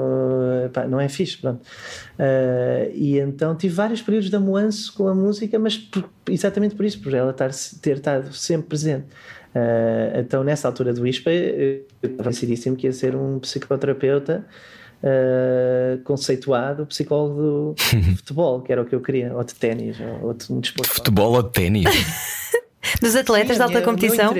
Pá, 0.72 0.86
não 0.86 0.98
é 1.00 1.08
fixe, 1.08 1.36
pronto. 1.36 1.60
Uh, 2.18 2.90
e 2.94 3.18
então 3.18 3.54
tive 3.54 3.74
vários 3.74 4.00
períodos 4.00 4.30
de 4.30 4.36
amuanço 4.36 4.94
com 4.94 5.06
a 5.06 5.14
música, 5.14 5.58
mas 5.58 5.76
por, 5.76 6.08
exatamente 6.28 6.74
por 6.74 6.84
isso, 6.84 7.00
por 7.00 7.12
ela 7.12 7.30
estar, 7.30 7.50
ter 7.82 7.96
estado 7.96 8.32
sempre 8.32 8.68
presente. 8.68 9.06
Uh, 9.54 10.18
então, 10.18 10.42
nessa 10.42 10.68
altura 10.68 10.92
do 10.92 11.06
ISPA, 11.06 11.30
eu 11.30 11.86
estava 12.02 12.30
decidíssimo 12.30 12.76
que 12.76 12.86
ia 12.86 12.92
ser 12.92 13.14
um 13.14 13.38
psicoterapeuta. 13.38 14.44
Uh, 15.00 16.02
conceituado 16.02 16.84
psicólogo 16.86 17.34
do 17.40 17.74
futebol, 18.16 18.60
que 18.62 18.72
era 18.72 18.82
o 18.82 18.84
que 18.84 18.96
eu 18.96 19.00
queria, 19.00 19.32
ou 19.32 19.44
de 19.44 19.54
ténis, 19.54 19.96
ou 20.20 20.34
de 20.34 20.52
um 20.52 20.58
desporto. 20.58 20.90
Futebol 20.90 21.34
ou 21.34 21.42
de 21.44 21.52
ténis? 21.52 21.84
Dos 23.00 23.14
atletas 23.14 23.56
Sim, 23.56 23.56
de 23.58 23.62
alta 23.62 23.82
competição? 23.82 24.34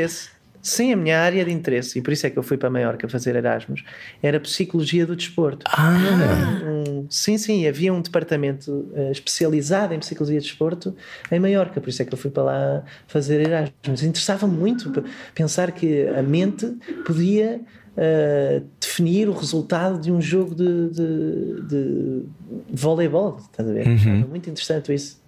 Sim, 0.69 0.93
a 0.93 0.97
minha 0.97 1.19
área 1.19 1.45
de 1.45 1.51
interesse, 1.51 1.99
e 1.99 2.03
por 2.03 2.13
isso 2.13 2.27
é 2.27 2.31
que 2.31 2.39
eu 2.39 2.43
fui 2.43 2.59
para 2.59 2.69
Maiorca 2.69 3.09
fazer 3.09 3.35
Erasmus, 3.35 3.83
era 4.23 4.39
Psicologia 4.39 5.07
do 5.07 5.17
Desporto. 5.17 5.65
Ah! 5.67 6.61
Um, 6.63 7.07
sim, 7.09 7.39
sim, 7.39 7.67
havia 7.67 7.93
um 7.93 8.03
departamento 8.03 8.71
uh, 8.93 9.11
especializado 9.11 9.95
em 9.95 9.99
Psicologia 9.99 10.39
do 10.39 10.43
Desporto 10.43 10.95
em 11.33 11.41
Maiorca, 11.41 11.81
por 11.81 11.89
isso 11.89 12.03
é 12.03 12.05
que 12.05 12.13
eu 12.13 12.19
fui 12.19 12.31
para 12.31 12.43
lá 12.43 12.85
fazer 13.07 13.41
Erasmus. 13.41 14.03
Interessava 14.03 14.47
muito 14.47 15.03
pensar 15.35 15.73
que 15.73 16.07
a 16.09 16.23
mente 16.23 16.67
podia 17.07 17.63
uh, 17.97 18.67
definir 18.79 19.29
o 19.29 19.33
resultado 19.33 19.99
de 19.99 20.13
um 20.13 20.21
jogo 20.21 20.55
de, 20.55 20.91
de, 20.91 21.63
de 21.63 22.23
voleibol, 22.71 23.39
estás 23.39 23.69
a 23.69 23.73
ver? 23.73 23.87
Uhum. 23.87 24.27
Muito 24.29 24.51
interessante 24.51 24.93
isso. 24.93 25.19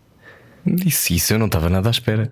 Disse 0.64 1.14
isso, 1.14 1.32
eu 1.32 1.38
não 1.38 1.46
estava 1.46 1.68
nada 1.70 1.88
à 1.88 1.90
espera. 1.90 2.30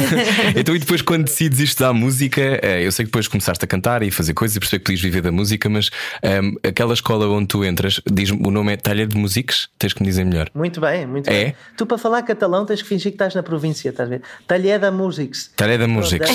então, 0.56 0.74
e 0.74 0.78
depois, 0.78 1.02
quando 1.02 1.24
decides 1.24 1.58
estudar 1.60 1.92
música, 1.92 2.40
eh, 2.62 2.86
eu 2.86 2.92
sei 2.92 3.04
que 3.04 3.10
depois 3.10 3.28
começaste 3.28 3.64
a 3.64 3.68
cantar 3.68 4.02
e 4.02 4.10
fazer 4.10 4.34
coisas 4.34 4.56
e 4.56 4.60
perceber 4.60 4.78
que 4.80 4.84
podias 4.84 5.00
viver 5.00 5.22
da 5.22 5.32
música, 5.32 5.68
mas 5.68 5.88
um, 6.22 6.28
ehm, 6.28 6.54
aquela 6.62 6.92
escola 6.92 7.26
onde 7.28 7.48
tu 7.48 7.64
entras, 7.64 8.00
diz 8.10 8.30
o 8.30 8.50
nome 8.50 8.72
é 8.72 8.76
Talha 8.76 9.06
de 9.06 9.16
Músicos? 9.16 9.68
Tens 9.78 9.92
que 9.92 10.02
me 10.02 10.08
dizer 10.08 10.24
melhor. 10.24 10.50
Muito 10.54 10.80
bem, 10.80 11.06
muito 11.06 11.28
é? 11.28 11.44
bem. 11.44 11.54
Tu, 11.76 11.86
para 11.86 11.98
falar 11.98 12.22
catalão, 12.22 12.66
tens 12.66 12.82
que 12.82 12.88
fingir 12.88 13.12
que 13.12 13.16
estás 13.16 13.34
na 13.34 13.42
província, 13.42 13.88
estás 13.88 14.08
a 14.08 14.10
ver? 14.10 14.22
Talha 14.46 14.78
da 14.78 14.90
Músicos. 14.90 15.50
Talha 15.56 15.78
da 15.78 15.88
Músicos. 15.88 16.30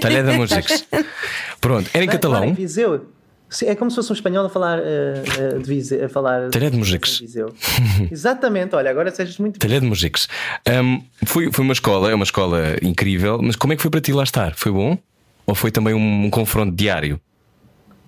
Talha 0.00 0.22
da 0.22 0.32
Músicos. 0.32 0.84
Pronto, 1.60 1.88
era 1.94 2.04
em 2.04 2.08
catalão. 2.08 2.44
Em 2.44 2.52
Viseu. 2.52 3.06
É 3.64 3.74
como 3.74 3.90
se 3.90 3.96
fosse 3.96 4.10
um 4.10 4.14
espanhol 4.14 4.46
a 4.46 4.48
falar 4.48 4.78
uh, 4.78 5.58
de 5.58 5.64
Viseu, 5.64 6.04
a 6.04 6.08
falar 6.08 6.50
Talher 6.50 6.70
de 6.70 6.78
Mujiques. 6.78 7.22
Exatamente, 8.10 8.74
olha, 8.74 8.90
agora 8.90 9.10
sejas 9.10 9.38
muito 9.38 9.58
Talher 9.58 9.80
de 9.80 9.86
Mujiques. 9.86 10.28
Um, 10.68 11.02
foi, 11.26 11.52
foi 11.52 11.64
uma 11.64 11.72
escola, 11.72 12.10
é 12.10 12.14
uma 12.14 12.24
escola 12.24 12.76
incrível, 12.82 13.40
mas 13.42 13.56
como 13.56 13.72
é 13.72 13.76
que 13.76 13.82
foi 13.82 13.90
para 13.90 14.00
ti 14.00 14.12
lá 14.12 14.22
estar? 14.22 14.54
Foi 14.54 14.72
bom? 14.72 14.96
Ou 15.46 15.54
foi 15.54 15.70
também 15.70 15.92
um, 15.92 16.24
um 16.24 16.30
confronto 16.30 16.74
diário? 16.74 17.20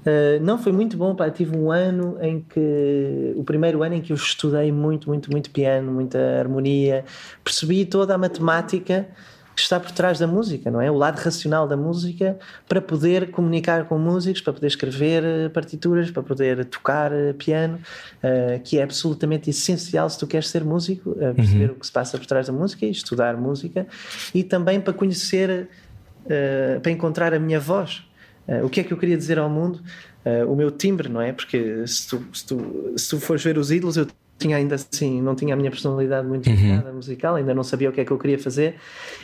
Uh, 0.06 0.42
não, 0.42 0.58
foi 0.58 0.70
muito 0.70 0.96
bom, 0.96 1.14
pá. 1.14 1.30
Tive 1.30 1.56
um 1.56 1.72
ano 1.72 2.18
em 2.20 2.40
que. 2.40 3.32
O 3.36 3.42
primeiro 3.42 3.82
ano 3.82 3.94
em 3.94 4.02
que 4.02 4.12
eu 4.12 4.16
estudei 4.16 4.70
muito, 4.70 5.08
muito, 5.08 5.30
muito 5.30 5.50
piano, 5.50 5.90
muita 5.90 6.18
harmonia, 6.38 7.04
percebi 7.42 7.86
toda 7.86 8.14
a 8.14 8.18
matemática 8.18 9.08
que 9.54 9.60
está 9.60 9.78
por 9.78 9.92
trás 9.92 10.18
da 10.18 10.26
música, 10.26 10.70
não 10.70 10.80
é? 10.80 10.90
O 10.90 10.94
lado 10.94 11.18
racional 11.18 11.68
da 11.68 11.76
música 11.76 12.36
para 12.68 12.80
poder 12.80 13.30
comunicar 13.30 13.84
com 13.84 13.96
músicos, 13.98 14.40
para 14.40 14.52
poder 14.52 14.66
escrever 14.66 15.22
eh, 15.24 15.48
partituras, 15.48 16.10
para 16.10 16.22
poder 16.22 16.64
tocar 16.64 17.12
eh, 17.12 17.32
piano, 17.34 17.78
uh, 17.78 18.60
que 18.64 18.78
é 18.78 18.82
absolutamente 18.82 19.50
essencial 19.50 20.10
se 20.10 20.18
tu 20.18 20.26
queres 20.26 20.48
ser 20.48 20.64
músico, 20.64 21.10
uh, 21.10 21.34
perceber 21.34 21.66
uhum. 21.66 21.76
o 21.76 21.78
que 21.78 21.86
se 21.86 21.92
passa 21.92 22.18
por 22.18 22.26
trás 22.26 22.48
da 22.48 22.52
música 22.52 22.84
e 22.84 22.90
estudar 22.90 23.36
música, 23.36 23.86
e 24.34 24.42
também 24.42 24.80
para 24.80 24.92
conhecer, 24.92 25.68
uh, 26.24 26.80
para 26.80 26.90
encontrar 26.90 27.32
a 27.32 27.38
minha 27.38 27.60
voz. 27.60 28.02
o 28.62 28.68
que 28.68 28.80
é 28.80 28.84
que 28.84 28.92
eu 28.92 28.98
queria 28.98 29.16
dizer 29.16 29.38
ao 29.38 29.48
mundo? 29.48 29.80
o 30.48 30.56
meu 30.56 30.70
timbre, 30.70 31.06
não 31.06 31.20
é? 31.20 31.34
Porque 31.34 31.86
se 31.86 32.08
tu, 32.08 32.24
se 32.32 32.46
tu, 32.46 32.94
se 32.96 33.10
tu 33.10 33.20
fores 33.20 33.44
ver 33.44 33.58
os 33.58 33.70
ídolos, 33.70 33.98
eu 33.98 34.06
tinha 34.44 34.58
ainda 34.58 34.74
assim, 34.74 35.22
não 35.22 35.34
tinha 35.34 35.54
a 35.54 35.56
minha 35.56 35.70
personalidade 35.70 36.28
muito 36.28 36.50
uhum. 36.50 36.94
musical, 36.94 37.36
ainda 37.36 37.54
não 37.54 37.64
sabia 37.64 37.88
o 37.88 37.92
que 37.92 38.00
é 38.02 38.04
que 38.04 38.10
eu 38.10 38.18
queria 38.18 38.38
fazer 38.38 38.76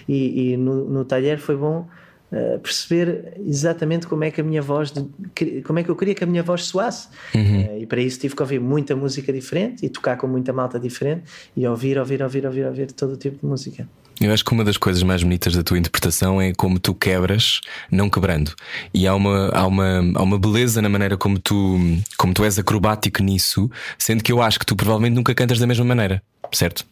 e, 0.09 0.52
e 0.52 0.56
no, 0.56 0.88
no 0.88 1.04
talher 1.04 1.38
foi 1.38 1.56
bom 1.56 1.87
uh, 2.33 2.59
perceber 2.61 3.35
exatamente 3.46 4.06
como 4.06 4.24
é 4.24 4.30
que 4.30 4.40
a 4.40 4.44
minha 4.44 4.62
voz, 4.62 4.90
de, 4.90 5.61
como 5.62 5.78
é 5.78 5.83
que 5.83 5.90
eu 5.90 5.96
queria 5.96 6.14
que 6.14 6.24
a 6.24 6.26
minha 6.26 6.42
voz 6.42 6.64
soasse 6.64 7.09
uhum. 7.35 7.76
uh, 7.76 7.78
e 7.78 7.87
para 7.87 8.00
isso 8.00 8.18
tive 8.18 8.35
que 8.35 8.40
ouvir 8.40 8.61
muita 8.61 8.96
música 8.96 9.30
diferente 9.30 9.85
e 9.85 9.90
tocar 9.90 10.16
com 10.16 10.26
muita 10.26 10.54
malta 10.54 10.80
diferente 10.80 11.24
e 11.54 11.66
ouvir, 11.66 11.98
ouvir, 11.98 12.22
ouvir, 12.22 12.46
ouvir, 12.46 12.64
ouvir 12.64 12.92
todo 12.92 13.12
o 13.12 13.16
tipo 13.16 13.38
de 13.38 13.46
música. 13.46 13.87
Eu 14.20 14.35
acho 14.35 14.44
que 14.44 14.52
uma 14.52 14.62
das 14.62 14.76
coisas 14.76 15.02
mais 15.02 15.22
bonitas 15.22 15.56
da 15.56 15.62
tua 15.62 15.78
interpretação 15.78 16.42
é 16.42 16.52
como 16.52 16.78
tu 16.78 16.94
quebras, 16.94 17.62
não 17.90 18.11
quebrando. 18.11 18.52
E 18.92 19.06
há 19.06 19.14
uma, 19.14 19.48
há 19.48 19.66
uma, 19.66 20.12
há 20.14 20.22
uma 20.22 20.38
beleza 20.38 20.83
na 20.83 20.90
maneira 20.90 21.16
como 21.16 21.38
tu, 21.38 21.78
como 22.18 22.35
tu 22.35 22.44
és 22.44 22.59
acrobático 22.59 23.22
nisso, 23.22 23.70
sendo 23.98 24.22
que 24.22 24.30
eu 24.30 24.42
acho 24.42 24.59
que 24.59 24.66
tu 24.66 24.76
provavelmente 24.76 25.14
nunca 25.14 25.35
cantas 25.35 25.59
da 25.59 25.66
mesma 25.66 25.87
maneira, 25.87 26.22
certo? 26.52 26.85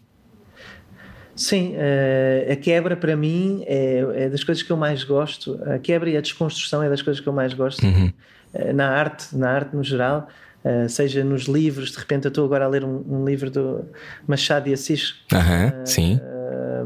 Sim, 1.36 1.74
uh, 1.74 2.50
a 2.50 2.56
quebra 2.56 2.96
para 2.96 3.14
mim 3.14 3.62
é, 3.66 3.98
é, 4.14 4.28
das 4.30 4.42
coisas 4.42 4.62
que 4.62 4.72
eu 4.72 4.76
mais 4.78 5.04
gosto. 5.04 5.60
A 5.66 5.78
quebra 5.78 6.08
e 6.08 6.16
a 6.16 6.22
desconstrução 6.22 6.82
é 6.82 6.88
das 6.88 7.02
coisas 7.02 7.20
que 7.20 7.28
eu 7.28 7.32
mais 7.32 7.52
gosto 7.52 7.84
uhum. 7.84 8.10
uh, 8.54 8.72
na 8.72 8.88
arte, 8.88 9.36
na 9.36 9.50
arte 9.50 9.76
no 9.76 9.84
geral. 9.84 10.28
Uh, 10.64 10.88
seja 10.88 11.22
nos 11.22 11.42
livros, 11.42 11.92
de 11.92 11.98
repente 11.98 12.24
eu 12.24 12.30
estou 12.30 12.44
agora 12.46 12.64
a 12.64 12.68
ler 12.68 12.84
um, 12.84 13.04
um 13.06 13.24
livro 13.24 13.50
do 13.50 13.84
Machado 14.26 14.64
de 14.64 14.72
Assis. 14.72 15.14
Uhum, 15.30 15.86
sim 15.86 16.20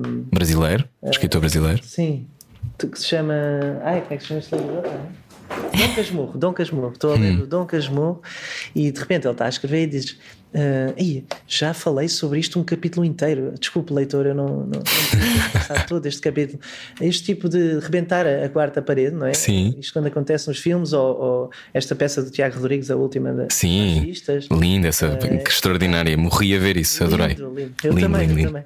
brasileiro, 0.02 0.88
escritor 1.04 1.40
brasileiro. 1.40 1.82
Sim, 1.82 2.26
que 2.78 2.98
se 2.98 3.06
chama. 3.06 3.34
Ai, 3.84 4.00
como 4.02 4.14
é 4.14 4.16
que 4.16 4.22
se 4.22 4.28
chama 4.28 4.40
este 4.40 4.54
livro? 4.54 4.82
Dom 5.76 5.94
Casmurro, 5.94 6.38
Dom 6.38 6.52
Casmurro, 6.52 6.92
estou 6.92 7.12
a 7.12 7.16
ler 7.16 7.34
hum. 7.34 7.42
o 7.42 7.46
Dom 7.46 7.66
Casmurro 7.66 8.22
e 8.74 8.90
de 8.90 8.98
repente 8.98 9.26
ele 9.26 9.32
está 9.32 9.46
a 9.46 9.48
escrever 9.48 9.82
e 9.82 9.86
diz: 9.86 10.16
Uh, 10.54 11.24
já 11.46 11.72
falei 11.72 12.08
sobre 12.08 12.38
isto 12.38 12.60
um 12.60 12.64
capítulo 12.64 13.06
inteiro. 13.06 13.54
Desculpe, 13.58 13.90
leitor, 13.90 14.26
eu 14.26 14.34
não, 14.34 14.48
não, 14.48 14.66
não 14.66 15.50
passar 15.50 15.86
todo 15.88 16.04
este 16.04 16.20
capítulo. 16.20 16.60
Este 17.00 17.24
tipo 17.24 17.48
de 17.48 17.78
rebentar 17.78 18.26
a, 18.26 18.44
a, 18.44 18.48
quarta 18.50 18.82
parede, 18.82 19.16
não 19.16 19.26
é? 19.26 19.32
Sim. 19.32 19.74
Isto 19.78 19.94
quando 19.94 20.08
acontece 20.08 20.48
nos 20.48 20.58
filmes, 20.58 20.92
ou, 20.92 21.16
ou 21.18 21.50
esta 21.72 21.94
peça 21.94 22.22
do 22.22 22.30
Tiago 22.30 22.56
Rodrigues, 22.56 22.90
a 22.90 22.96
última 22.96 23.32
das 23.32 23.54
Sim, 23.54 24.00
artistas. 24.00 24.46
Linda, 24.50 24.88
essa, 24.88 25.08
uh, 25.08 25.18
que 25.18 25.50
extraordinária. 25.50 26.14
Morri 26.18 26.54
a 26.54 26.58
ver 26.58 26.76
isso, 26.76 27.02
lindo, 27.02 27.14
adorei. 27.14 27.34
Lindo. 27.34 27.74
Eu 27.82 27.92
lindo, 27.92 28.00
também, 28.00 28.26
lindo, 28.26 28.40
eu 28.40 28.46
também. 28.48 28.64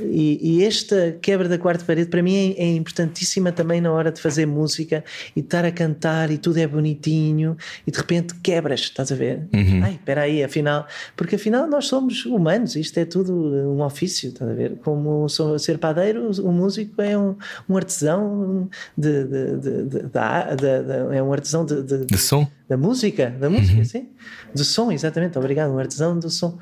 E, 0.00 0.38
e, 0.42 0.64
esta 0.64 1.16
quebra 1.20 1.48
da 1.48 1.58
quarta 1.58 1.84
parede 1.84 2.08
para 2.08 2.22
mim 2.22 2.54
é, 2.56 2.62
é, 2.62 2.74
importantíssima 2.74 3.52
também 3.52 3.80
na 3.80 3.92
hora 3.92 4.10
de 4.10 4.20
fazer 4.20 4.46
música 4.46 5.04
e 5.34 5.40
estar 5.40 5.64
a 5.64 5.72
cantar 5.72 6.30
e 6.30 6.38
tudo 6.38 6.58
é 6.58 6.66
bonitinho 6.66 7.56
e 7.86 7.90
de 7.90 7.98
repente 7.98 8.34
quebras, 8.42 8.80
estás 8.80 9.10
a 9.12 9.14
ver? 9.14 9.48
Uhum. 9.54 9.82
Ai, 9.82 9.92
espera 9.92 10.22
aí, 10.22 10.42
afinal, 10.42 10.86
porque 11.16 11.36
afinal 11.36 11.66
nós 11.66 11.86
somos 11.86 12.24
humanos, 12.26 12.76
isto 12.76 12.98
é 12.98 13.04
tudo 13.04 13.32
um 13.32 13.82
ofício, 13.82 14.28
estás 14.28 14.50
a 14.50 14.54
ver? 14.54 14.76
Como 14.84 15.28
sou, 15.28 15.58
ser 15.58 15.78
padeiro, 15.78 16.30
o 16.42 16.52
músico 16.52 17.00
é 17.02 17.16
um, 17.16 17.36
um 17.68 17.76
artesão 17.76 18.68
de, 18.96 19.24
de, 19.24 19.56
de, 19.56 19.82
de 19.84 21.16
é 21.16 21.22
um 21.22 21.32
artesão 21.32 21.64
de, 21.64 21.82
de, 21.82 22.18
som 22.18 22.46
da 22.68 22.76
música, 22.76 23.30
da 23.30 23.48
música, 23.48 23.78
uhum. 23.78 23.84
sim, 23.84 24.08
do 24.54 24.62
som, 24.62 24.92
exatamente, 24.92 25.38
obrigado, 25.38 25.72
um 25.72 25.78
artesão 25.78 26.18
do 26.18 26.28
som. 26.28 26.58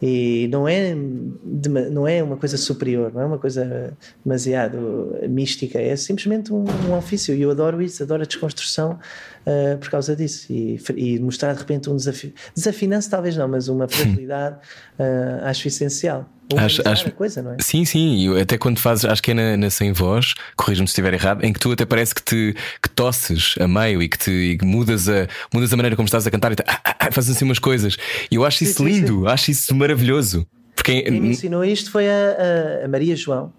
E 0.00 0.48
não 0.50 0.66
é, 0.66 0.94
não 0.94 2.08
é 2.08 2.22
uma 2.22 2.38
coisa 2.38 2.56
superior, 2.56 3.12
não 3.12 3.20
é 3.20 3.26
uma 3.26 3.38
coisa 3.38 3.94
demasiado 4.24 5.18
mística, 5.28 5.78
é 5.78 5.94
simplesmente 5.96 6.50
um, 6.50 6.64
um 6.88 6.96
ofício. 6.96 7.34
E 7.34 7.42
eu 7.42 7.50
adoro 7.50 7.82
isso, 7.82 8.02
adoro 8.02 8.22
a 8.22 8.26
desconstrução 8.26 8.98
uh, 9.46 9.76
por 9.78 9.90
causa 9.90 10.16
disso. 10.16 10.50
E, 10.50 10.80
e, 10.96 11.18
mostrar 11.20 11.52
de 11.52 11.58
repente 11.58 11.90
um 11.90 11.96
desafio, 11.96 12.32
desafinança 12.54 13.10
talvez 13.10 13.36
não, 13.36 13.46
mas 13.46 13.68
uma 13.68 13.86
fragilidade 13.86 14.56
uh, 14.98 15.44
acho 15.44 15.68
essencial. 15.68 16.26
Acho, 16.56 16.82
acho, 16.86 17.10
coisa, 17.12 17.42
não 17.42 17.52
é? 17.52 17.56
Sim, 17.60 17.84
sim, 17.84 18.38
até 18.38 18.58
quando 18.58 18.78
fazes, 18.78 19.04
acho 19.04 19.22
que 19.22 19.30
é 19.30 19.34
na, 19.34 19.56
na 19.56 19.70
Sem 19.70 19.92
Voz, 19.92 20.34
corrija-me 20.56 20.88
se 20.88 20.92
estiver 20.92 21.14
errado, 21.14 21.44
em 21.44 21.52
que 21.52 21.60
tu 21.60 21.70
até 21.72 21.84
parece 21.84 22.14
que 22.14 22.22
te 22.22 22.56
que 22.82 22.88
tosses 22.88 23.54
a 23.60 23.68
meio 23.68 24.02
e 24.02 24.08
que, 24.08 24.18
te, 24.18 24.30
e 24.30 24.58
que 24.58 24.64
mudas, 24.64 25.08
a, 25.08 25.28
mudas 25.52 25.72
a 25.72 25.76
maneira 25.76 25.96
como 25.96 26.06
estás 26.06 26.26
a 26.26 26.30
cantar 26.30 26.52
e 26.52 26.56
te, 26.56 26.64
ah, 26.66 26.80
ah, 26.84 26.96
ah, 26.98 27.12
fazes 27.12 27.36
assim 27.36 27.44
umas 27.44 27.58
coisas. 27.58 27.96
E 28.30 28.34
eu 28.34 28.44
acho 28.44 28.64
isso 28.64 28.84
lindo, 28.84 29.20
sim. 29.20 29.26
acho 29.26 29.50
isso 29.50 29.74
maravilhoso. 29.74 30.46
Porque... 30.74 31.02
Quem 31.02 31.20
me 31.20 31.28
ensinou 31.28 31.64
isto 31.64 31.90
foi 31.90 32.08
a, 32.08 32.84
a 32.84 32.88
Maria 32.88 33.14
João, 33.14 33.52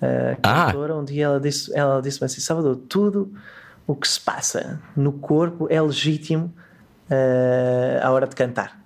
a 0.00 0.36
cantora, 0.36 0.94
ah. 0.94 0.96
onde 0.96 1.20
ela 1.20 1.38
disse, 1.38 1.70
ela 1.74 2.00
disse 2.00 2.24
assim: 2.24 2.40
Salvador, 2.40 2.76
tudo 2.88 3.32
o 3.86 3.94
que 3.94 4.08
se 4.08 4.20
passa 4.20 4.80
no 4.96 5.12
corpo 5.12 5.66
é 5.70 5.80
legítimo 5.80 6.52
uh, 7.10 8.02
à 8.02 8.10
hora 8.10 8.26
de 8.26 8.34
cantar. 8.34 8.83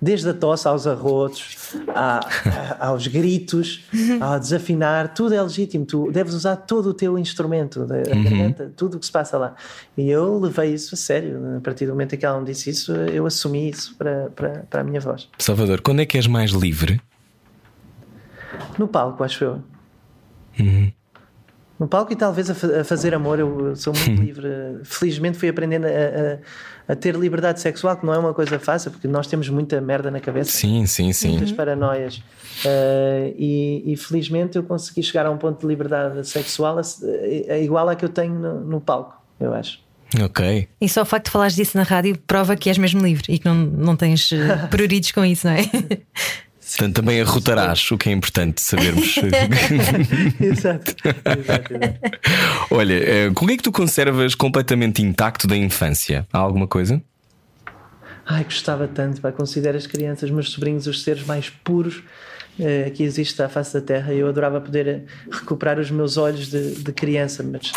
Desde 0.00 0.28
a 0.28 0.34
tosse 0.34 0.68
aos 0.68 0.86
arrotos, 0.86 1.76
a, 1.88 2.20
a, 2.80 2.88
aos 2.88 3.06
gritos, 3.06 3.84
ao 4.20 4.38
desafinar, 4.38 5.14
tudo 5.14 5.34
é 5.34 5.42
legítimo. 5.42 5.84
Tu 5.84 6.10
deves 6.10 6.34
usar 6.34 6.56
todo 6.56 6.90
o 6.90 6.94
teu 6.94 7.18
instrumento, 7.18 7.80
a 7.80 7.82
uhum. 7.82 8.24
garganta, 8.24 8.72
tudo 8.76 8.96
o 8.96 9.00
que 9.00 9.06
se 9.06 9.12
passa 9.12 9.38
lá. 9.38 9.54
E 9.96 10.10
eu 10.10 10.38
levei 10.38 10.74
isso 10.74 10.94
a 10.94 10.98
sério. 10.98 11.56
A 11.56 11.60
partir 11.60 11.86
do 11.86 11.92
momento 11.92 12.14
em 12.14 12.18
que 12.18 12.26
ela 12.26 12.38
me 12.38 12.46
disse 12.46 12.70
isso, 12.70 12.92
eu 12.92 13.26
assumi 13.26 13.70
isso 13.70 13.94
para, 13.96 14.30
para, 14.34 14.50
para 14.70 14.80
a 14.80 14.84
minha 14.84 15.00
voz. 15.00 15.28
Salvador, 15.38 15.80
quando 15.80 16.00
é 16.00 16.06
que 16.06 16.16
és 16.16 16.26
mais 16.26 16.50
livre? 16.50 17.00
No 18.78 18.88
palco, 18.88 19.22
acho 19.24 19.44
eu. 19.44 19.62
Uhum. 20.58 20.92
No 21.78 21.88
palco 21.88 22.12
e 22.12 22.16
talvez 22.16 22.48
a, 22.48 22.80
a 22.80 22.84
fazer 22.84 23.14
amor, 23.14 23.38
eu 23.38 23.74
sou 23.74 23.92
muito 23.92 24.10
livre. 24.22 24.48
Felizmente 24.84 25.38
fui 25.38 25.48
aprendendo 25.48 25.86
a, 25.86 25.88
a, 25.88 26.38
a, 26.88 26.94
ter 26.94 27.14
liberdade 27.14 27.60
sexual, 27.60 27.96
que 27.96 28.04
não 28.06 28.14
é 28.14 28.18
uma 28.18 28.34
coisa 28.34 28.58
fácil, 28.58 28.90
porque 28.90 29.08
nós 29.08 29.26
temos 29.26 29.48
muita 29.48 29.80
merda 29.80 30.10
na 30.10 30.20
cabeça. 30.20 30.50
Sim, 30.50 30.86
sim, 30.86 31.12
sim. 31.12 31.30
Muitas 31.30 31.52
paranoias. 31.52 32.16
Uh, 32.64 33.34
e, 33.36 33.92
e, 33.92 33.96
felizmente 33.96 34.56
eu 34.56 34.62
consegui 34.62 35.02
chegar 35.02 35.26
a 35.26 35.30
um 35.30 35.36
ponto 35.36 35.60
de 35.60 35.66
liberdade 35.66 36.26
sexual 36.26 36.80
igual 37.60 37.88
à 37.88 37.96
que 37.96 38.04
eu 38.04 38.08
tenho 38.08 38.34
no, 38.34 38.60
no 38.60 38.80
palco, 38.80 39.20
eu 39.40 39.52
acho. 39.52 39.84
Ok. 40.22 40.68
E 40.80 40.88
só 40.88 41.02
o 41.02 41.04
facto 41.04 41.26
de 41.26 41.30
falares 41.32 41.56
disso 41.56 41.76
na 41.76 41.82
rádio 41.82 42.16
prova 42.26 42.56
que 42.56 42.68
és 42.68 42.78
mesmo 42.78 43.02
livre 43.02 43.24
e 43.28 43.38
que 43.38 43.46
não, 43.46 43.54
não 43.54 43.96
tens 43.96 44.30
eh, 44.32 44.56
pruridos 44.70 45.10
com 45.10 45.24
isso, 45.24 45.46
não 45.46 45.54
é? 45.54 45.62
Portanto, 46.66 46.94
também 46.96 47.20
arrotarás, 47.20 47.90
o 47.90 47.98
que 47.98 48.08
é 48.08 48.12
importante 48.12 48.62
sabermos. 48.62 49.16
exato, 50.40 50.94
exato, 51.38 51.74
Olha, 52.70 52.94
eh, 52.94 53.30
com 53.34 53.44
o 53.44 53.48
que 53.48 53.54
é 53.54 53.56
que 53.58 53.62
tu 53.62 53.70
conservas 53.70 54.34
completamente 54.34 55.02
intacto 55.02 55.46
da 55.46 55.56
infância? 55.56 56.26
Há 56.32 56.38
alguma 56.38 56.66
coisa? 56.66 57.02
Ai, 58.26 58.44
gostava 58.44 58.88
tanto, 58.88 59.20
vai 59.20 59.32
considero 59.32 59.76
as 59.76 59.86
crianças, 59.86 60.30
meus 60.30 60.50
sobrinhos, 60.50 60.86
os 60.86 61.02
seres 61.02 61.24
mais 61.26 61.50
puros 61.50 62.02
eh, 62.58 62.90
que 62.90 63.02
existe 63.02 63.42
à 63.42 63.48
face 63.48 63.74
da 63.74 63.80
Terra. 63.80 64.14
Eu 64.14 64.28
adorava 64.28 64.60
poder 64.60 64.88
eh, 64.88 65.02
recuperar 65.30 65.78
os 65.78 65.90
meus 65.90 66.16
olhos 66.16 66.48
de, 66.48 66.76
de 66.76 66.92
criança, 66.92 67.42
mas 67.42 67.72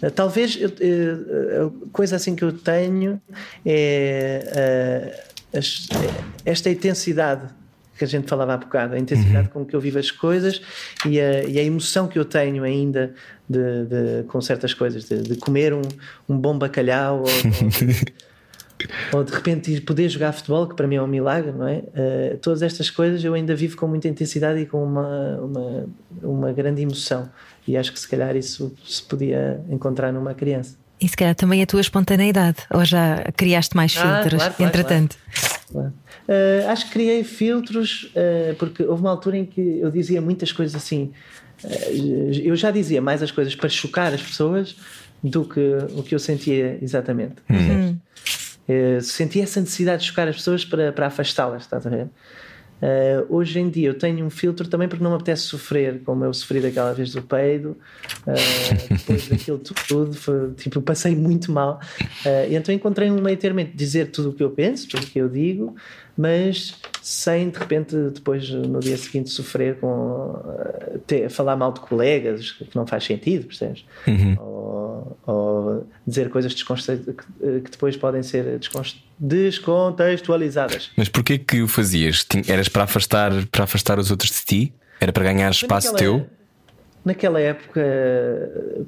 eh, 0.00 0.08
talvez 0.08 0.56
eu, 0.58 0.70
eh, 0.80 1.66
a 1.66 1.88
coisa 1.92 2.16
assim 2.16 2.34
que 2.34 2.42
eu 2.42 2.52
tenho 2.52 3.20
é 3.66 5.20
as, 5.52 5.88
esta 6.44 6.70
intensidade 6.70 7.59
que 8.00 8.04
a 8.04 8.08
gente 8.08 8.26
falava 8.26 8.54
há 8.54 8.56
bocado, 8.56 8.94
a 8.94 8.98
intensidade 8.98 9.48
uhum. 9.48 9.64
com 9.64 9.66
que 9.66 9.76
eu 9.76 9.80
vivo 9.80 9.98
as 9.98 10.10
coisas 10.10 10.62
e 11.06 11.20
a, 11.20 11.44
e 11.44 11.58
a 11.58 11.62
emoção 11.62 12.08
que 12.08 12.18
eu 12.18 12.24
tenho 12.24 12.64
ainda 12.64 13.12
de, 13.46 13.84
de 13.84 14.22
com 14.26 14.40
certas 14.40 14.72
coisas, 14.72 15.04
de, 15.04 15.20
de 15.20 15.36
comer 15.36 15.74
um, 15.74 15.82
um, 16.26 16.38
bom 16.38 16.56
bacalhau 16.56 17.18
ou, 17.18 17.26
ou, 17.28 17.68
de, 17.68 18.04
ou, 19.12 19.22
de, 19.22 19.32
repente 19.32 19.82
poder 19.82 20.08
jogar 20.08 20.32
futebol, 20.32 20.66
que 20.66 20.74
para 20.74 20.86
mim 20.86 20.94
é 20.94 21.02
um 21.02 21.06
milagre, 21.06 21.52
não 21.52 21.68
é? 21.68 21.78
Uh, 21.78 22.38
todas 22.38 22.62
estas 22.62 22.88
coisas 22.88 23.22
eu 23.22 23.34
ainda 23.34 23.54
vivo 23.54 23.76
com 23.76 23.86
muita 23.86 24.08
intensidade 24.08 24.60
e 24.60 24.64
com 24.64 24.82
uma, 24.82 25.36
uma, 25.36 25.86
uma 26.22 26.52
grande 26.54 26.80
emoção. 26.80 27.28
E 27.68 27.76
acho 27.76 27.92
que 27.92 28.00
se 28.00 28.08
calhar 28.08 28.34
isso 28.34 28.74
se 28.82 29.02
podia 29.02 29.60
encontrar 29.68 30.10
numa 30.10 30.32
criança. 30.32 30.74
E 30.98 31.06
se 31.06 31.16
calhar 31.16 31.34
também 31.34 31.62
a 31.62 31.66
tua 31.66 31.82
espontaneidade, 31.82 32.60
ou 32.70 32.82
já 32.82 33.24
criaste 33.36 33.76
mais 33.76 33.94
ah, 33.98 34.00
filtros, 34.00 34.40
claro, 34.40 34.54
claro, 34.54 34.70
entretanto? 34.70 35.16
Claro. 35.70 35.92
Uh, 36.30 36.68
acho 36.68 36.86
que 36.86 36.92
criei 36.92 37.24
filtros, 37.24 38.04
uh, 38.14 38.54
porque 38.54 38.84
houve 38.84 39.02
uma 39.02 39.10
altura 39.10 39.36
em 39.36 39.44
que 39.44 39.80
eu 39.80 39.90
dizia 39.90 40.20
muitas 40.20 40.52
coisas 40.52 40.76
assim. 40.76 41.10
Uh, 41.64 42.30
eu 42.44 42.54
já 42.54 42.70
dizia 42.70 43.02
mais 43.02 43.20
as 43.20 43.32
coisas 43.32 43.56
para 43.56 43.68
chocar 43.68 44.14
as 44.14 44.22
pessoas 44.22 44.76
do 45.24 45.44
que 45.44 45.60
o 45.96 46.04
que 46.04 46.14
eu 46.14 46.20
sentia 46.20 46.78
exatamente. 46.80 47.34
Uhum. 47.50 47.98
sentia 49.02 49.42
essa 49.42 49.60
necessidade 49.60 50.02
de 50.02 50.08
chocar 50.08 50.28
as 50.28 50.36
pessoas 50.36 50.64
para, 50.64 50.92
para 50.92 51.08
afastá-las, 51.08 51.62
estás 51.62 51.84
a 51.84 51.90
ver? 51.90 52.08
Uh, 52.80 53.26
hoje 53.28 53.60
em 53.60 53.68
dia 53.68 53.88
eu 53.88 53.94
tenho 53.94 54.24
um 54.24 54.30
filtro 54.30 54.66
também 54.66 54.88
porque 54.88 55.04
não 55.04 55.10
me 55.10 55.16
apetece 55.16 55.42
sofrer, 55.42 56.00
como 56.02 56.24
eu 56.24 56.32
sofri 56.32 56.60
daquela 56.60 56.94
vez 56.94 57.12
do 57.12 57.20
peido, 57.20 57.76
uh, 58.26 58.88
depois 58.96 59.28
daquilo 59.28 59.58
tudo, 59.58 60.14
foi, 60.14 60.52
tipo, 60.52 60.80
passei 60.80 61.14
muito 61.14 61.52
mal. 61.52 61.78
Uh, 62.24 62.50
então 62.50 62.74
encontrei 62.74 63.10
um 63.10 63.20
meio 63.20 63.36
termo 63.36 63.60
de 63.60 63.72
dizer 63.72 64.10
tudo 64.10 64.30
o 64.30 64.32
que 64.32 64.42
eu 64.42 64.50
penso, 64.50 64.88
tudo 64.88 65.02
o 65.02 65.06
que 65.06 65.18
eu 65.18 65.28
digo, 65.28 65.74
mas 66.16 66.74
sem 67.02 67.50
de 67.50 67.58
repente 67.58 67.96
depois 68.14 68.48
no 68.50 68.80
dia 68.80 68.96
seguinte 68.96 69.30
sofrer 69.30 69.76
com 69.78 70.34
ter, 71.06 71.28
falar 71.28 71.56
mal 71.56 71.72
de 71.72 71.80
colegas, 71.80 72.52
que 72.52 72.74
não 72.74 72.86
faz 72.86 73.04
sentido, 73.04 73.46
percebes? 73.46 73.84
Uhum. 74.06 74.36
Ou, 74.38 74.79
ou, 75.26 75.86
dizer 76.06 76.30
coisas 76.30 76.54
que, 76.54 76.62
que 76.64 77.70
depois 77.70 77.96
podem 77.96 78.22
ser 78.22 78.60
descontextualizadas. 79.18 80.90
Mas 80.96 81.08
porquê 81.08 81.38
que 81.38 81.62
o 81.62 81.68
fazias? 81.68 82.26
Eras 82.48 82.68
para 82.68 82.84
afastar, 82.84 83.32
para 83.46 83.64
afastar 83.64 83.98
os 83.98 84.10
outros 84.10 84.30
de 84.30 84.44
ti? 84.44 84.74
Era 85.00 85.12
para 85.12 85.24
ganhar 85.24 85.50
espaço 85.50 85.92
naquela, 85.92 86.18
teu? 86.18 86.26
Naquela 87.04 87.40
época, 87.40 87.80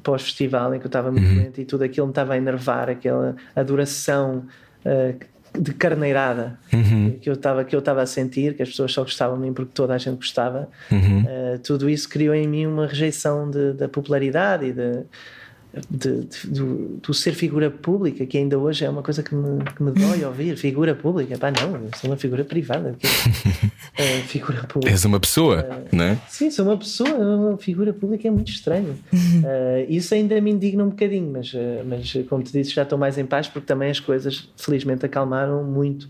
pós-festival, 0.02 0.74
em 0.74 0.78
que 0.78 0.84
eu 0.84 0.88
estava 0.88 1.10
muito 1.10 1.26
uhum. 1.26 1.34
doente 1.36 1.60
e 1.62 1.64
tudo 1.64 1.84
aquilo 1.84 2.06
me 2.06 2.12
estava 2.12 2.34
a 2.34 2.36
enervar, 2.36 2.90
aquela 2.90 3.34
adoração 3.56 4.44
uh, 4.84 5.32
de 5.58 5.72
carneirada 5.74 6.58
uhum. 6.72 7.18
que 7.20 7.28
eu 7.28 7.34
estava 7.34 7.64
que 7.64 7.74
eu 7.74 7.78
estava 7.78 8.02
a 8.02 8.06
sentir, 8.06 8.54
que 8.54 8.62
as 8.62 8.70
pessoas 8.70 8.92
só 8.92 9.02
gostavam 9.02 9.36
de 9.36 9.42
mim 9.42 9.52
porque 9.52 9.72
toda 9.74 9.94
a 9.94 9.98
gente 9.98 10.16
gostava. 10.16 10.68
Uhum. 10.90 11.22
Uh, 11.22 11.58
tudo 11.62 11.88
isso 11.88 12.08
criou 12.08 12.34
em 12.34 12.46
mim 12.46 12.66
uma 12.66 12.86
rejeição 12.86 13.50
de, 13.50 13.72
da 13.72 13.88
popularidade 13.88 14.66
e 14.66 14.72
de 14.72 15.04
de, 15.88 16.24
de, 16.24 16.46
do, 16.48 17.00
do, 17.02 17.14
ser 17.14 17.32
figura 17.32 17.70
pública, 17.70 18.26
que 18.26 18.36
ainda 18.36 18.58
hoje 18.58 18.84
é 18.84 18.90
uma 18.90 19.02
coisa 19.02 19.22
que 19.22 19.34
me, 19.34 19.64
que 19.64 19.82
me 19.82 19.90
dói 19.92 20.24
ouvir. 20.26 20.56
Figura 20.56 20.94
pública, 20.94 21.38
pá, 21.38 21.50
não, 21.50 21.88
sou 21.96 22.10
uma 22.10 22.16
figura 22.16 22.44
privada. 22.44 22.96
É, 23.94 24.20
figura 24.22 24.64
pública. 24.64 24.90
És 24.90 25.04
uma 25.04 25.20
pessoa, 25.20 25.66
uh, 25.68 25.94
não 25.94 26.04
é? 26.04 26.18
Sim, 26.26 26.50
sou 26.50 26.64
uma 26.64 26.78
pessoa, 26.78 27.10
uma 27.10 27.58
figura 27.58 27.92
pública 27.92 28.26
é 28.26 28.30
muito 28.30 28.50
estranho. 28.50 28.98
Uh, 29.12 29.84
isso 29.86 30.14
ainda 30.14 30.40
me 30.40 30.50
indigna 30.50 30.82
um 30.82 30.88
bocadinho, 30.88 31.30
mas, 31.30 31.52
uh, 31.52 31.84
mas 31.86 32.10
como 32.26 32.42
te 32.42 32.52
disse, 32.52 32.70
já 32.70 32.84
estou 32.84 32.96
mais 32.96 33.18
em 33.18 33.26
paz 33.26 33.48
porque 33.48 33.66
também 33.66 33.90
as 33.90 34.00
coisas, 34.00 34.48
felizmente, 34.56 35.04
acalmaram 35.04 35.62
muito. 35.62 36.04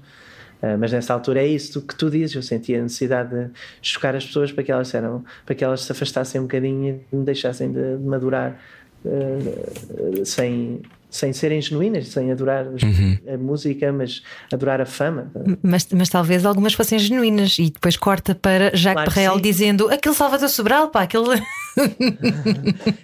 Uh, 0.62 0.78
mas 0.78 0.92
nessa 0.92 1.12
altura 1.12 1.42
é 1.42 1.46
isso 1.46 1.82
que 1.82 1.96
tu 1.96 2.08
dizes. 2.08 2.36
Eu 2.36 2.42
sentia 2.42 2.78
a 2.78 2.82
necessidade 2.82 3.30
de 3.30 3.50
chocar 3.82 4.14
as 4.14 4.24
pessoas 4.24 4.52
para 4.52 4.62
que 4.62 4.70
elas, 4.70 4.94
eram, 4.94 5.24
para 5.44 5.56
que 5.56 5.64
elas 5.64 5.80
se 5.82 5.90
afastassem 5.90 6.40
um 6.40 6.44
bocadinho 6.44 7.00
e 7.12 7.16
me 7.16 7.24
deixassem 7.24 7.72
de, 7.72 7.96
de 7.96 8.04
madurar 8.04 8.60
uh, 9.04 10.24
sem, 10.24 10.80
sem 11.10 11.32
serem 11.32 11.60
genuínas, 11.60 12.08
sem 12.08 12.32
adorar 12.32 12.66
uhum. 12.66 13.18
a 13.32 13.36
música, 13.36 13.92
mas 13.92 14.22
adorar 14.52 14.80
a 14.80 14.86
fama. 14.86 15.30
Mas, 15.62 15.86
mas 15.92 16.08
talvez 16.08 16.44
algumas 16.46 16.74
fossem 16.74 16.98
genuínas 16.98 17.58
e 17.58 17.70
depois 17.70 17.96
corta 17.96 18.34
para 18.34 18.74
Jacques 18.74 18.94
claro 18.94 19.12
Perrel 19.12 19.40
dizendo 19.40 19.88
aquele 19.88 20.14
Salvador 20.14 20.48
Sobral, 20.48 20.88
pá, 20.88 21.02
aquele. 21.02 21.24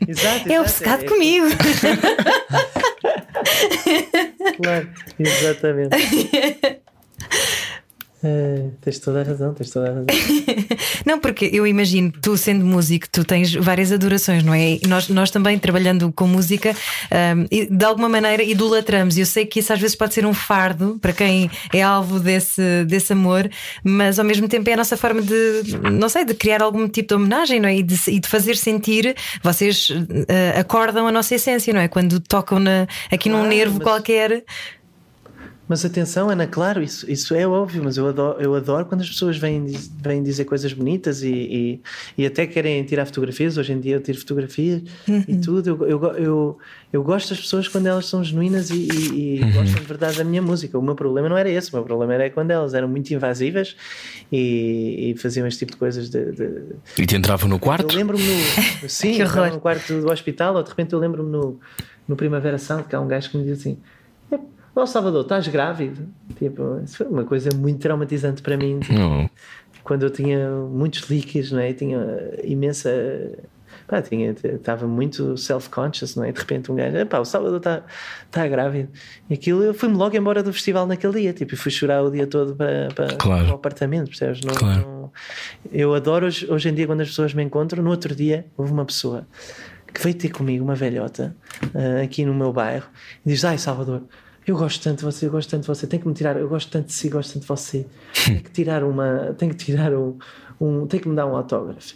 exato, 0.09 0.53
é 0.53 0.61
obcecado 0.61 1.05
é, 1.05 1.09
comigo. 1.09 1.47
claro, 4.63 4.89
exatamente. 5.19 5.97
É, 8.23 8.71
tens 8.81 8.99
toda 8.99 9.21
a 9.21 9.23
razão, 9.23 9.55
tens 9.55 9.71
toda 9.71 9.87
a 9.87 9.89
razão. 9.91 10.07
não, 11.07 11.21
porque 11.21 11.49
eu 11.53 11.65
imagino, 11.67 12.11
tu 12.11 12.37
sendo 12.37 12.65
músico, 12.65 13.07
tu 13.11 13.25
tens 13.25 13.55
várias 13.55 13.93
adorações, 13.93 14.43
não 14.43 14.53
é? 14.53 14.79
Nós, 14.89 15.09
nós 15.09 15.31
também 15.31 15.57
trabalhando 15.57 16.13
com 16.13 16.27
música, 16.27 16.75
um, 17.37 17.77
de 17.77 17.85
alguma 17.85 18.09
maneira 18.09 18.43
idolatramos. 18.43 19.17
Eu 19.17 19.27
sei 19.27 19.47
que 19.47 19.61
isso 19.61 19.73
às 19.73 19.79
vezes 19.79 19.95
pode 19.95 20.15
ser 20.15 20.27
um 20.27 20.35
fardo 20.35 20.99
para 21.01 21.13
quem 21.13 21.49
é 21.73 21.81
alvo 21.81 22.19
desse, 22.19 22.85
desse 22.87 23.13
amor, 23.13 23.49
mas 23.85 24.19
ao 24.19 24.25
mesmo 24.25 24.49
tempo 24.49 24.69
é 24.69 24.73
a 24.73 24.79
nossa 24.79 24.97
forma 24.97 25.23
de, 25.23 25.63
não 25.93 26.09
sei, 26.09 26.25
de 26.25 26.35
criar 26.35 26.61
algum 26.61 26.89
tipo 26.89 27.09
de 27.09 27.15
homenagem, 27.15 27.61
não 27.61 27.69
é? 27.69 27.77
E 27.77 27.83
de, 27.85 27.97
e 28.09 28.19
de 28.19 28.29
fazer 28.29 28.57
sentir, 28.57 29.15
vocês 29.45 29.91
uh, 29.91 30.59
acordam 30.59 31.07
a 31.07 31.13
nossa 31.13 31.37
essência, 31.37 31.73
não 31.73 31.81
é? 31.81 31.87
Quando 31.87 32.19
tocam 32.19 32.59
na, 32.59 32.89
aqui 33.13 33.29
num 33.29 33.47
nervo 33.47 33.77
mas... 33.79 33.85
qualquer. 33.85 34.45
Mas 35.69 35.85
atenção, 35.85 36.31
Ana, 36.31 36.47
claro, 36.47 36.83
isso, 36.83 37.09
isso 37.11 37.35
é 37.35 37.47
óbvio, 37.47 37.85
mas 37.85 37.99
eu 37.99 38.09
adoro, 38.09 38.41
eu 38.41 38.55
adoro 38.55 38.87
quando 38.87 39.03
as 39.03 39.09
pessoas 39.09 39.37
vêm, 39.37 39.67
vêm 40.01 40.23
dizer 40.23 40.47
coisas 40.47 40.73
bonitas 40.73 41.23
e, 41.23 41.29
e, 41.29 41.81
e 42.17 42.27
até 42.27 42.47
querem 42.47 42.83
tirar 42.85 43.05
fotografias. 43.05 43.59
Hoje 43.59 43.75
em 43.75 43.81
dia 43.81 43.97
eu 43.97 44.01
tiro 44.01 44.19
fotografias 44.19 44.83
uhum. 45.07 45.25
e 45.29 45.37
tudo. 45.37 45.69
Eu, 45.69 45.87
eu, 45.87 46.05
eu, 46.17 46.59
eu, 46.91 47.03
gosto 47.03 47.29
das 47.29 47.41
pessoas 47.41 47.69
quando 47.69 47.87
elas 47.87 48.07
são 48.07 48.25
genuínas 48.25 48.71
e, 48.71 48.89
e 48.89 49.41
uhum. 49.43 49.53
gostam 49.53 49.81
de 49.83 49.87
verdade 49.87 50.17
da 50.17 50.25
minha 50.25 50.41
música. 50.41 50.79
O 50.79 50.83
meu 50.83 50.95
problema 50.95 51.29
não 51.29 51.37
era 51.37 51.51
esse, 51.51 51.71
o 51.71 51.77
meu 51.77 51.85
problema 51.85 52.15
era 52.15 52.31
quando 52.31 52.51
elas 52.51 52.73
eram 52.73 52.89
muito 52.89 53.11
invasivas 53.13 53.77
e, 54.33 55.15
faziam 55.19 55.47
este 55.47 55.61
tipo 55.61 55.73
de 55.73 55.79
coisas. 55.79 56.09
De, 56.09 56.33
de... 56.33 56.63
E 56.97 57.05
te 57.05 57.15
entravam 57.15 57.47
no 57.47 57.59
quarto? 57.59 57.93
Eu 57.93 57.97
lembro-me 57.99 58.25
no. 58.25 58.89
Sim, 58.89 59.19
no 59.53 59.61
quarto 59.61 60.01
do 60.01 60.11
hospital, 60.11 60.55
ou 60.55 60.63
de 60.63 60.71
repente 60.71 60.95
eu 60.95 60.99
lembro-me 60.99 61.31
no, 61.31 61.61
no 62.07 62.17
Primavera 62.17 62.57
Sound, 62.57 62.85
que 62.89 62.97
há 62.97 63.01
um 63.01 63.07
gajo 63.07 63.31
que 63.31 63.37
me 63.37 63.45
diz 63.45 63.59
assim 63.59 63.77
oh, 64.75 64.87
Salvador, 64.87 65.23
estás 65.23 65.49
grávido? 65.49 66.09
Tipo, 66.37 66.81
isso 66.85 66.97
foi 66.99 67.07
uma 67.07 67.25
coisa 67.25 67.51
muito 67.55 67.81
traumatizante 67.81 68.43
para 68.43 68.57
mim. 68.57 68.81
Tipo, 68.81 69.31
quando 69.83 70.03
eu 70.03 70.11
tinha 70.11 70.51
muitos 70.51 71.09
líquidos, 71.09 71.53
não 71.53 71.61
é? 71.61 71.73
Tinha 71.73 71.99
imensa. 72.45 72.91
Pá, 73.87 74.03
tinha, 74.03 74.33
estava 74.33 74.87
muito 74.87 75.37
self-conscious, 75.39 76.15
não 76.15 76.25
é? 76.25 76.31
De 76.31 76.39
repente 76.39 76.71
um 76.71 76.75
gajo, 76.75 77.07
pá, 77.07 77.19
o 77.21 77.25
Salvador 77.25 77.57
está 77.57 77.83
tá 78.31 78.47
grávido. 78.47 78.91
E 79.31 79.35
aquilo, 79.35 79.63
eu 79.63 79.73
fui-me 79.73 79.97
logo 79.97 80.15
embora 80.15 80.43
do 80.43 80.53
festival 80.53 80.87
naquele 80.87 81.21
dia, 81.21 81.33
tipo, 81.33 81.55
e 81.55 81.57
fui 81.57 81.71
chorar 81.71 82.03
o 82.03 82.11
dia 82.11 82.27
todo 82.27 82.55
para, 82.55 82.89
para, 82.95 83.17
claro. 83.17 83.45
para 83.45 83.53
o 83.53 83.55
apartamento, 83.55 84.09
percebes? 84.09 84.43
Não, 84.43 84.55
claro. 84.55 84.81
não... 84.81 85.13
eu 85.73 85.95
adoro 85.95 86.27
hoje, 86.27 86.47
hoje 86.51 86.69
em 86.69 86.75
dia 86.75 86.87
quando 86.87 87.01
as 87.01 87.09
pessoas 87.09 87.33
me 87.33 87.43
encontram. 87.43 87.83
No 87.83 87.89
outro 87.89 88.15
dia 88.15 88.45
houve 88.59 88.73
uma 88.73 88.85
pessoa 88.85 89.27
que 89.93 90.03
veio 90.03 90.15
ter 90.15 90.29
comigo, 90.29 90.63
uma 90.63 90.75
velhota, 90.75 91.35
uh, 91.75 92.05
aqui 92.05 92.27
no 92.27 92.35
meu 92.35 92.53
bairro, 92.53 92.89
e 93.25 93.31
diz: 93.31 93.43
Ai, 93.45 93.57
Salvador 93.57 94.03
eu 94.51 94.57
gosto 94.57 94.83
tanto 94.83 94.99
de 94.99 95.05
você, 95.05 95.27
eu 95.27 95.31
gosto 95.31 95.51
tanto 95.51 95.63
de 95.63 95.67
você, 95.67 95.87
tem 95.87 96.01
que 96.01 96.09
me 96.09 96.15
tirar, 96.15 96.37
eu 96.37 96.49
gosto 96.49 96.71
tanto 96.71 96.87
de 96.87 96.93
si, 96.93 97.09
gosto 97.09 97.35
tanto 97.35 97.43
de 97.43 97.49
você, 97.49 97.87
tem 98.25 98.41
que 98.41 98.51
tirar 98.51 98.83
uma, 98.83 99.35
tem 99.37 99.49
que 99.51 99.57
tirar 99.57 99.93
um, 99.93 100.17
um 100.61 100.87
tem 100.87 100.99
que 100.99 101.09
me 101.09 101.15
dar 101.15 101.27
um 101.27 101.37
autógrafo. 101.37 101.95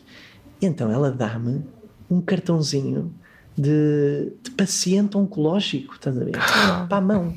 E 0.60 0.66
então 0.66 0.90
ela 0.92 1.10
dá-me 1.10 1.64
um 2.10 2.20
cartãozinho 2.20 3.12
de, 3.56 4.32
de, 4.42 4.50
paciente 4.50 5.16
oncológico, 5.16 5.94
estás 5.94 6.16
a 6.20 6.24
ver? 6.24 6.32
Ah. 6.36 6.86
Para 6.88 6.98
a 6.98 7.00
mão. 7.00 7.34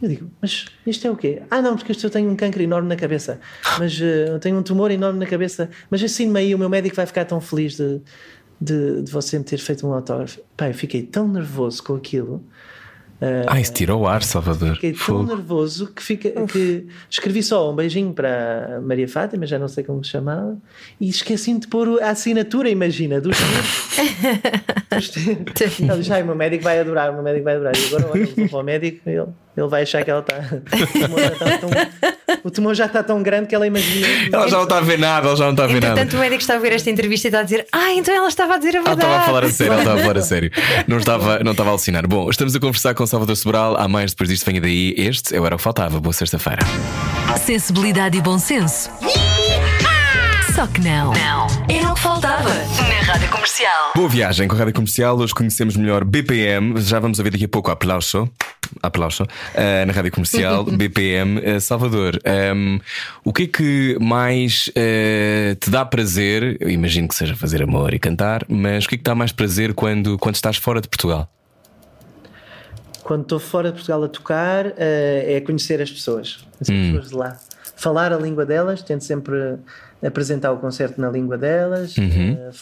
Eu 0.00 0.08
digo, 0.08 0.30
mas 0.40 0.66
isto 0.86 1.06
é 1.06 1.10
o 1.10 1.16
quê? 1.16 1.42
Ah, 1.50 1.60
não, 1.60 1.76
porque 1.76 1.92
eu 1.92 2.10
tenho 2.10 2.30
um 2.30 2.36
câncer 2.36 2.62
enorme 2.62 2.88
na 2.88 2.96
cabeça, 2.96 3.38
mas 3.78 3.98
uh, 4.00 4.38
tenho 4.40 4.58
um 4.58 4.62
tumor 4.62 4.90
enorme 4.90 5.18
na 5.18 5.26
cabeça, 5.26 5.68
mas 5.90 6.02
assim 6.02 6.34
aí 6.36 6.54
o 6.54 6.58
meu 6.58 6.70
médico 6.70 6.96
vai 6.96 7.04
ficar 7.06 7.26
tão 7.26 7.40
feliz 7.40 7.76
de, 7.76 8.00
de, 8.60 9.02
de 9.02 9.12
você 9.12 9.38
me 9.38 9.44
ter 9.44 9.58
feito 9.58 9.86
um 9.86 9.92
autógrafo. 9.92 10.40
Pai, 10.56 10.70
eu 10.70 10.74
fiquei 10.74 11.02
tão 11.02 11.28
nervoso 11.28 11.82
com 11.82 11.94
aquilo 11.94 12.42
Uh, 13.20 13.44
ah, 13.46 13.60
isso 13.60 13.74
tirou 13.74 14.00
o 14.00 14.06
ar, 14.06 14.22
Salvador. 14.22 14.74
Fiquei 14.76 14.92
tão 14.92 15.00
Fogo. 15.00 15.24
nervoso 15.24 15.92
que, 15.92 16.02
fica, 16.02 16.30
que 16.46 16.86
escrevi 17.10 17.42
só 17.42 17.70
um 17.70 17.76
beijinho 17.76 18.14
para 18.14 18.80
Maria 18.82 19.06
Fátima, 19.06 19.46
já 19.46 19.58
não 19.58 19.68
sei 19.68 19.84
como 19.84 20.02
se 20.02 20.10
chamava, 20.10 20.56
e 20.98 21.08
esqueci-me 21.08 21.60
de 21.60 21.68
pôr 21.68 22.02
a 22.02 22.10
assinatura, 22.10 22.70
imagina, 22.70 23.20
dos 23.20 23.36
tempos. 23.36 23.90
Ele 25.92 26.02
já, 26.02 26.18
o 26.20 26.24
meu 26.24 26.34
médico 26.34 26.64
vai 26.64 26.80
adorar, 26.80 27.10
o 27.10 27.14
meu 27.14 27.22
médico 27.22 27.44
vai 27.44 27.56
adorar. 27.56 27.76
E 27.76 27.86
agora, 27.86 28.10
olha, 28.10 28.22
eu 28.22 28.26
vou 28.34 28.48
para 28.48 28.58
o 28.58 28.62
médico, 28.62 29.00
ele, 29.08 29.26
ele 29.56 29.68
vai 29.68 29.82
achar 29.82 30.04
que 30.04 30.10
ela 30.10 30.20
está. 30.20 30.36
O 32.44 32.50
tumor 32.50 32.74
já 32.74 32.86
está 32.86 33.02
tão 33.02 33.22
grande 33.22 33.48
que 33.48 33.54
ela 33.54 33.66
imagina. 33.66 34.06
Ela 34.32 34.48
já 34.48 34.56
não 34.56 34.62
está 34.62 34.78
a 34.78 34.80
ver 34.80 34.98
nada, 34.98 35.26
ela 35.26 35.36
já 35.36 35.44
não 35.44 35.50
está 35.50 35.64
a 35.64 35.66
ver 35.66 35.76
Entretanto, 35.76 35.96
nada. 35.96 36.00
Portanto, 36.06 36.18
o 36.18 36.20
médico 36.20 36.40
está 36.40 36.54
a 36.54 36.58
ver 36.58 36.72
esta 36.72 36.88
entrevista 36.88 37.26
e 37.26 37.28
está 37.28 37.40
a 37.40 37.42
dizer: 37.42 37.66
Ah, 37.72 37.92
então 37.92 38.14
ela 38.14 38.28
estava 38.28 38.54
a 38.54 38.58
dizer 38.58 38.76
a 38.76 38.82
verdade. 38.82 39.02
Ela 39.02 39.10
estava 39.10 39.22
a 39.22 39.26
falar 39.26 39.44
a 39.44 39.50
sério, 39.50 39.72
ela 39.72 39.82
estava 39.82 39.98
a 39.98 40.02
falar 40.02 40.18
a 40.18 40.22
sério. 40.22 40.50
Não 40.86 40.98
estava, 40.98 41.38
não 41.40 41.50
estava 41.50 41.70
a 41.70 41.72
alucinar. 41.72 42.06
Bom, 42.06 42.30
estamos 42.30 42.54
a 42.54 42.60
conversar 42.60 42.94
com 42.94 43.06
Salvador 43.06 43.36
Sobral. 43.36 43.76
Há 43.76 43.88
mais 43.88 44.12
depois 44.12 44.30
disto, 44.30 44.46
venha 44.46 44.60
daí. 44.60 44.94
Este 44.96 45.34
eu 45.34 45.44
era 45.44 45.54
o 45.56 45.58
que 45.58 45.64
faltava. 45.64 46.00
Boa 46.00 46.12
sexta-feira. 46.12 46.60
Sensibilidade 47.44 48.16
e 48.16 48.22
bom 48.22 48.38
senso. 48.38 48.90
Só 50.54 50.66
que 50.66 50.80
não. 50.80 51.12
Não. 51.12 51.46
Era 51.68 51.90
o 51.90 51.94
que 51.94 52.00
faltava 52.00 52.48
na 52.48 53.12
Rádio 53.12 53.28
Comercial. 53.28 53.92
Boa 53.94 54.08
viagem 54.08 54.48
com 54.48 54.54
a 54.54 54.58
Rádio 54.58 54.74
Comercial. 54.74 55.18
Hoje 55.18 55.34
conhecemos 55.34 55.76
melhor 55.76 56.04
BPM. 56.04 56.80
Já 56.80 56.98
vamos 56.98 57.18
ouvir 57.18 57.30
daqui 57.30 57.44
a 57.44 57.48
pouco 57.48 57.70
aplauso. 57.70 58.30
Aplauso. 58.82 59.24
Uh, 59.24 59.86
na 59.86 59.92
Rádio 59.92 60.12
Comercial, 60.12 60.64
BPM. 60.70 61.38
Uh, 61.38 61.60
Salvador, 61.60 62.18
um, 62.24 62.30
ehm, 62.30 62.78
o 63.24 63.32
que 63.32 63.42
é 63.44 63.46
que 63.46 63.96
mais 64.00 64.68
uh, 64.68 65.54
te 65.56 65.70
dá 65.70 65.84
prazer? 65.84 66.56
Eu 66.60 66.70
imagino 66.70 67.08
que 67.08 67.14
seja 67.14 67.34
fazer 67.34 67.62
amor 67.62 67.94
e 67.94 67.98
cantar, 67.98 68.44
mas 68.48 68.84
o 68.84 68.88
que 68.88 68.94
é 68.94 68.98
que 68.98 69.04
dá 69.04 69.14
mais 69.14 69.32
prazer 69.32 69.74
quando, 69.74 70.18
quando 70.18 70.34
estás 70.34 70.56
fora 70.56 70.80
de 70.80 70.88
Portugal? 70.88 71.30
Quando 73.02 73.22
estou 73.22 73.40
fora 73.40 73.68
de 73.68 73.74
Portugal 73.74 74.04
a 74.04 74.08
tocar, 74.08 74.66
é 74.76 75.40
conhecer 75.44 75.82
as 75.82 75.90
pessoas, 75.90 76.44
as 76.60 76.68
hum. 76.68 76.92
pessoas 76.92 77.08
de 77.08 77.16
lá. 77.16 77.38
Falar 77.80 78.12
a 78.12 78.18
língua 78.18 78.44
delas, 78.44 78.82
tento 78.82 79.04
sempre 79.04 79.56
apresentar 80.04 80.52
o 80.52 80.58
concerto 80.58 81.00
na 81.00 81.08
língua 81.08 81.38
delas, 81.38 81.96
uhum. 81.96 82.34
uh, 82.34 82.52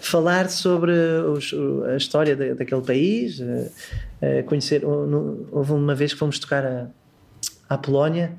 falar 0.00 0.48
sobre 0.48 0.92
os, 0.92 1.52
a 1.92 1.96
história 1.96 2.36
daquele 2.54 2.82
país, 2.82 3.40
uh, 3.40 3.44
uh, 4.22 4.44
conhecer. 4.44 4.84
Houve 4.84 5.72
uma 5.72 5.96
vez 5.96 6.12
que 6.12 6.18
fomos 6.20 6.38
tocar 6.38 6.64
a, 6.64 6.86
à 7.68 7.76
Polónia. 7.76 8.30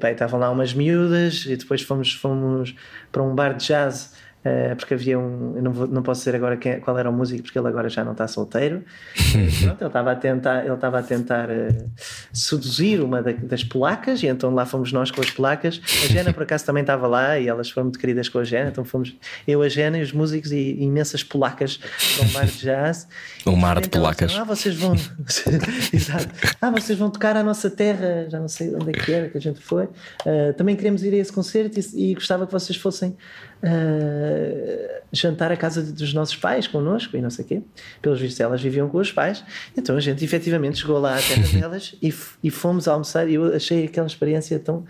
Estavam 0.00 0.38
lá 0.38 0.48
umas 0.48 0.72
miúdas 0.72 1.44
e 1.46 1.56
depois 1.56 1.82
fomos, 1.82 2.14
fomos 2.14 2.74
para 3.10 3.20
um 3.20 3.34
bar 3.34 3.54
de 3.54 3.66
jazz 3.66 4.14
Uh, 4.44 4.76
porque 4.76 4.92
havia 4.92 5.18
um. 5.18 5.54
Não, 5.62 5.72
vou, 5.72 5.86
não 5.86 6.02
posso 6.02 6.20
dizer 6.20 6.36
agora 6.36 6.58
quem, 6.58 6.78
qual 6.78 6.98
era 6.98 7.08
o 7.08 7.12
músico, 7.12 7.44
porque 7.44 7.58
ele 7.58 7.66
agora 7.66 7.88
já 7.88 8.04
não 8.04 8.12
está 8.12 8.28
solteiro. 8.28 8.84
Pronto, 9.62 9.80
ele 9.80 9.86
estava 9.86 10.12
a 10.12 10.16
tentar, 10.16 10.64
ele 10.64 10.74
estava 10.74 10.98
a 10.98 11.02
tentar 11.02 11.48
uh, 11.48 11.90
seduzir 12.30 13.00
uma 13.00 13.22
da, 13.22 13.32
das 13.32 13.64
polacas, 13.64 14.22
e 14.22 14.26
então 14.26 14.52
lá 14.54 14.66
fomos 14.66 14.92
nós 14.92 15.10
com 15.10 15.22
as 15.22 15.30
polacas. 15.30 15.80
A 16.04 16.08
Jena, 16.08 16.30
por 16.30 16.42
acaso, 16.42 16.66
também 16.66 16.82
estava 16.82 17.06
lá 17.06 17.38
e 17.38 17.48
elas 17.48 17.70
foram 17.70 17.86
muito 17.86 17.98
queridas 17.98 18.28
com 18.28 18.38
a 18.38 18.44
Jena, 18.44 18.68
então 18.68 18.84
fomos 18.84 19.16
eu, 19.48 19.62
a 19.62 19.68
Jena 19.68 19.96
e 19.96 20.02
os 20.02 20.12
músicos 20.12 20.52
e 20.52 20.76
imensas 20.78 21.24
polacas 21.24 21.78
para 21.78 22.26
um 22.26 22.32
mar 22.32 22.46
de 22.46 22.58
jazz. 22.58 23.08
Um 23.46 23.56
mar 23.56 23.78
de 23.78 23.90
polacas. 23.90 24.28
Disseram, 24.28 24.44
ah, 24.44 24.54
vocês 24.54 24.74
vão. 24.74 24.94
Exato. 25.92 26.28
Ah, 26.62 26.70
vocês 26.70 26.98
vão 26.98 27.10
tocar 27.10 27.36
à 27.36 27.42
nossa 27.42 27.68
terra, 27.68 28.26
já 28.30 28.40
não 28.40 28.48
sei 28.48 28.74
onde 28.74 28.88
é 28.88 28.92
que 28.92 29.12
era 29.12 29.28
que 29.28 29.36
a 29.36 29.40
gente 29.40 29.60
foi. 29.60 29.84
Uh, 29.84 30.54
também 30.56 30.74
queremos 30.74 31.02
ir 31.04 31.12
a 31.12 31.18
esse 31.18 31.32
concerto 31.32 31.78
e, 31.78 32.10
e 32.10 32.14
gostava 32.14 32.46
que 32.46 32.52
vocês 32.52 32.78
fossem 32.78 33.16
uh, 33.64 35.02
jantar 35.12 35.50
à 35.50 35.56
casa 35.56 35.82
dos 35.82 36.12
nossos 36.12 36.36
pais 36.36 36.66
connosco 36.66 37.16
e 37.16 37.22
não 37.22 37.30
sei 37.30 37.44
o 37.44 37.48
quê. 37.48 37.62
Pelos 38.02 38.20
vistos, 38.20 38.40
elas 38.40 38.62
viviam 38.62 38.88
com 38.88 38.98
os 38.98 39.10
pais. 39.10 39.44
Então 39.76 39.96
a 39.96 40.00
gente 40.00 40.24
efetivamente 40.24 40.78
chegou 40.78 40.98
lá 40.98 41.16
à 41.16 41.22
terra 41.22 41.46
delas 41.58 41.96
e, 42.02 42.12
e 42.42 42.50
fomos 42.50 42.86
almoçar. 42.86 43.28
E 43.28 43.34
eu 43.34 43.54
achei 43.54 43.84
aquela 43.86 44.06
experiência 44.06 44.58
tão 44.58 44.84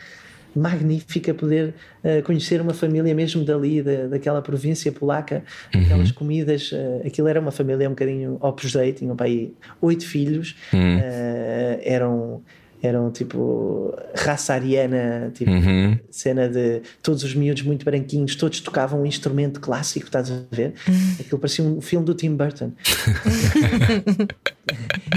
magnífica 0.55 1.35
poder 1.35 1.75
uh, 2.05 2.23
conhecer 2.23 2.61
uma 2.61 2.73
família 2.73 3.13
mesmo 3.15 3.45
dali, 3.45 3.83
da, 3.83 4.07
daquela 4.07 4.41
província 4.41 4.93
polaca, 4.93 5.43
uhum. 5.75 5.83
aquelas 5.83 6.13
comidas. 6.13 6.71
Uh, 6.71 7.07
aquilo 7.07 7.29
era 7.29 7.41
uma 7.41 7.51
família 7.51 7.89
um 7.89 7.93
bocadinho 7.93 8.39
opus 8.41 8.73
dei, 8.73 8.93
tinham 8.93 9.17
para 9.17 9.27
aí 9.27 9.53
oito 9.81 10.07
filhos, 10.07 10.55
uhum. 10.73 10.99
uh, 10.99 11.81
eram 11.83 12.43
eram 12.87 13.11
tipo 13.11 13.95
raça 14.15 14.53
ariana, 14.53 15.33
tipo 15.35 15.51
uhum. 15.51 15.99
cena 16.11 16.49
de 16.49 16.83
todos 17.03 17.25
os 17.25 17.35
miúdos 17.35 17.63
muito 17.63 17.85
branquinhos, 17.85 18.37
todos 18.37 18.61
tocavam 18.61 19.03
um 19.03 19.07
instrumento 19.07 19.61
clássico, 19.61 20.07
estás 20.07 20.31
a 20.31 20.43
ver? 20.51 20.75
Uhum. 20.87 21.17
Aquilo 21.21 21.39
parecia 21.39 21.65
um 21.65 21.81
filme 21.81 22.05
do 22.05 22.15
Tim 22.15 22.37
Burton. 22.37 22.73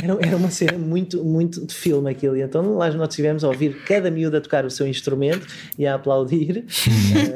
era, 0.02 0.18
era 0.22 0.38
uma 0.38 0.50
cena 0.50 0.78
muito, 0.78 1.24
muito 1.24 1.66
de 1.66 1.74
filme 1.74 2.10
aquilo. 2.10 2.38
E 2.38 2.42
então 2.42 2.76
lá 2.76 2.90
nós 2.92 3.14
tivemos 3.14 3.44
a 3.44 3.50
ouvir 3.50 3.84
cada 3.84 4.10
miúdo 4.10 4.38
a 4.38 4.42
tocar 4.42 4.66
o 4.66 4.72
seu 4.72 4.88
instrumento 4.88 5.46
e 5.78 5.86
a 5.86 5.96
aplaudir 5.96 6.60
uh, 6.60 6.64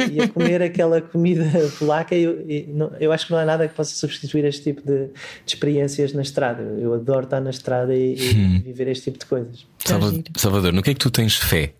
e 0.12 0.22
a 0.22 0.28
comer 0.28 0.62
aquela 0.62 1.02
comida 1.02 1.46
polaca. 1.78 2.16
E, 2.16 2.24
e, 2.24 2.70
não, 2.74 2.92
eu 3.00 3.12
acho 3.12 3.28
que 3.28 3.34
não 3.34 3.40
há 3.40 3.46
nada 3.46 3.68
que 3.68 3.74
possa 3.74 3.94
substituir 3.94 4.46
este 4.46 4.64
tipo 4.64 4.82
de, 4.82 5.08
de 5.08 5.12
experiências 5.46 6.14
na 6.14 6.22
estrada. 6.22 6.62
Eu 6.80 6.94
adoro 6.94 7.26
estar 7.26 7.42
na 7.42 7.50
estrada 7.50 7.94
e, 7.94 8.16
e 8.16 8.34
uhum. 8.34 8.62
viver 8.62 8.88
este 8.88 9.06
tipo 9.06 9.20
de 9.20 9.26
coisas. 9.26 9.66
Salvador, 9.86 10.24
Salvador, 10.36 10.74
no 10.74 10.82
que 10.82 10.92
é 10.92 10.94
que 10.94 11.00
tu 11.00 11.10
tens 11.10 11.38
fé? 11.38 11.74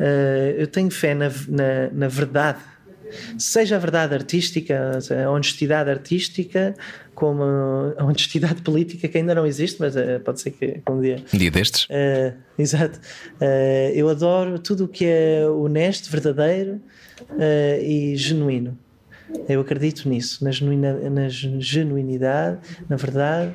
Uh, 0.00 0.56
eu 0.56 0.66
tenho 0.66 0.90
fé 0.90 1.14
na, 1.14 1.28
na, 1.48 1.90
na, 1.92 2.08
verdade, 2.08 2.58
seja 3.36 3.76
a 3.76 3.78
verdade 3.78 4.14
artística, 4.14 4.98
a 5.26 5.30
honestidade 5.30 5.90
artística, 5.90 6.74
como 7.14 7.42
a 7.98 8.04
honestidade 8.04 8.62
política, 8.62 9.08
que 9.08 9.18
ainda 9.18 9.34
não 9.34 9.46
existe, 9.46 9.78
mas 9.78 9.94
uh, 9.96 10.20
pode 10.24 10.40
ser 10.40 10.52
que 10.52 10.80
um 10.88 11.00
dia. 11.00 11.22
Um 11.34 11.36
dia 11.36 11.50
destes? 11.50 11.84
Uh, 11.84 12.34
exato. 12.58 12.98
eu 13.94 14.08
adoro 14.08 14.58
tudo 14.58 14.84
o 14.84 14.88
que 14.88 15.04
é 15.04 15.46
honesto, 15.46 16.10
verdadeiro 16.10 16.80
e 17.82 18.16
genuíno. 18.16 18.78
Eu 19.48 19.60
acredito 19.60 20.08
nisso, 20.08 20.42
na, 20.42 20.50
genuína, 20.50 20.94
na 21.10 21.28
genuinidade, 21.28 22.58
na 22.88 22.96
verdade 22.96 23.52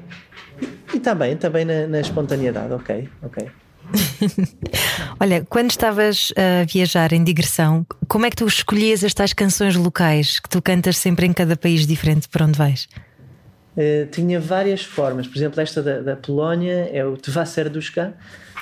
e 0.94 1.00
também, 1.00 1.36
também 1.36 1.66
na, 1.66 1.88
na 1.88 2.00
espontaneidade, 2.00 2.74
ok, 2.74 3.10
ok. 3.24 3.48
Olha, 5.20 5.46
quando 5.48 5.70
estavas 5.70 6.34
a 6.36 6.66
viajar 6.66 7.14
em 7.14 7.24
digressão, 7.24 7.86
como 8.08 8.26
é 8.26 8.30
que 8.30 8.36
tu 8.36 8.46
escolhias 8.46 9.04
estas 9.04 9.32
canções 9.32 9.76
locais 9.76 10.40
que 10.40 10.50
tu 10.50 10.62
cantas 10.62 10.98
sempre 10.98 11.26
em 11.26 11.34
cada 11.34 11.56
país 11.56 11.86
diferente 11.86 12.28
para 12.28 12.46
onde 12.46 12.58
vais? 12.58 12.88
eh, 13.78 14.08
tinha 14.12 14.40
várias 14.40 14.84
formas. 14.84 15.28
Por 15.28 15.38
exemplo, 15.38 15.62
esta 15.62 15.82
da, 15.82 16.02
da 16.02 16.16
Polónia 16.16 16.90
é 16.92 17.06
o 17.06 17.18
Tva 17.18 17.46
Serdushka, 17.46 18.14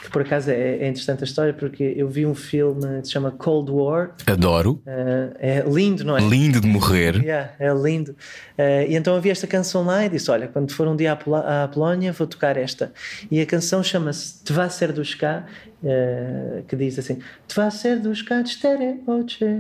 que 0.04 0.10
por 0.10 0.22
acaso 0.22 0.51
é, 0.51 0.80
é 0.80 0.88
interessante 0.89 1.22
a 1.22 1.24
história 1.24 1.54
porque 1.54 1.93
eu 1.95 2.10
vi 2.10 2.26
um 2.26 2.36
filme 2.36 2.99
que 3.01 3.08
se 3.08 3.14
chama 3.14 3.32
Cold 3.32 3.72
War. 3.72 4.12
Adoro. 4.28 4.82
Eh, 4.86 5.30
é 5.39 5.64
lindo, 5.66 6.04
não 6.04 6.18
é? 6.18 6.22
Lindo 6.22 6.60
de 6.60 6.68
morrer. 6.68 7.16
Yeah, 7.24 7.54
é 7.58 7.74
lindo. 7.74 8.14
Eh, 8.58 8.88
e 8.89 8.95
então 8.97 9.16
havia 9.16 9.32
esta 9.32 9.47
canção 9.47 9.86
lá 9.86 10.06
e 10.06 10.10
disse: 10.10 10.30
Olha, 10.30 10.47
quando 10.49 10.74
for 10.74 10.88
um 10.89 10.95
dia 10.95 11.14
à, 11.14 11.16
Polo- 11.16 11.38
à 11.38 11.70
Polónia, 11.74 12.12
vou 12.12 12.28
tocar 12.28 12.58
esta. 12.58 12.91
E 13.32 13.39
a 13.39 13.45
canção 13.45 13.82
chama-se 13.82 14.43
Tva 14.43 14.68
Serdushka, 14.70 15.45
eh, 15.84 16.63
que 16.67 16.75
diz 16.75 16.99
assim: 16.99 17.19
Tva 17.47 17.71
Serdushka 17.71 18.43
cztery 18.43 18.97
oczy, 19.07 19.59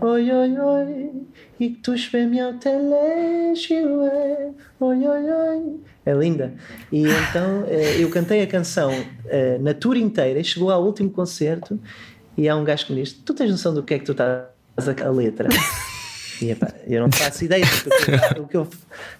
oj, 0.00 0.32
oj, 0.32 0.60
oj, 0.60 1.10
i 1.60 1.74
ktoś 1.74 2.10
by 2.10 2.26
miał 2.26 2.58
tyle 2.58 3.56
siły, 3.56 4.10
oj, 4.80 5.08
oj, 5.08 5.32
oj. 5.32 5.60
É 6.06 6.14
linda. 6.14 6.50
E 6.92 6.98
então 6.98 7.64
eh, 7.68 8.00
eu 8.00 8.08
cantei 8.10 8.40
a 8.42 8.46
canção 8.46 8.90
eh, 9.28 9.58
na 9.58 9.74
tour 9.74 9.96
inteira, 9.96 10.38
e 10.38 10.44
chegou 10.44 10.70
ao 10.70 10.84
último 10.84 11.10
concerto 11.10 11.78
e 12.36 12.48
há 12.48 12.54
um 12.54 12.64
gajo 12.64 12.86
que 12.86 12.92
me 12.92 13.02
diz: 13.02 13.12
Tu 13.12 13.34
tens 13.34 13.50
noção 13.50 13.74
do 13.74 13.82
que 13.82 13.94
é 13.94 13.98
que 13.98 14.04
tu 14.04 14.12
estás 14.12 14.44
a, 15.04 15.10
letra? 15.10 15.48
E, 16.40 16.54
eu 16.86 17.00
não 17.00 17.10
faço 17.10 17.44
ideia. 17.44 17.64
porque 17.82 18.40
O 18.40 18.46
que, 18.46 18.56
eu, 18.56 18.68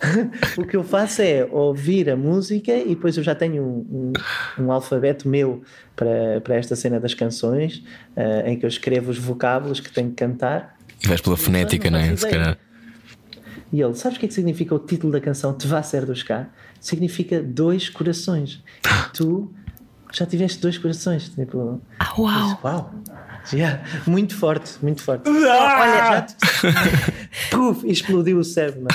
o 0.56 0.64
que 0.64 0.76
eu 0.76 0.84
faço 0.84 1.22
é 1.22 1.44
ouvir 1.50 2.10
a 2.10 2.16
música 2.16 2.72
e 2.72 2.90
depois 2.90 3.16
eu 3.16 3.22
já 3.22 3.34
tenho 3.34 3.62
um, 3.62 4.12
um, 4.58 4.64
um 4.64 4.72
alfabeto 4.72 5.28
meu 5.28 5.62
para, 5.94 6.40
para 6.42 6.56
esta 6.56 6.76
cena 6.76 7.00
das 7.00 7.14
canções, 7.14 7.82
eh, 8.14 8.50
em 8.50 8.58
que 8.58 8.64
eu 8.64 8.68
escrevo 8.68 9.10
os 9.10 9.18
vocábulos 9.18 9.80
que 9.80 9.90
tenho 9.90 10.10
que 10.10 10.16
cantar. 10.16 10.76
E 11.02 11.08
vais 11.08 11.20
pela 11.20 11.36
fonética, 11.36 11.90
não 11.90 11.98
é? 11.98 12.10
faço 12.10 12.16
Se 12.16 12.28
calhar. 12.28 12.58
E 13.72 13.80
ele, 13.80 13.94
sabes 13.94 14.16
o 14.16 14.20
que 14.20 14.26
é 14.26 14.28
que 14.28 14.34
significa 14.34 14.74
o 14.74 14.78
título 14.78 15.12
da 15.12 15.20
canção 15.20 15.52
Te 15.52 15.66
vá 15.66 15.82
ser 15.82 16.06
dos 16.06 16.22
cá? 16.22 16.48
Significa 16.80 17.42
dois 17.42 17.88
corações. 17.88 18.62
E 18.84 19.10
tu 19.16 19.52
já 20.12 20.24
tiveste 20.24 20.60
dois 20.60 20.78
corações. 20.78 21.28
Tipo, 21.30 21.80
Ah, 21.98 22.14
uau! 22.18 22.60
uau! 22.62 22.94
Yeah, 23.52 23.80
muito 24.06 24.36
forte, 24.36 24.72
muito 24.82 25.02
forte. 25.02 25.28
Olha, 25.28 26.26
já. 26.26 26.26
Puf, 27.50 27.86
explodiu 27.88 28.38
o 28.38 28.44
cérebro. 28.44 28.86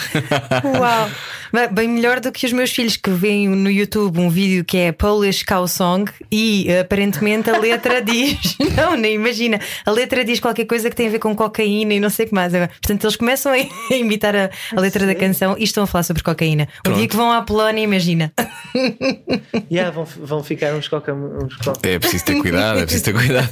Uau! 0.80 1.10
Bem- 1.54 1.68
Bem 1.74 1.88
melhor 1.88 2.20
do 2.20 2.32
que 2.32 2.46
os 2.46 2.54
meus 2.54 2.72
filhos 2.72 2.96
que 2.98 3.10
veem 3.10 3.48
no 3.50 3.70
YouTube 3.70 4.20
um 4.20 4.30
vídeo 4.30 4.64
que 4.66 4.78
é 4.78 4.92
Polish 4.92 5.44
Cow 5.44 5.68
Song 5.68 6.10
e 6.32 6.68
aparentemente 6.80 7.50
a 7.50 7.58
letra 7.58 8.02
diz. 8.04 8.58
Não, 8.76 8.96
nem 8.96 9.16
imagina. 9.16 9.60
A 9.86 9.92
letra 9.92 10.24
diz 10.26 10.40
qualquer 10.40 10.66
coisa 10.66 10.90
que 10.90 10.96
tem 10.96 11.08
a 11.08 11.12
ver 11.12 11.20
com 11.20 11.36
cocaína 11.36 11.94
e 11.94 12.00
não 12.00 12.10
sei 12.10 12.26
o 12.26 12.30
que 12.30 12.34
mais. 12.36 12.52
Portanto, 12.54 13.04
eles 13.04 13.16
começam 13.16 13.52
a 13.54 13.94
imitar 13.96 14.36
a, 14.36 14.50
a 14.76 14.80
letra 14.82 15.06
da 15.06 15.14
canção 15.16 15.56
e 15.58 15.64
estão 15.64 15.84
a 15.84 15.88
falar 15.88 16.04
sobre 16.04 16.24
cocaína. 16.24 16.68
O 16.80 16.84
Pronto. 16.84 16.98
dia 16.98 17.08
que 17.08 17.16
vão 17.16 17.32
à 17.32 17.42
Polónia, 17.42 17.82
imagina. 17.84 18.32
Yeah, 19.72 19.92
vão, 19.92 20.06
vão 20.06 20.44
ficar 20.44 20.74
uns 20.74 20.88
coca. 20.88 21.14
Uns 21.14 21.56
coca. 21.58 21.88
É 21.88 22.00
preciso 22.00 22.26
ter 22.26 22.36
cuidado, 22.40 22.80
é 22.80 22.84
preciso 22.84 23.04
ter 23.06 23.14
cuidado. 23.14 23.50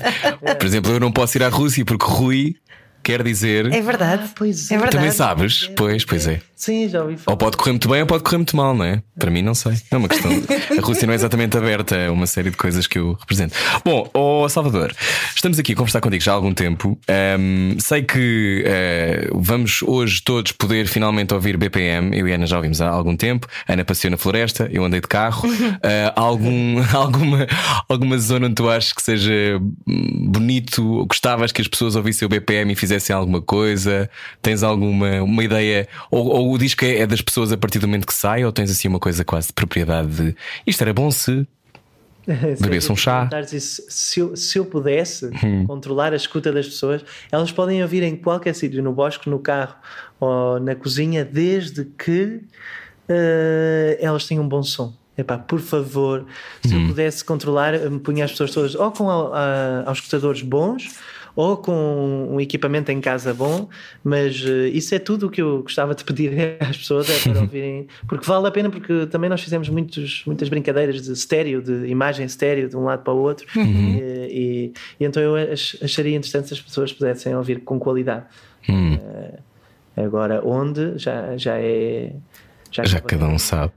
Por 0.57 0.65
exemplo, 0.65 0.88
eu 0.91 0.99
não 0.99 1.11
posso 1.11 1.37
ir 1.37 1.43
à 1.43 1.49
Rússia 1.49 1.85
porque 1.85 2.05
Rui 2.05 2.55
quer 3.09 3.23
dizer. 3.23 3.73
É 3.73 3.81
verdade. 3.81 4.23
Ah, 4.25 4.29
pois 4.35 4.69
é 4.69 4.75
é. 4.75 4.77
verdade. 4.77 4.97
Também 4.97 5.11
sabes? 5.11 5.67
Pois, 5.75 6.05
pois 6.05 6.27
é. 6.27 6.41
Sim, 6.55 6.89
já 6.89 7.01
ouvi 7.01 7.15
falar. 7.15 7.33
Ou 7.33 7.37
pode 7.37 7.55
correr 7.55 7.71
muito 7.71 7.87
bem 7.87 8.01
ou 8.01 8.05
pode 8.05 8.21
correr 8.21 8.37
muito 8.37 8.55
mal, 8.55 8.75
não 8.75 8.83
é? 8.83 9.01
Para 9.17 9.31
mim, 9.31 9.41
não 9.41 9.55
sei. 9.55 9.77
É 9.89 9.95
uma 9.95 10.09
questão. 10.09 10.29
A 10.77 10.81
Rússia 10.81 11.07
não 11.07 11.13
é 11.13 11.15
exatamente 11.15 11.57
aberta, 11.57 11.95
é 11.95 12.09
uma 12.09 12.27
série 12.27 12.49
de 12.51 12.57
coisas 12.57 12.85
que 12.85 12.99
eu 12.99 13.13
represento. 13.13 13.55
Bom, 13.85 14.09
ó 14.13 14.47
Salvador, 14.49 14.93
estamos 15.33 15.57
aqui 15.57 15.71
a 15.71 15.75
conversar 15.75 16.01
contigo 16.01 16.21
já 16.21 16.33
há 16.33 16.35
algum 16.35 16.53
tempo. 16.53 16.99
Ahm, 17.07 17.77
sei 17.79 18.03
que 18.03 18.63
eh, 18.67 19.29
vamos 19.33 19.81
hoje 19.83 20.21
todos 20.21 20.51
poder 20.51 20.87
finalmente 20.87 21.33
ouvir 21.33 21.55
BPM. 21.55 22.17
Eu 22.17 22.27
e 22.27 22.33
a 22.33 22.35
Ana 22.35 22.45
já 22.45 22.57
ouvimos 22.57 22.81
há 22.81 22.89
algum 22.89 23.15
tempo. 23.15 23.47
A 23.65 23.71
Ana 23.71 23.85
passeou 23.85 24.11
na 24.11 24.17
floresta, 24.17 24.69
eu 24.69 24.83
andei 24.83 24.99
de 24.99 25.07
carro. 25.07 25.49
Há 25.81 26.11
algum, 26.19 26.83
alguma, 26.93 27.47
alguma 27.87 28.17
zona 28.17 28.47
onde 28.47 28.55
tu 28.55 28.69
achas 28.69 28.91
que 28.91 29.01
seja 29.01 29.31
bonito, 29.87 31.05
gostavas 31.07 31.53
que 31.53 31.61
as 31.61 31.69
pessoas 31.69 31.95
ouvissem 31.95 32.25
o 32.25 32.29
BPM 32.29 32.73
e 32.73 32.75
fizessem 32.75 32.98
alguma 33.13 33.41
coisa? 33.41 34.09
Tens 34.41 34.63
alguma 34.63 35.21
uma 35.21 35.43
ideia? 35.43 35.87
Ou, 36.11 36.27
ou 36.27 36.53
o 36.53 36.57
disco 36.57 36.83
é, 36.85 36.99
é 36.99 37.07
das 37.07 37.21
pessoas 37.21 37.51
a 37.51 37.57
partir 37.57 37.79
do 37.79 37.87
momento 37.87 38.05
que 38.07 38.13
sai? 38.13 38.43
Ou 38.45 38.51
tens 38.51 38.69
assim 38.71 38.87
uma 38.87 38.99
coisa 38.99 39.23
quase 39.23 39.47
de 39.47 39.53
propriedade 39.53 40.09
de 40.09 40.35
isto 40.65 40.81
era 40.81 40.93
bom 40.93 41.09
se. 41.11 41.47
Bebesse 42.61 42.91
um 42.91 42.95
chá. 42.95 43.27
Isso, 43.51 43.81
Se 43.89 44.19
eu, 44.19 44.35
se 44.35 44.57
eu 44.59 44.65
pudesse 44.65 45.29
Hum. 45.43 45.65
controlar 45.65 46.13
a 46.13 46.15
escuta 46.15 46.51
das 46.51 46.67
pessoas, 46.67 47.03
elas 47.31 47.51
podem 47.51 47.81
ouvir 47.81 48.03
em 48.03 48.15
qualquer 48.15 48.53
sítio, 48.53 48.83
no 48.83 48.91
bosque, 48.93 49.29
no 49.29 49.39
carro 49.39 49.75
ou 50.19 50.59
na 50.59 50.75
cozinha, 50.75 51.25
desde 51.25 51.85
que 51.85 52.41
eh, 53.07 53.97
elas 53.99 54.25
tenham 54.27 54.43
um 54.43 54.47
bom 54.47 54.61
som. 54.61 54.93
Epá, 55.17 55.37
por 55.37 55.59
favor, 55.59 56.25
se 56.65 56.73
Hum. 56.75 56.83
eu 56.83 56.87
pudesse 56.87 57.25
controlar, 57.25 57.73
me 57.89 57.99
punha 57.99 58.23
as 58.23 58.31
pessoas 58.31 58.51
todas 58.51 58.75
ou 58.75 58.89
com 58.91 59.09
a, 59.09 59.37
a, 59.37 59.89
aos 59.89 59.97
escutadores 59.97 60.41
bons 60.41 60.95
ou 61.35 61.57
com 61.57 62.27
um 62.31 62.39
equipamento 62.39 62.91
em 62.91 62.99
casa 63.01 63.33
bom, 63.33 63.69
mas 64.03 64.43
eh, 64.45 64.67
isso 64.69 64.93
é 64.95 64.99
tudo 64.99 65.27
o 65.27 65.29
que 65.29 65.41
eu 65.41 65.61
gostava 65.63 65.93
de 65.95 66.03
pedir 66.03 66.31
às 66.59 66.77
pessoas 66.77 67.09
é 67.09 67.19
para 67.31 67.41
ouvirem, 67.41 67.87
porque 68.07 68.25
vale 68.25 68.47
a 68.47 68.51
pena, 68.51 68.69
porque 68.69 69.05
também 69.07 69.29
nós 69.29 69.41
fizemos 69.41 69.69
muitos, 69.69 70.23
muitas 70.25 70.49
brincadeiras 70.49 71.01
de 71.01 71.11
estéreo, 71.13 71.61
de 71.61 71.87
imagem 71.87 72.25
estéreo 72.25 72.67
de 72.69 72.75
um 72.75 72.83
lado 72.83 73.03
para 73.03 73.13
o 73.13 73.17
outro, 73.17 73.45
e, 73.55 73.99
e- 74.31 74.73
e 74.99 75.05
então 75.05 75.21
eu 75.23 75.35
ach- 75.35 75.77
acharia 75.83 76.15
interessante 76.15 76.47
se 76.47 76.53
as 76.53 76.61
pessoas 76.61 76.91
pudessem 76.93 77.35
ouvir 77.35 77.59
com 77.61 77.79
qualidade. 77.79 78.25
Eh, 79.01 79.39
agora, 80.03 80.41
onde 80.45 80.97
já, 80.97 81.35
já 81.37 81.57
é. 81.57 82.13
Já 82.71 82.83
cada 83.07 83.27
um 83.27 83.39
sabe. 83.39 83.73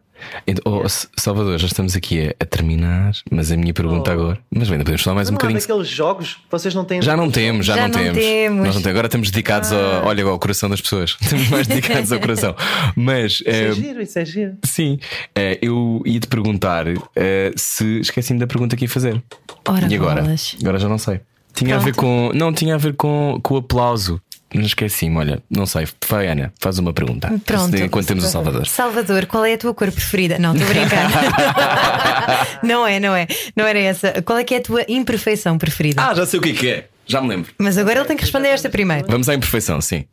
Então, 0.46 0.62
oh, 0.84 0.88
Salvador, 0.88 1.58
já 1.58 1.66
estamos 1.66 1.94
aqui 1.96 2.28
a, 2.28 2.34
a 2.40 2.46
terminar, 2.46 3.12
mas 3.30 3.50
a 3.52 3.56
minha 3.56 3.72
pergunta 3.72 4.12
agora. 4.12 4.38
Mas 4.50 4.70
ainda 4.70 4.84
podemos 4.84 5.02
falar 5.02 5.14
mais 5.16 5.28
um 5.28 5.32
Não 5.32 5.38
bocadinho. 5.38 5.60
daqueles 5.60 5.88
jogos? 5.88 6.38
Vocês 6.50 6.74
não 6.74 6.84
têm. 6.84 7.00
Já 7.02 7.16
não 7.16 7.30
temos, 7.30 7.66
já, 7.66 7.74
Já 7.74 7.82
não, 7.82 7.88
não 7.88 8.00
temos. 8.04 8.18
temos. 8.18 8.58
Nós 8.66 8.74
não 8.74 8.82
temos. 8.82 8.86
Agora 8.86 9.06
estamos 9.06 9.30
dedicados 9.30 9.72
ao, 9.72 10.06
olha, 10.06 10.24
ao 10.24 10.38
coração 10.38 10.68
das 10.68 10.80
pessoas. 10.80 11.16
Estamos 11.22 11.48
mais 11.48 11.66
dedicados 11.66 12.12
ao 12.12 12.20
coração. 12.20 12.54
Mas 12.96 13.32
Isso 13.34 13.44
é 13.46 13.68
eh, 13.68 13.72
giro, 13.72 14.02
isso 14.02 14.18
é 14.18 14.24
giro. 14.24 14.56
sim, 14.64 14.98
eh, 15.34 15.58
eu 15.62 16.02
ia 16.04 16.20
te 16.20 16.26
perguntar 16.26 16.86
eh, 17.16 17.52
se 17.56 18.00
esqueci-me 18.00 18.38
da 18.40 18.46
pergunta 18.46 18.76
que 18.76 18.84
ia 18.84 18.88
fazer. 18.88 19.22
Ora, 19.68 19.86
e 19.90 19.94
agora? 19.94 20.22
bolas. 20.22 20.56
Agora 20.60 20.78
já 20.78 20.88
não 20.88 20.98
sei. 20.98 21.20
Tinha 21.54 21.76
a 21.76 21.78
ver 21.78 21.94
com. 21.94 22.30
Não, 22.34 22.52
tinha 22.52 22.74
a 22.74 22.78
ver 22.78 22.94
com, 22.94 23.38
com 23.42 23.54
o 23.54 23.56
aplauso. 23.58 24.20
Não 24.54 24.62
esqueci-me, 24.62 25.16
olha, 25.16 25.42
não 25.50 25.64
sei. 25.66 25.86
Vai, 26.08 26.28
Ana, 26.28 26.52
faz 26.60 26.78
uma 26.78 26.92
pergunta. 26.92 27.32
Pronto. 27.46 27.76
Enquanto 27.76 28.06
temos 28.06 28.24
o 28.24 28.28
Salvador. 28.28 28.66
Salvador, 28.66 29.26
qual 29.26 29.44
é 29.44 29.54
a 29.54 29.58
tua 29.58 29.72
cor 29.74 29.90
preferida? 29.90 30.38
Não, 30.38 30.52
estou 30.54 30.68
a 30.68 30.72
brincar. 30.72 32.58
não 32.62 32.86
é, 32.86 33.00
não 33.00 33.14
é. 33.16 33.26
Não 33.56 33.64
era 33.66 33.78
essa. 33.78 34.22
Qual 34.22 34.38
é 34.38 34.44
que 34.44 34.54
é 34.54 34.58
a 34.58 34.62
tua 34.62 34.84
imperfeição 34.88 35.56
preferida? 35.58 36.02
Ah, 36.02 36.14
já 36.14 36.26
sei 36.26 36.38
o 36.38 36.42
que 36.42 36.50
é 36.50 36.54
que 36.54 36.68
é. 36.70 36.88
Já 37.06 37.20
me 37.20 37.28
lembro. 37.28 37.52
Mas 37.58 37.78
agora 37.78 37.98
ele 38.00 38.06
tem 38.08 38.16
que 38.16 38.22
responder 38.22 38.48
esta 38.48 38.68
primeiro. 38.68 39.06
Vamos 39.08 39.28
à 39.28 39.34
imperfeição, 39.34 39.80
sim. 39.80 40.04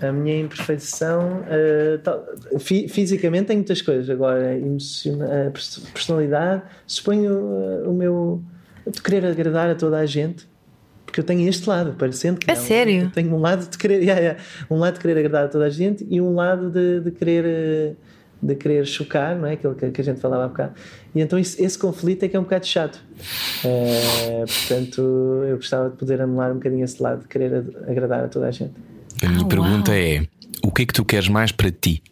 A 0.00 0.12
minha 0.12 0.40
imperfeição, 0.40 1.42
tal- 2.04 2.22
fi- 2.58 2.86
fisicamente, 2.88 3.46
tem 3.46 3.56
muitas 3.56 3.80
coisas. 3.80 4.10
Agora, 4.10 4.54
emociona- 4.54 5.26
eh, 5.32 5.50
pers- 5.50 5.78
personalidade, 5.94 6.62
suponho 6.86 7.30
eh, 7.84 7.88
o 7.88 7.92
meu. 7.94 8.42
de 8.86 9.00
querer 9.02 9.24
agradar 9.26 9.70
a 9.70 9.74
toda 9.74 9.96
a 9.98 10.06
gente. 10.06 10.46
Porque 11.06 11.20
eu 11.20 11.24
tenho 11.24 11.48
este 11.48 11.66
lado, 11.68 11.94
parecendo 11.96 12.38
que. 12.38 12.50
A 12.50 12.54
não. 12.54 12.60
sério? 12.60 13.02
Eu 13.04 13.10
tenho 13.10 13.34
um 13.34 13.38
lado 13.40 13.66
de 13.70 13.78
querer. 13.78 14.02
yeah, 14.04 14.20
yeah, 14.20 14.40
um 14.70 14.76
lado 14.76 14.94
de 14.94 15.00
querer 15.00 15.16
agradar 15.18 15.44
a 15.46 15.48
toda 15.48 15.64
a 15.64 15.70
gente 15.70 16.06
e 16.10 16.20
um 16.20 16.34
lado 16.34 16.68
de, 16.70 17.00
de 17.00 17.10
querer. 17.12 17.44
eh, 17.46 17.92
de 18.42 18.54
querer 18.54 18.84
chocar, 18.86 19.34
não 19.34 19.46
é? 19.46 19.54
Aquilo 19.54 19.74
que, 19.74 19.90
que 19.90 20.00
a 20.02 20.04
gente 20.04 20.20
falava 20.20 20.44
há 20.44 20.48
bocado. 20.48 20.74
E 21.14 21.22
então 21.22 21.38
isso- 21.38 21.56
esse 21.60 21.78
conflito 21.78 22.22
é 22.22 22.28
que 22.28 22.36
é 22.36 22.38
um 22.38 22.42
bocado 22.42 22.66
chato. 22.66 23.02
Eh, 23.64 24.44
portanto, 24.46 25.00
eu 25.48 25.56
gostava 25.56 25.88
de 25.88 25.96
poder 25.96 26.20
anular 26.20 26.50
um 26.52 26.56
bocadinho 26.56 26.84
esse 26.84 27.02
lado 27.02 27.22
de 27.22 27.28
querer 27.28 27.64
agradar 27.88 28.24
a 28.24 28.28
toda 28.28 28.46
a 28.46 28.50
gente. 28.50 28.72
A 29.24 29.28
minha 29.28 29.42
Ah, 29.42 29.48
pergunta 29.48 29.90
uau. 29.90 29.98
é: 29.98 30.26
o 30.62 30.70
que 30.70 30.82
é 30.82 30.86
que 30.86 30.92
tu 30.92 31.02
queres 31.02 31.28
mais 31.28 31.50
para 31.50 31.70
ti? 31.70 32.02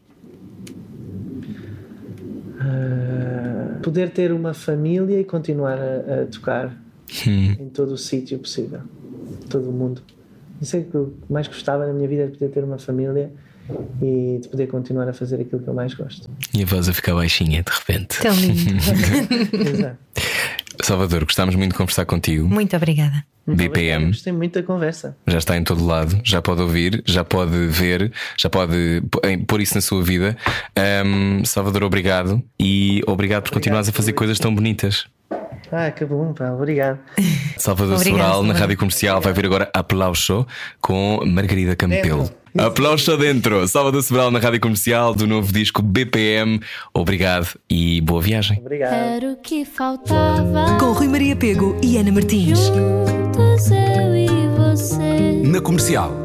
poder 3.83 4.11
ter 4.11 4.33
uma 4.33 4.55
família 4.55 5.21
e 5.21 5.25
continuar 5.25 5.79
a, 5.79 6.23
a 6.23 6.27
tocar 6.27 6.75
em 7.27 7.69
todo 7.73 7.93
o 7.93 7.99
sítio 7.99 8.39
possível, 8.39 8.81
todo 9.49 9.69
o 9.69 9.73
mundo. 9.73 10.03
Isso 10.61 10.77
é 10.77 10.81
que 10.83 10.95
eu 10.95 11.15
mais 11.29 11.47
gostava 11.47 11.87
na 11.87 11.93
minha 11.93 12.09
vida, 12.09 12.27
de 12.27 12.33
poder 12.39 12.51
ter 12.51 12.65
uma 12.65 12.79
família 12.79 13.33
e 14.03 14.39
de 14.43 14.49
poder 14.49 14.67
continuar 14.67 15.09
a 15.09 15.13
fazer 15.13 15.41
aquilo 15.41 15.63
que 15.63 15.69
eu 15.69 15.75
mais 15.75 15.95
gosto. 15.95 16.31
E 16.55 16.63
a 16.63 16.67
voz 16.67 16.89
a 16.89 16.93
ficar 16.93 17.15
baixinha 17.15 17.63
de 17.63 17.73
repente. 17.73 18.21
Tão 18.21 18.35
lindo. 18.35 18.75
Exato. 19.69 19.99
Salvador, 20.83 21.25
gostámos 21.25 21.55
muito 21.55 21.73
de 21.73 21.79
conversar 21.79 22.05
contigo. 22.05 22.47
Muito 22.49 22.77
obrigada. 22.77 23.25
BPM 23.47 24.07
Gostei 24.07 24.33
muito 24.33 24.55
da 24.55 24.63
conversa. 24.63 25.17
já 25.27 25.37
está 25.37 25.57
em 25.57 25.63
todo 25.63 25.85
lado, 25.85 26.19
já 26.25 26.41
pode 26.41 26.63
ouvir, 26.63 27.03
já 27.05 27.23
pode 27.23 27.67
ver, 27.69 28.11
já 28.39 28.49
pode 28.49 29.03
pôr 29.47 29.61
isso 29.61 29.75
na 29.75 29.83
sua 29.83 30.03
vida. 30.03 30.35
Ahm, 30.75 31.45
Salvador, 31.45 31.85
obrigado 31.85 32.43
e 32.59 33.03
obrigado 33.07 33.43
por 33.45 33.53
continuares 33.53 33.89
a 33.89 33.93
fazer 33.93 34.15
coisas 34.15 34.39
tão 34.39 34.55
bonitas. 34.55 35.07
Ah, 35.73 35.91
que 35.91 36.05
bom, 36.05 36.33
pá, 36.33 36.51
obrigado. 36.51 36.99
Salvador 37.57 37.97
Obrigada, 37.97 38.25
Sobral 38.25 38.43
na. 38.43 38.55
Rádio 38.55 38.77
Comercial 38.77 39.21
vai 39.21 39.33
vir 39.33 39.47
agora 39.47 39.71
Aplauso 39.75 40.47
com 40.81 41.21
Margarida 41.27 41.75
Campelo. 41.77 42.25
Tempo. 42.29 42.45
Aplausos 42.57 43.19
dentro. 43.19 43.67
Salvador 43.67 44.03
Sobral 44.03 44.31
na 44.31 44.39
rádio 44.39 44.61
comercial 44.61 45.13
do 45.13 45.27
novo 45.27 45.53
disco 45.53 45.83
BPM. 45.83 46.61
Obrigado 46.93 47.49
e 47.69 48.01
boa 48.01 48.23
viagem. 48.23 48.59
Obrigado. 48.61 48.93
Era 48.93 49.33
o 49.33 49.37
que 49.37 49.65
faltava. 49.65 50.79
Com 50.79 50.93
Rui 50.93 51.09
Maria 51.09 51.35
Pego 51.35 51.77
e 51.83 51.99
Ana 51.99 52.13
Martins. 52.13 52.61
Juntos 52.67 53.71
eu 53.73 54.15
e 54.17 54.29
você. 54.57 55.43
Na 55.45 55.61
comercial. 55.61 56.24